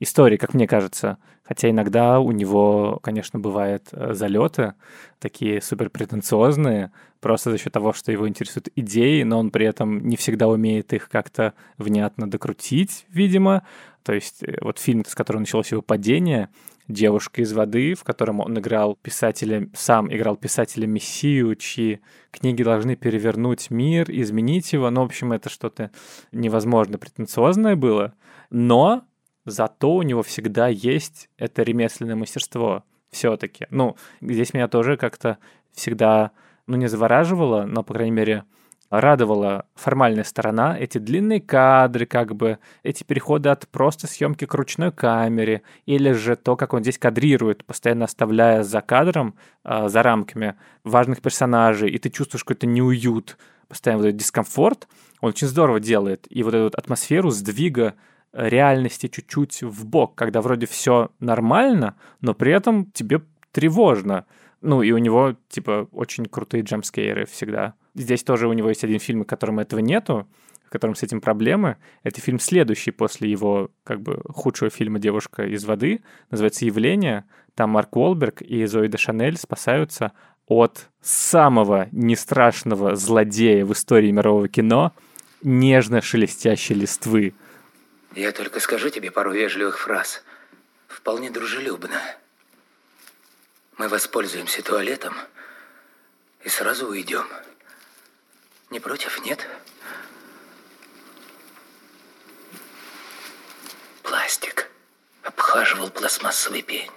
истории, 0.00 0.36
как 0.36 0.54
мне 0.54 0.66
кажется. 0.66 1.18
Хотя 1.42 1.70
иногда 1.70 2.20
у 2.20 2.30
него, 2.30 2.98
конечно, 3.02 3.38
бывают 3.38 3.88
э, 3.92 4.12
залеты 4.12 4.74
такие 5.18 5.62
супер 5.62 5.88
претенциозные, 5.88 6.92
просто 7.20 7.50
за 7.50 7.56
счет 7.56 7.72
того, 7.72 7.94
что 7.94 8.12
его 8.12 8.28
интересуют 8.28 8.68
идеи, 8.76 9.22
но 9.22 9.38
он 9.38 9.50
при 9.50 9.64
этом 9.64 10.06
не 10.06 10.16
всегда 10.16 10.46
умеет 10.46 10.92
их 10.92 11.08
как-то 11.08 11.54
внятно 11.78 12.30
докрутить, 12.30 13.06
видимо. 13.08 13.62
То 14.02 14.12
есть 14.12 14.42
э, 14.42 14.58
вот 14.60 14.78
фильм, 14.78 15.04
с 15.06 15.14
которого 15.14 15.40
началось 15.40 15.72
его 15.72 15.80
падение, 15.80 16.50
«Девушка 16.88 17.42
из 17.42 17.52
воды», 17.52 17.94
в 17.94 18.02
котором 18.02 18.40
он 18.40 18.58
играл 18.58 18.96
писателя, 18.96 19.68
сам 19.74 20.12
играл 20.12 20.36
писателя 20.36 20.86
Мессию, 20.86 21.54
чьи 21.54 22.00
книги 22.30 22.62
должны 22.62 22.96
перевернуть 22.96 23.70
мир, 23.70 24.10
изменить 24.10 24.72
его. 24.72 24.88
Ну, 24.90 25.02
в 25.02 25.04
общем, 25.04 25.32
это 25.32 25.50
что-то 25.50 25.90
невозможно 26.32 26.98
претенциозное 26.98 27.76
было. 27.76 28.14
Но 28.50 29.04
зато 29.44 29.94
у 29.94 30.02
него 30.02 30.22
всегда 30.22 30.68
есть 30.68 31.28
это 31.36 31.62
ремесленное 31.62 32.16
мастерство 32.16 32.84
все-таки. 33.10 33.66
Ну, 33.70 33.96
здесь 34.20 34.54
меня 34.54 34.68
тоже 34.68 34.96
как-то 34.96 35.38
всегда, 35.72 36.32
ну, 36.66 36.76
не 36.76 36.88
завораживало, 36.88 37.64
но, 37.64 37.82
по 37.82 37.94
крайней 37.94 38.12
мере, 38.12 38.44
радовала 38.90 39.66
формальная 39.74 40.24
сторона, 40.24 40.78
эти 40.78 40.98
длинные 40.98 41.40
кадры, 41.40 42.06
как 42.06 42.34
бы, 42.34 42.58
эти 42.82 43.04
переходы 43.04 43.48
от 43.50 43.68
просто 43.68 44.06
съемки 44.06 44.46
к 44.46 44.54
ручной 44.54 44.92
камере, 44.92 45.62
или 45.86 46.12
же 46.12 46.36
то, 46.36 46.56
как 46.56 46.72
он 46.72 46.82
здесь 46.82 46.98
кадрирует, 46.98 47.64
постоянно 47.64 48.06
оставляя 48.06 48.62
за 48.62 48.80
кадром, 48.80 49.34
э, 49.64 49.88
за 49.88 50.02
рамками 50.02 50.54
важных 50.84 51.20
персонажей, 51.20 51.90
и 51.90 51.98
ты 51.98 52.10
чувствуешь 52.10 52.44
какой-то 52.44 52.66
неуют, 52.66 53.36
постоянно 53.68 54.02
вот 54.02 54.08
этот 54.08 54.20
дискомфорт, 54.20 54.88
он 55.20 55.30
очень 55.30 55.48
здорово 55.48 55.80
делает. 55.80 56.26
И 56.30 56.42
вот 56.42 56.54
эту 56.54 56.76
атмосферу 56.76 57.30
сдвига 57.30 57.94
реальности 58.32 59.08
чуть-чуть 59.08 59.62
в 59.62 59.86
бок, 59.86 60.14
когда 60.14 60.40
вроде 60.40 60.66
все 60.66 61.10
нормально, 61.20 61.96
но 62.20 62.34
при 62.34 62.52
этом 62.52 62.86
тебе 62.92 63.22
тревожно. 63.52 64.26
Ну, 64.60 64.82
и 64.82 64.90
у 64.90 64.98
него, 64.98 65.36
типа, 65.48 65.88
очень 65.92 66.26
крутые 66.26 66.62
джампскейры 66.62 67.26
всегда. 67.26 67.74
Здесь 67.94 68.22
тоже 68.24 68.48
у 68.48 68.52
него 68.52 68.68
есть 68.68 68.84
один 68.84 68.98
фильм, 68.98 69.22
в 69.22 69.26
котором 69.26 69.60
этого 69.60 69.80
нету, 69.80 70.28
в 70.66 70.70
котором 70.70 70.94
с 70.94 71.02
этим 71.02 71.20
проблемы. 71.20 71.76
Это 72.02 72.20
фильм 72.20 72.38
следующий 72.38 72.90
после 72.90 73.30
его, 73.30 73.70
как 73.84 74.00
бы, 74.00 74.20
худшего 74.28 74.70
фильма 74.70 74.98
«Девушка 74.98 75.44
из 75.44 75.64
воды». 75.64 76.02
Называется 76.30 76.64
«Явление». 76.64 77.24
Там 77.54 77.70
Марк 77.70 77.96
Уолберг 77.96 78.42
и 78.42 78.66
Зои 78.66 78.88
де 78.88 78.98
Шанель 78.98 79.36
спасаются 79.36 80.12
от 80.46 80.88
самого 81.00 81.88
нестрашного 81.92 82.96
злодея 82.96 83.64
в 83.64 83.72
истории 83.72 84.10
мирового 84.10 84.48
кино 84.48 84.92
нежно 85.42 86.00
шелестящей 86.00 86.74
листвы. 86.74 87.34
Я 88.14 88.32
только 88.32 88.60
скажу 88.60 88.90
тебе 88.90 89.10
пару 89.10 89.32
вежливых 89.32 89.78
фраз. 89.78 90.22
Вполне 90.86 91.30
дружелюбно. 91.30 92.00
Мы 93.78 93.86
воспользуемся 93.88 94.60
туалетом 94.60 95.14
и 96.42 96.48
сразу 96.48 96.88
уйдем. 96.88 97.26
Не 98.70 98.80
против, 98.80 99.24
нет? 99.24 99.46
Пластик. 104.02 104.68
Обхаживал 105.22 105.90
пластмассовый 105.90 106.62
пень. 106.62 106.90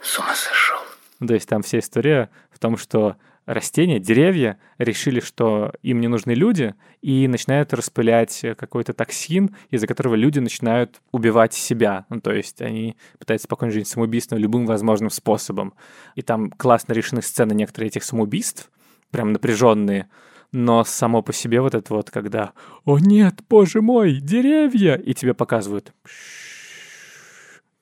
С 0.00 0.18
ума 0.18 0.34
сошел. 0.34 0.80
То 1.24 1.34
есть 1.34 1.48
там 1.48 1.62
вся 1.62 1.78
история 1.78 2.30
в 2.50 2.58
том, 2.58 2.76
что 2.76 3.16
растения, 3.48 3.98
деревья 3.98 4.58
решили, 4.76 5.20
что 5.20 5.72
им 5.82 6.00
не 6.00 6.08
нужны 6.08 6.32
люди, 6.32 6.74
и 7.00 7.26
начинают 7.26 7.72
распылять 7.72 8.44
какой-то 8.56 8.92
токсин, 8.92 9.56
из-за 9.70 9.86
которого 9.86 10.14
люди 10.14 10.38
начинают 10.38 11.00
убивать 11.12 11.54
себя. 11.54 12.04
Ну, 12.10 12.20
то 12.20 12.32
есть 12.32 12.60
они 12.60 12.96
пытаются 13.18 13.48
покончить 13.48 13.74
жизнь 13.74 13.88
самоубийством 13.88 14.38
любым 14.38 14.66
возможным 14.66 15.10
способом. 15.10 15.74
И 16.14 16.22
там 16.22 16.50
классно 16.50 16.92
решены 16.92 17.22
сцены 17.22 17.54
некоторых 17.54 17.88
этих 17.88 18.04
самоубийств, 18.04 18.70
прям 19.10 19.32
напряженные, 19.32 20.08
но 20.52 20.84
само 20.84 21.22
по 21.22 21.32
себе 21.32 21.60
вот 21.60 21.74
это 21.74 21.94
вот, 21.94 22.10
когда 22.10 22.52
«О 22.84 22.98
нет, 22.98 23.40
боже 23.48 23.80
мой, 23.80 24.20
деревья!» 24.20 24.94
и 24.94 25.14
тебе 25.14 25.34
показывают 25.34 25.92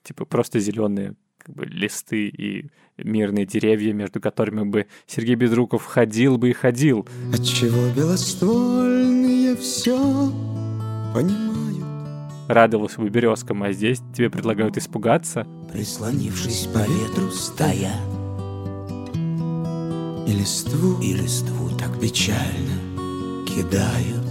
типа 0.05 0.25
просто 0.25 0.61
зеленые 0.61 1.17
как 1.47 1.55
бы, 1.55 1.65
листы 1.65 2.27
и 2.27 2.67
мирные 2.99 3.47
деревья, 3.47 3.93
между 3.93 4.21
которыми 4.21 4.65
бы 4.65 4.87
Сергей 5.07 5.37
Безруков 5.37 5.85
ходил 5.85 6.39
бы 6.39 6.51
и 6.51 6.53
ходил. 6.53 7.07
Отчего 7.33 7.89
белоствольные 7.95 9.55
все 9.57 9.97
понимают? 11.15 11.87
Радовался 12.49 13.01
бы 13.01 13.09
березкам, 13.11 13.63
а 13.63 13.73
здесь 13.73 14.01
тебе 14.15 14.29
предлагают 14.29 14.77
испугаться. 14.77 15.47
Прислонившись 15.73 16.67
по 16.73 16.79
ветру 16.79 17.31
стоя 17.31 17.93
И 20.27 20.33
листву, 20.33 21.01
и 21.01 21.13
листву 21.13 21.71
так 21.79 22.01
печально 22.01 23.45
кидают 23.47 24.26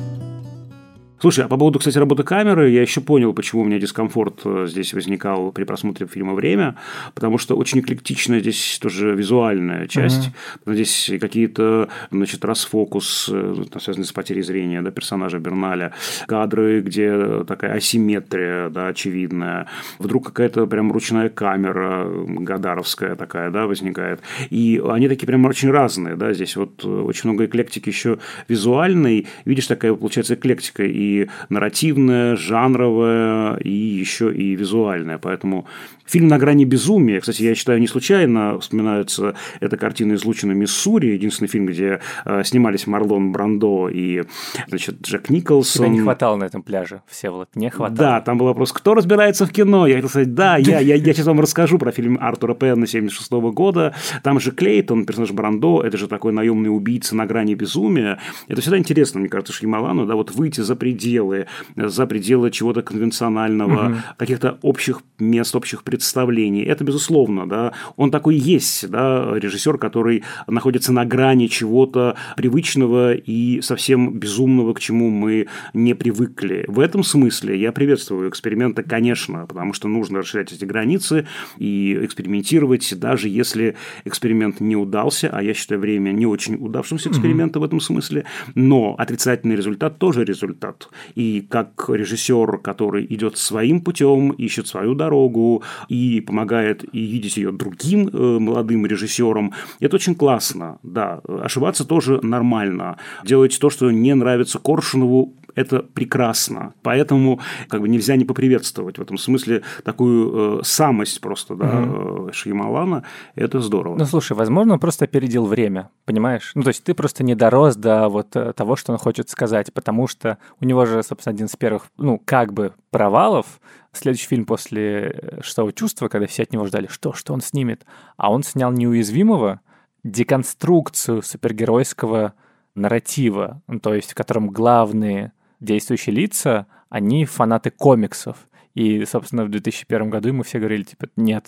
Слушай, 1.26 1.46
а 1.46 1.48
по 1.48 1.58
поводу, 1.58 1.80
кстати, 1.80 1.98
работы 1.98 2.22
камеры, 2.22 2.70
я 2.70 2.84
еще 2.84 3.02
понял, 3.02 3.34
почему 3.34 3.64
у 3.64 3.66
меня 3.66 3.80
дискомфорт 3.80 4.42
э, 4.46 4.68
здесь 4.70 4.94
возникал 4.94 5.52
при 5.52 5.64
просмотре 5.64 6.06
фильма 6.06 6.36
«Время», 6.36 6.76
потому 7.16 7.40
что 7.40 7.56
очень 7.56 7.80
эклектичная 7.80 8.42
здесь 8.42 8.78
тоже 8.80 9.16
визуальная 9.16 9.88
часть. 9.88 10.30
Uh-huh. 10.66 10.76
Здесь 10.76 11.10
какие-то, 11.20 11.90
значит, 12.12 12.46
расфокус, 12.46 13.28
э, 13.34 13.56
связанный 13.82 14.06
с 14.06 14.12
потерей 14.12 14.44
зрения 14.44 14.84
да, 14.84 14.92
персонажа 14.92 15.40
Берналя, 15.40 15.94
кадры, 16.28 16.82
где 16.82 17.44
такая 17.46 17.74
асимметрия, 17.74 18.70
да, 18.70 18.90
очевидная. 18.90 19.66
Вдруг 19.98 20.28
какая-то 20.28 20.68
прям 20.68 20.92
ручная 20.92 21.30
камера 21.30 22.08
гадаровская 22.08 23.16
такая, 23.16 23.50
да, 23.50 23.66
возникает. 23.66 24.20
И 24.52 24.80
они 24.88 25.08
такие 25.08 25.26
прям 25.26 25.44
очень 25.46 25.72
разные, 25.72 26.16
да, 26.18 26.34
здесь 26.34 26.56
вот 26.56 26.86
э, 26.86 26.88
очень 26.88 27.32
много 27.32 27.46
эклектики 27.46 27.90
еще 27.90 28.20
визуальной. 28.48 29.26
Видишь, 29.46 29.66
такая 29.66 29.96
получается 29.96 30.36
эклектика 30.36 30.84
и 30.84 31.15
и 31.24 32.36
жанровая, 32.36 33.58
и 33.58 33.72
еще 33.72 34.34
и 34.34 34.56
визуальная. 34.56 35.18
Поэтому 35.18 35.66
фильм 36.06 36.28
«На 36.28 36.38
грани 36.38 36.66
безумия», 36.66 37.20
кстати, 37.20 37.44
я 37.44 37.56
считаю, 37.56 37.80
не 37.80 37.88
случайно 37.88 38.60
вспоминается 38.60 39.36
эта 39.60 39.78
картина 39.78 40.14
из 40.14 40.26
Лучина, 40.26 40.52
Миссури, 40.52 41.08
единственный 41.08 41.48
фильм, 41.48 41.66
где 41.66 42.00
э, 42.26 42.44
снимались 42.44 42.88
Марлон 42.88 43.32
Брандо 43.32 43.90
и 43.90 44.24
значит, 44.68 45.02
Джек 45.02 45.30
Николсон. 45.30 45.86
Тебя 45.86 45.96
не 45.96 46.02
хватало 46.02 46.36
на 46.38 46.46
этом 46.46 46.62
пляже, 46.62 47.02
Всеволод, 47.08 47.50
не 47.56 47.70
хватало. 47.70 47.98
Да, 47.98 48.22
там 48.22 48.38
был 48.38 48.48
вопрос, 48.48 48.72
кто 48.72 48.94
разбирается 48.94 49.46
в 49.46 49.52
кино? 49.52 49.88
Я 49.88 49.96
хотел 49.96 50.10
сказать, 50.10 50.34
да, 50.34 50.58
я, 50.58 50.80
я, 50.80 50.96
я 50.96 51.14
сейчас 51.14 51.26
вам 51.26 51.40
расскажу 51.40 51.80
про 51.80 51.92
фильм 51.92 52.18
Артура 52.22 52.54
Пенна 52.54 52.88
76 52.88 53.32
года. 53.32 53.94
Там 54.24 54.40
же 54.40 54.52
Клейтон, 54.52 55.06
персонаж 55.06 55.32
Брандо, 55.32 55.82
это 55.82 55.98
же 55.98 56.08
такой 56.08 56.32
наемный 56.32 56.76
убийца 56.76 57.16
на 57.16 57.26
грани 57.26 57.56
безумия. 57.56 58.20
Это 58.48 58.62
всегда 58.62 58.78
интересно, 58.78 59.20
мне 59.20 59.30
кажется, 59.30 59.54
Шьямалану, 59.54 60.06
да, 60.06 60.16
вот 60.16 60.32
выйти 60.32 60.62
за 60.62 60.76
пределы, 60.76 61.48
за 61.76 62.06
пределы 62.06 62.52
чего-то 62.52 62.82
конвенционального, 62.82 63.88
угу. 63.88 63.96
каких-то 64.18 64.58
общих 64.62 65.02
мест, 65.20 65.56
общих 65.56 65.84
представлений. 65.96 66.64
Это 66.64 66.84
безусловно, 66.84 67.48
да. 67.48 67.72
Он 67.96 68.12
такой 68.12 68.36
есть, 68.36 68.90
да, 68.90 69.34
режиссер, 69.36 69.78
который 69.78 70.24
находится 70.46 70.92
на 70.92 71.06
грани 71.06 71.48
чего-то 71.48 72.16
привычного 72.36 73.14
и 73.14 73.62
совсем 73.62 74.20
безумного, 74.20 74.74
к 74.74 74.80
чему 74.82 75.10
мы 75.10 75.48
не 75.74 75.94
привыкли. 75.96 76.66
В 76.68 76.82
этом 76.82 77.04
смысле 77.04 77.58
я 77.58 77.72
приветствую 77.72 78.30
эксперименты, 78.30 78.84
конечно, 78.84 79.46
потому 79.48 79.72
что 79.72 79.88
нужно 79.88 80.20
расширять 80.20 80.52
эти 80.52 80.66
границы 80.66 81.26
и 81.58 81.98
экспериментировать, 82.02 82.94
даже 83.00 83.30
если 83.30 83.76
эксперимент 84.04 84.60
не 84.60 84.76
удался, 84.76 85.30
а 85.32 85.42
я 85.42 85.54
считаю 85.54 85.80
время 85.80 86.12
не 86.12 86.26
очень 86.26 86.56
удавшимся 86.56 87.10
экспериментом 87.10 87.62
mm-hmm. 87.62 87.66
в 87.66 87.70
этом 87.70 87.80
смысле, 87.80 88.26
но 88.54 88.96
отрицательный 88.98 89.56
результат 89.56 89.98
тоже 89.98 90.26
результат. 90.26 90.90
И 91.16 91.48
как 91.50 91.86
режиссер, 91.88 92.58
который 92.58 93.06
идет 93.10 93.38
своим 93.38 93.80
путем, 93.80 94.32
ищет 94.32 94.68
свою 94.68 94.94
дорогу 94.94 95.64
и 95.88 96.22
помогает 96.22 96.84
и 96.94 97.06
видеть 97.06 97.38
ее 97.38 97.52
другим 97.52 98.08
э, 98.08 98.40
молодым 98.40 98.86
режиссерам, 98.86 99.54
это 99.80 99.96
очень 99.96 100.16
классно. 100.16 100.80
Да, 100.84 101.22
ошибаться 101.28 101.86
тоже 101.86 102.20
нормально. 102.22 102.98
Делать 103.24 103.58
то, 103.60 103.70
что 103.70 103.92
не 103.92 104.14
нравится 104.14 104.60
Коршунову, 104.60 105.34
это 105.56 105.80
прекрасно. 105.80 106.74
Поэтому 106.84 107.40
как 107.70 107.82
бы 107.82 107.90
нельзя 107.90 108.16
не 108.16 108.26
поприветствовать 108.26 108.98
в 108.98 109.02
этом 109.02 109.18
смысле 109.18 109.64
такую 109.84 110.60
э, 110.60 110.64
самость 110.64 111.22
просто 111.22 111.56
да, 111.56 111.82
угу. 111.82 112.30
э, 112.30 112.32
Шьямалана. 112.34 113.04
Это 113.36 113.62
здорово. 113.62 113.98
Ну, 113.98 114.06
слушай, 114.06 114.34
возможно, 114.34 114.74
он 114.74 114.80
просто 114.80 115.06
опередил 115.06 115.46
время, 115.46 115.90
понимаешь? 116.04 116.52
Ну, 116.56 116.64
то 116.64 116.70
есть 116.70 116.84
ты 116.84 116.94
просто 116.94 117.24
не 117.24 117.36
дорос 117.36 117.76
до 117.78 118.10
вот 118.10 118.36
э, 118.36 118.54
того, 118.54 118.76
что 118.76 118.92
он 118.92 118.98
хочет 118.98 119.30
сказать, 119.30 119.74
потому 119.74 120.08
что 120.08 120.38
у 120.60 120.66
него 120.66 120.86
же, 120.86 121.02
собственно, 121.02 121.34
один 121.34 121.48
из 121.48 121.56
первых, 121.56 121.84
ну, 121.98 122.22
как 122.24 122.54
бы 122.54 122.74
провалов, 122.92 123.60
следующий 123.98 124.28
фильм 124.28 124.46
после 124.46 125.10
э, 125.10 125.42
«Шестого 125.42 125.74
чувства», 125.74 126.08
когда 126.08 126.28
все 126.28 126.44
от 126.44 126.54
него 126.54 126.66
ждали, 126.66 126.88
что, 126.88 127.14
что 127.14 127.34
он 127.34 127.42
снимет, 127.42 127.86
а 128.18 128.32
он 128.32 128.44
снял 128.44 128.72
«Неуязвимого», 128.72 129.62
деконструкцию 130.04 131.24
супергеройского 131.24 132.34
нарратива, 132.76 133.62
ну, 133.68 133.80
то 133.80 133.94
есть 133.94 134.12
в 134.12 134.16
котором 134.16 134.50
главные 134.50 135.34
действующие 135.60 136.16
лица, 136.16 136.68
они 136.90 137.26
фанаты 137.26 137.72
комиксов. 137.72 138.48
И, 138.76 139.06
собственно, 139.06 139.46
в 139.46 139.50
2001 139.50 140.10
году 140.10 140.28
ему 140.30 140.44
все 140.44 140.60
говорили, 140.60 140.84
типа, 140.84 141.08
нет, 141.16 141.48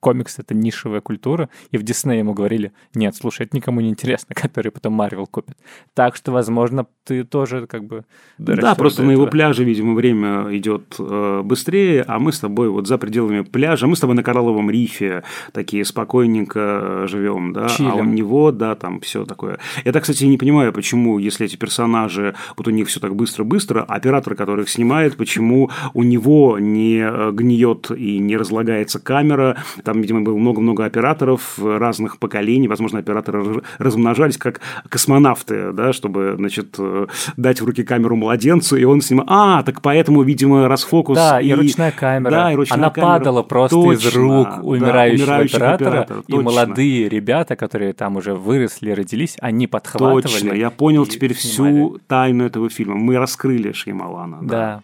комикс— 0.00 0.38
это 0.38 0.54
нишевая 0.54 1.00
культура. 1.00 1.48
И 1.70 1.78
в 1.78 1.82
Дисней 1.82 2.18
ему 2.18 2.32
говорили, 2.32 2.72
нет, 2.94 3.14
слушай, 3.14 3.46
это 3.46 3.56
никому 3.56 3.80
не 3.80 3.90
интересно, 3.90 4.34
который 4.34 4.72
потом 4.72 4.94
Марвел 4.94 5.26
купит. 5.26 5.56
Так 5.94 6.16
что, 6.16 6.32
возможно, 6.32 6.86
ты 7.04 7.24
тоже 7.24 7.66
как 7.66 7.84
бы... 7.84 8.04
Да, 8.38 8.74
просто 8.74 9.02
на 9.02 9.10
его 9.10 9.26
пляже, 9.26 9.64
видимо, 9.64 9.94
время 9.94 10.46
идет 10.56 10.96
э, 10.98 11.42
быстрее, 11.44 12.02
а 12.06 12.18
мы 12.18 12.32
с 12.32 12.40
тобой 12.40 12.70
вот 12.70 12.86
за 12.86 12.96
пределами 12.96 13.42
пляжа, 13.42 13.86
мы 13.86 13.96
с 13.96 14.00
тобой 14.00 14.16
на 14.16 14.22
Коралловом 14.22 14.70
рифе 14.70 15.22
такие 15.52 15.84
спокойненько 15.84 17.06
живем, 17.06 17.52
да, 17.52 17.68
Чилим. 17.68 17.90
а 17.90 17.94
у 17.96 18.04
него, 18.04 18.52
да, 18.52 18.74
там 18.74 19.00
все 19.00 19.26
такое. 19.26 19.58
Я 19.84 19.92
так, 19.92 20.02
кстати, 20.02 20.24
не 20.24 20.38
понимаю, 20.38 20.72
почему, 20.72 21.18
если 21.18 21.46
эти 21.46 21.56
персонажи, 21.56 22.34
вот 22.56 22.66
у 22.66 22.70
них 22.70 22.88
все 22.88 23.00
так 23.00 23.14
быстро-быстро, 23.14 23.82
оператор, 23.82 24.34
который 24.34 24.62
их 24.62 24.70
снимает, 24.70 25.16
почему 25.16 25.70
у 25.92 26.02
него 26.02 26.53
не 26.58 26.98
э, 26.98 27.30
гниет 27.32 27.90
и 27.90 28.18
не 28.18 28.36
разлагается 28.36 28.98
камера. 28.98 29.56
Там, 29.82 30.00
видимо, 30.00 30.22
было 30.22 30.36
много-много 30.36 30.84
операторов 30.84 31.58
разных 31.58 32.18
поколений. 32.18 32.68
Возможно, 32.68 32.98
операторы 32.98 33.62
размножались 33.78 34.36
как 34.38 34.60
космонавты, 34.88 35.72
да, 35.72 35.92
чтобы, 35.92 36.34
значит, 36.36 36.74
э, 36.78 37.06
дать 37.36 37.60
в 37.60 37.64
руки 37.64 37.82
камеру 37.82 38.16
младенцу, 38.16 38.76
и 38.76 38.84
он 38.84 39.00
снимал. 39.00 39.26
А, 39.28 39.62
так 39.62 39.82
поэтому, 39.82 40.22
видимо, 40.22 40.68
расфокус. 40.68 41.16
Да, 41.16 41.40
и, 41.40 41.48
и 41.48 41.54
ручная 41.54 41.92
камера. 41.92 42.30
Да, 42.30 42.52
и 42.52 42.56
ручная 42.56 42.78
Она 42.78 42.90
камера. 42.90 43.08
падала 43.10 43.42
просто 43.42 43.76
Точно, 43.76 44.08
из 44.08 44.16
рук 44.16 44.48
да, 44.48 44.60
умирающего, 44.62 45.36
оператора, 45.36 45.88
операторов, 45.88 46.24
и 46.26 46.32
точно. 46.32 46.42
молодые 46.42 47.08
ребята, 47.08 47.56
которые 47.56 47.92
там 47.92 48.16
уже 48.16 48.34
выросли, 48.34 48.90
родились, 48.90 49.36
они 49.40 49.66
подхватывали. 49.66 50.22
Точно, 50.22 50.52
я 50.52 50.70
понял 50.70 51.06
теперь 51.06 51.34
снимали. 51.34 51.72
всю 51.72 52.00
тайну 52.06 52.44
этого 52.44 52.68
фильма. 52.68 52.96
Мы 52.96 53.18
раскрыли 53.18 53.72
Шьямалана. 53.72 54.38
Да. 54.42 54.82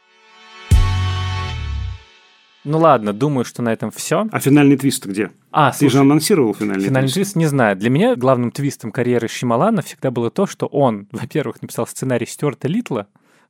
Ну 2.65 2.79
ладно, 2.79 3.13
думаю, 3.15 3.45
что 3.45 3.63
на 3.63 3.73
этом 3.73 3.91
все. 3.91 4.27
А 4.31 4.39
финальный 4.41 4.77
твист 4.77 5.07
где? 5.07 5.31
А, 5.51 5.71
Ты 5.73 5.87
же 5.87 5.93
слушай, 5.93 6.03
анонсировал 6.03 6.55
финальный, 6.55 6.85
Финальный 6.85 7.09
твист. 7.09 7.15
твист 7.15 7.37
не 7.37 7.47
знаю. 7.47 7.77
Для 7.77 7.89
меня 7.89 8.17
главным 8.17 8.51
твистом 8.51 8.93
карьеры 8.93 9.29
Шималана 9.29 9.81
всегда 9.83 10.11
было 10.11 10.31
то, 10.31 10.47
что 10.47 10.67
он, 10.67 11.09
во-первых, 11.13 11.63
написал 11.63 11.87
сценарий 11.87 12.27
Стюарта 12.27 12.69
Литла, 12.69 13.07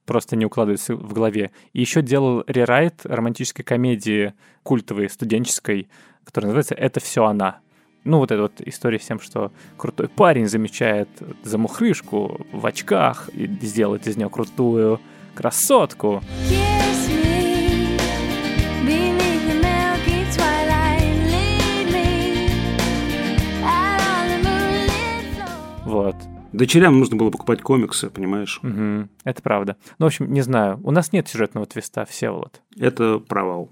просто 0.06 0.36
не 0.36 0.46
укладывается 0.46 0.94
в 0.94 1.12
голове, 1.12 1.50
и 1.72 1.80
еще 1.80 2.02
делал 2.02 2.44
рерайт 2.46 3.00
романтической 3.04 3.64
комедии 3.64 4.32
культовой, 4.62 5.11
студенческой, 5.11 5.88
которая 6.24 6.48
называется 6.48 6.74
«Это 6.74 7.00
все 7.00 7.24
она». 7.24 7.58
Ну, 8.04 8.18
вот 8.18 8.30
эта 8.30 8.42
вот 8.42 8.61
история 8.64 8.98
с 8.98 9.04
тем, 9.04 9.20
что 9.20 9.52
крутой 9.76 10.08
парень 10.08 10.46
замечает 10.46 11.08
замухрышку 11.42 12.40
в 12.50 12.64
очках 12.64 13.28
и 13.34 13.46
сделает 13.61 14.06
из 14.06 14.16
нее 14.16 14.30
крутую 14.30 15.00
красотку. 15.34 16.22
Вот. 25.91 26.14
Дочерям 26.53 27.01
нужно 27.01 27.16
было 27.16 27.30
покупать 27.30 27.62
комиксы, 27.62 28.11
понимаешь? 28.11 28.61
Мгм. 28.62 29.11
Это 29.24 29.43
правда. 29.43 29.76
Ну, 29.99 30.07
в 30.07 30.09
общем, 30.09 30.32
не 30.32 30.41
знаю. 30.41 30.78
У 30.84 30.93
нас 30.93 31.12
нет 31.12 31.26
сюжетного 31.26 31.66
твиста, 31.66 32.05
Всеволод. 32.05 32.62
Это 32.78 33.18
провал. 33.18 33.70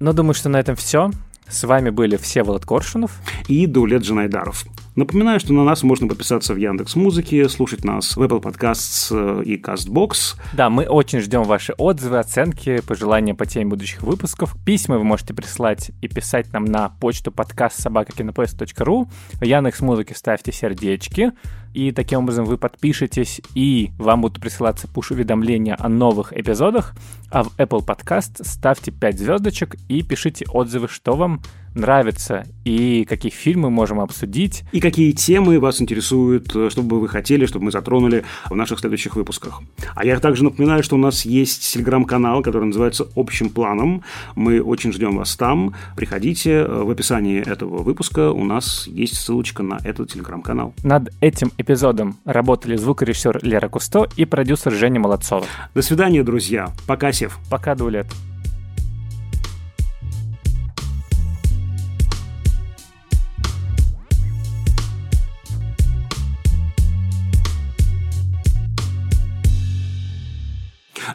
Но 0.00 0.14
думаю, 0.14 0.32
что 0.32 0.48
на 0.48 0.58
этом 0.58 0.76
все. 0.76 1.10
С 1.46 1.64
вами 1.64 1.90
были 1.90 2.16
Всеволод 2.16 2.64
Коршунов. 2.64 3.20
И 3.48 3.66
Даулет 3.66 4.02
Джанайдаров. 4.02 4.64
Напоминаю, 4.98 5.38
что 5.38 5.52
на 5.52 5.62
нас 5.62 5.84
можно 5.84 6.08
подписаться 6.08 6.54
в 6.54 6.56
Яндекс 6.56 6.96
Музыке, 6.96 7.48
слушать 7.48 7.84
нас 7.84 8.16
в 8.16 8.20
Apple 8.20 8.42
Podcasts 8.42 9.10
э, 9.12 9.44
и 9.44 9.56
CastBox. 9.56 10.36
Да, 10.54 10.70
мы 10.70 10.86
очень 10.86 11.20
ждем 11.20 11.44
ваши 11.44 11.72
отзывы, 11.78 12.18
оценки, 12.18 12.80
пожелания 12.80 13.32
по 13.32 13.46
теме 13.46 13.66
будущих 13.66 14.02
выпусков. 14.02 14.56
Письма 14.64 14.98
вы 14.98 15.04
можете 15.04 15.34
прислать 15.34 15.92
и 16.00 16.08
писать 16.08 16.52
нам 16.52 16.64
на 16.64 16.88
почту 16.88 17.30
подкаст 17.30 17.80
собакакинопоезд.ру. 17.80 19.08
В 19.34 19.44
Яндекс 19.44 19.82
Музыке 19.82 20.16
ставьте 20.16 20.50
сердечки. 20.50 21.30
И 21.74 21.92
таким 21.92 22.20
образом 22.20 22.44
вы 22.44 22.58
подпишетесь, 22.58 23.40
и 23.54 23.92
вам 23.98 24.22
будут 24.22 24.42
присылаться 24.42 24.88
пуш-уведомления 24.88 25.76
о 25.78 25.88
новых 25.88 26.36
эпизодах. 26.36 26.96
А 27.30 27.44
в 27.44 27.56
Apple 27.56 27.86
Podcast 27.86 28.42
ставьте 28.42 28.90
5 28.90 29.18
звездочек 29.18 29.76
и 29.88 30.02
пишите 30.02 30.44
отзывы, 30.50 30.88
что 30.88 31.14
вам 31.14 31.40
нравится 31.78 32.46
и 32.64 33.04
какие 33.04 33.32
фильмы 33.32 33.70
можем 33.70 34.00
обсудить. 34.00 34.64
И 34.72 34.80
какие 34.80 35.12
темы 35.12 35.58
вас 35.58 35.80
интересуют, 35.80 36.54
э, 36.54 36.68
что 36.70 36.82
бы 36.82 37.00
вы 37.00 37.08
хотели, 37.08 37.46
чтобы 37.46 37.66
мы 37.66 37.70
затронули 37.70 38.24
в 38.50 38.54
наших 38.54 38.78
следующих 38.80 39.16
выпусках. 39.16 39.62
А 39.94 40.04
я 40.04 40.20
также 40.20 40.44
напоминаю, 40.44 40.82
что 40.82 40.96
у 40.96 40.98
нас 40.98 41.24
есть 41.24 41.72
телеграм-канал, 41.72 42.42
который 42.42 42.66
называется 42.66 43.08
«Общим 43.16 43.50
планом». 43.50 44.02
Мы 44.36 44.60
очень 44.60 44.92
ждем 44.92 45.16
вас 45.16 45.36
там. 45.36 45.74
Приходите. 45.96 46.50
Э, 46.50 46.82
В 46.82 46.90
описании 46.90 47.40
этого 47.40 47.82
выпуска 47.82 48.30
у 48.32 48.44
нас 48.44 48.86
есть 48.86 49.14
ссылочка 49.16 49.62
на 49.62 49.78
этот 49.84 50.12
телеграм-канал. 50.12 50.74
Над 50.82 51.10
этим 51.20 51.52
эпизодом 51.58 52.16
работали 52.24 52.76
звукорежиссер 52.76 53.40
Лера 53.42 53.68
Кусто 53.68 54.08
и 54.16 54.24
продюсер 54.24 54.72
Женя 54.72 55.00
Молодцова. 55.00 55.46
До 55.74 55.82
свидания, 55.82 56.22
друзья. 56.22 56.70
Пока, 56.86 57.12
Сев. 57.12 57.38
Пока, 57.50 57.74
Дулет. 57.74 58.06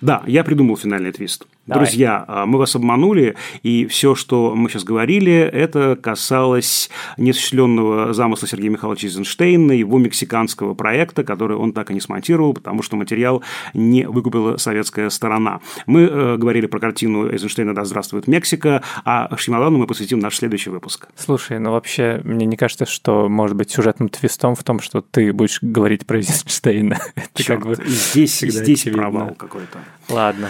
Да, 0.03 0.21
я 0.27 0.43
придумал 0.43 0.75
финальный 0.75 1.13
твист. 1.13 1.47
Давай. 1.65 1.85
Друзья, 1.85 2.25
а, 2.27 2.45
мы 2.45 2.59
вас 2.59 2.75
обманули, 2.75 3.35
и 3.61 3.85
все, 3.85 4.15
что 4.15 4.53
мы 4.53 4.69
сейчас 4.69 4.83
говорили, 4.83 5.31
это 5.31 5.95
касалось 5.95 6.89
неосуществленного 7.15 8.11
замысла 8.13 8.49
Сергея 8.49 8.69
Михайловича 8.69 9.07
Эйзенштейна, 9.07 9.71
его 9.71 9.97
мексиканского 9.97 10.73
проекта, 10.73 11.23
который 11.23 11.55
он 11.55 11.71
так 11.71 11.89
и 11.89 11.93
не 11.93 12.01
смонтировал, 12.01 12.53
потому 12.53 12.83
что 12.83 12.97
материал 12.97 13.43
не 13.73 14.05
выкупила 14.05 14.57
советская 14.57 15.09
сторона. 15.09 15.61
Мы 15.85 16.01
э, 16.01 16.35
говорили 16.35 16.65
про 16.65 16.79
картину 16.79 17.31
Эйзенштейна 17.31 17.73
«Да 17.73 17.85
здравствует 17.85 18.27
Мексика», 18.27 18.83
а 19.05 19.33
Шималану 19.37 19.77
мы 19.77 19.87
посвятим 19.87 20.19
наш 20.19 20.35
следующий 20.35 20.69
выпуск. 20.69 21.07
Слушай, 21.15 21.59
ну 21.59 21.71
вообще, 21.71 22.19
мне 22.25 22.45
не 22.45 22.57
кажется, 22.57 22.85
что 22.85 23.29
может 23.29 23.55
быть 23.55 23.71
сюжетным 23.71 24.09
твистом 24.09 24.55
в 24.55 24.63
том, 24.65 24.81
что 24.81 24.99
ты 24.99 25.31
будешь 25.31 25.59
говорить 25.61 26.05
про 26.05 26.17
Эйзенштейна. 26.17 26.99
Чёрт, 27.35 27.63
как 27.63 27.65
бы 27.65 27.75
здесь, 27.85 28.41
здесь 28.41 28.83
провал 28.83 29.33
какой-то. 29.37 29.79
Ладно. 30.09 30.49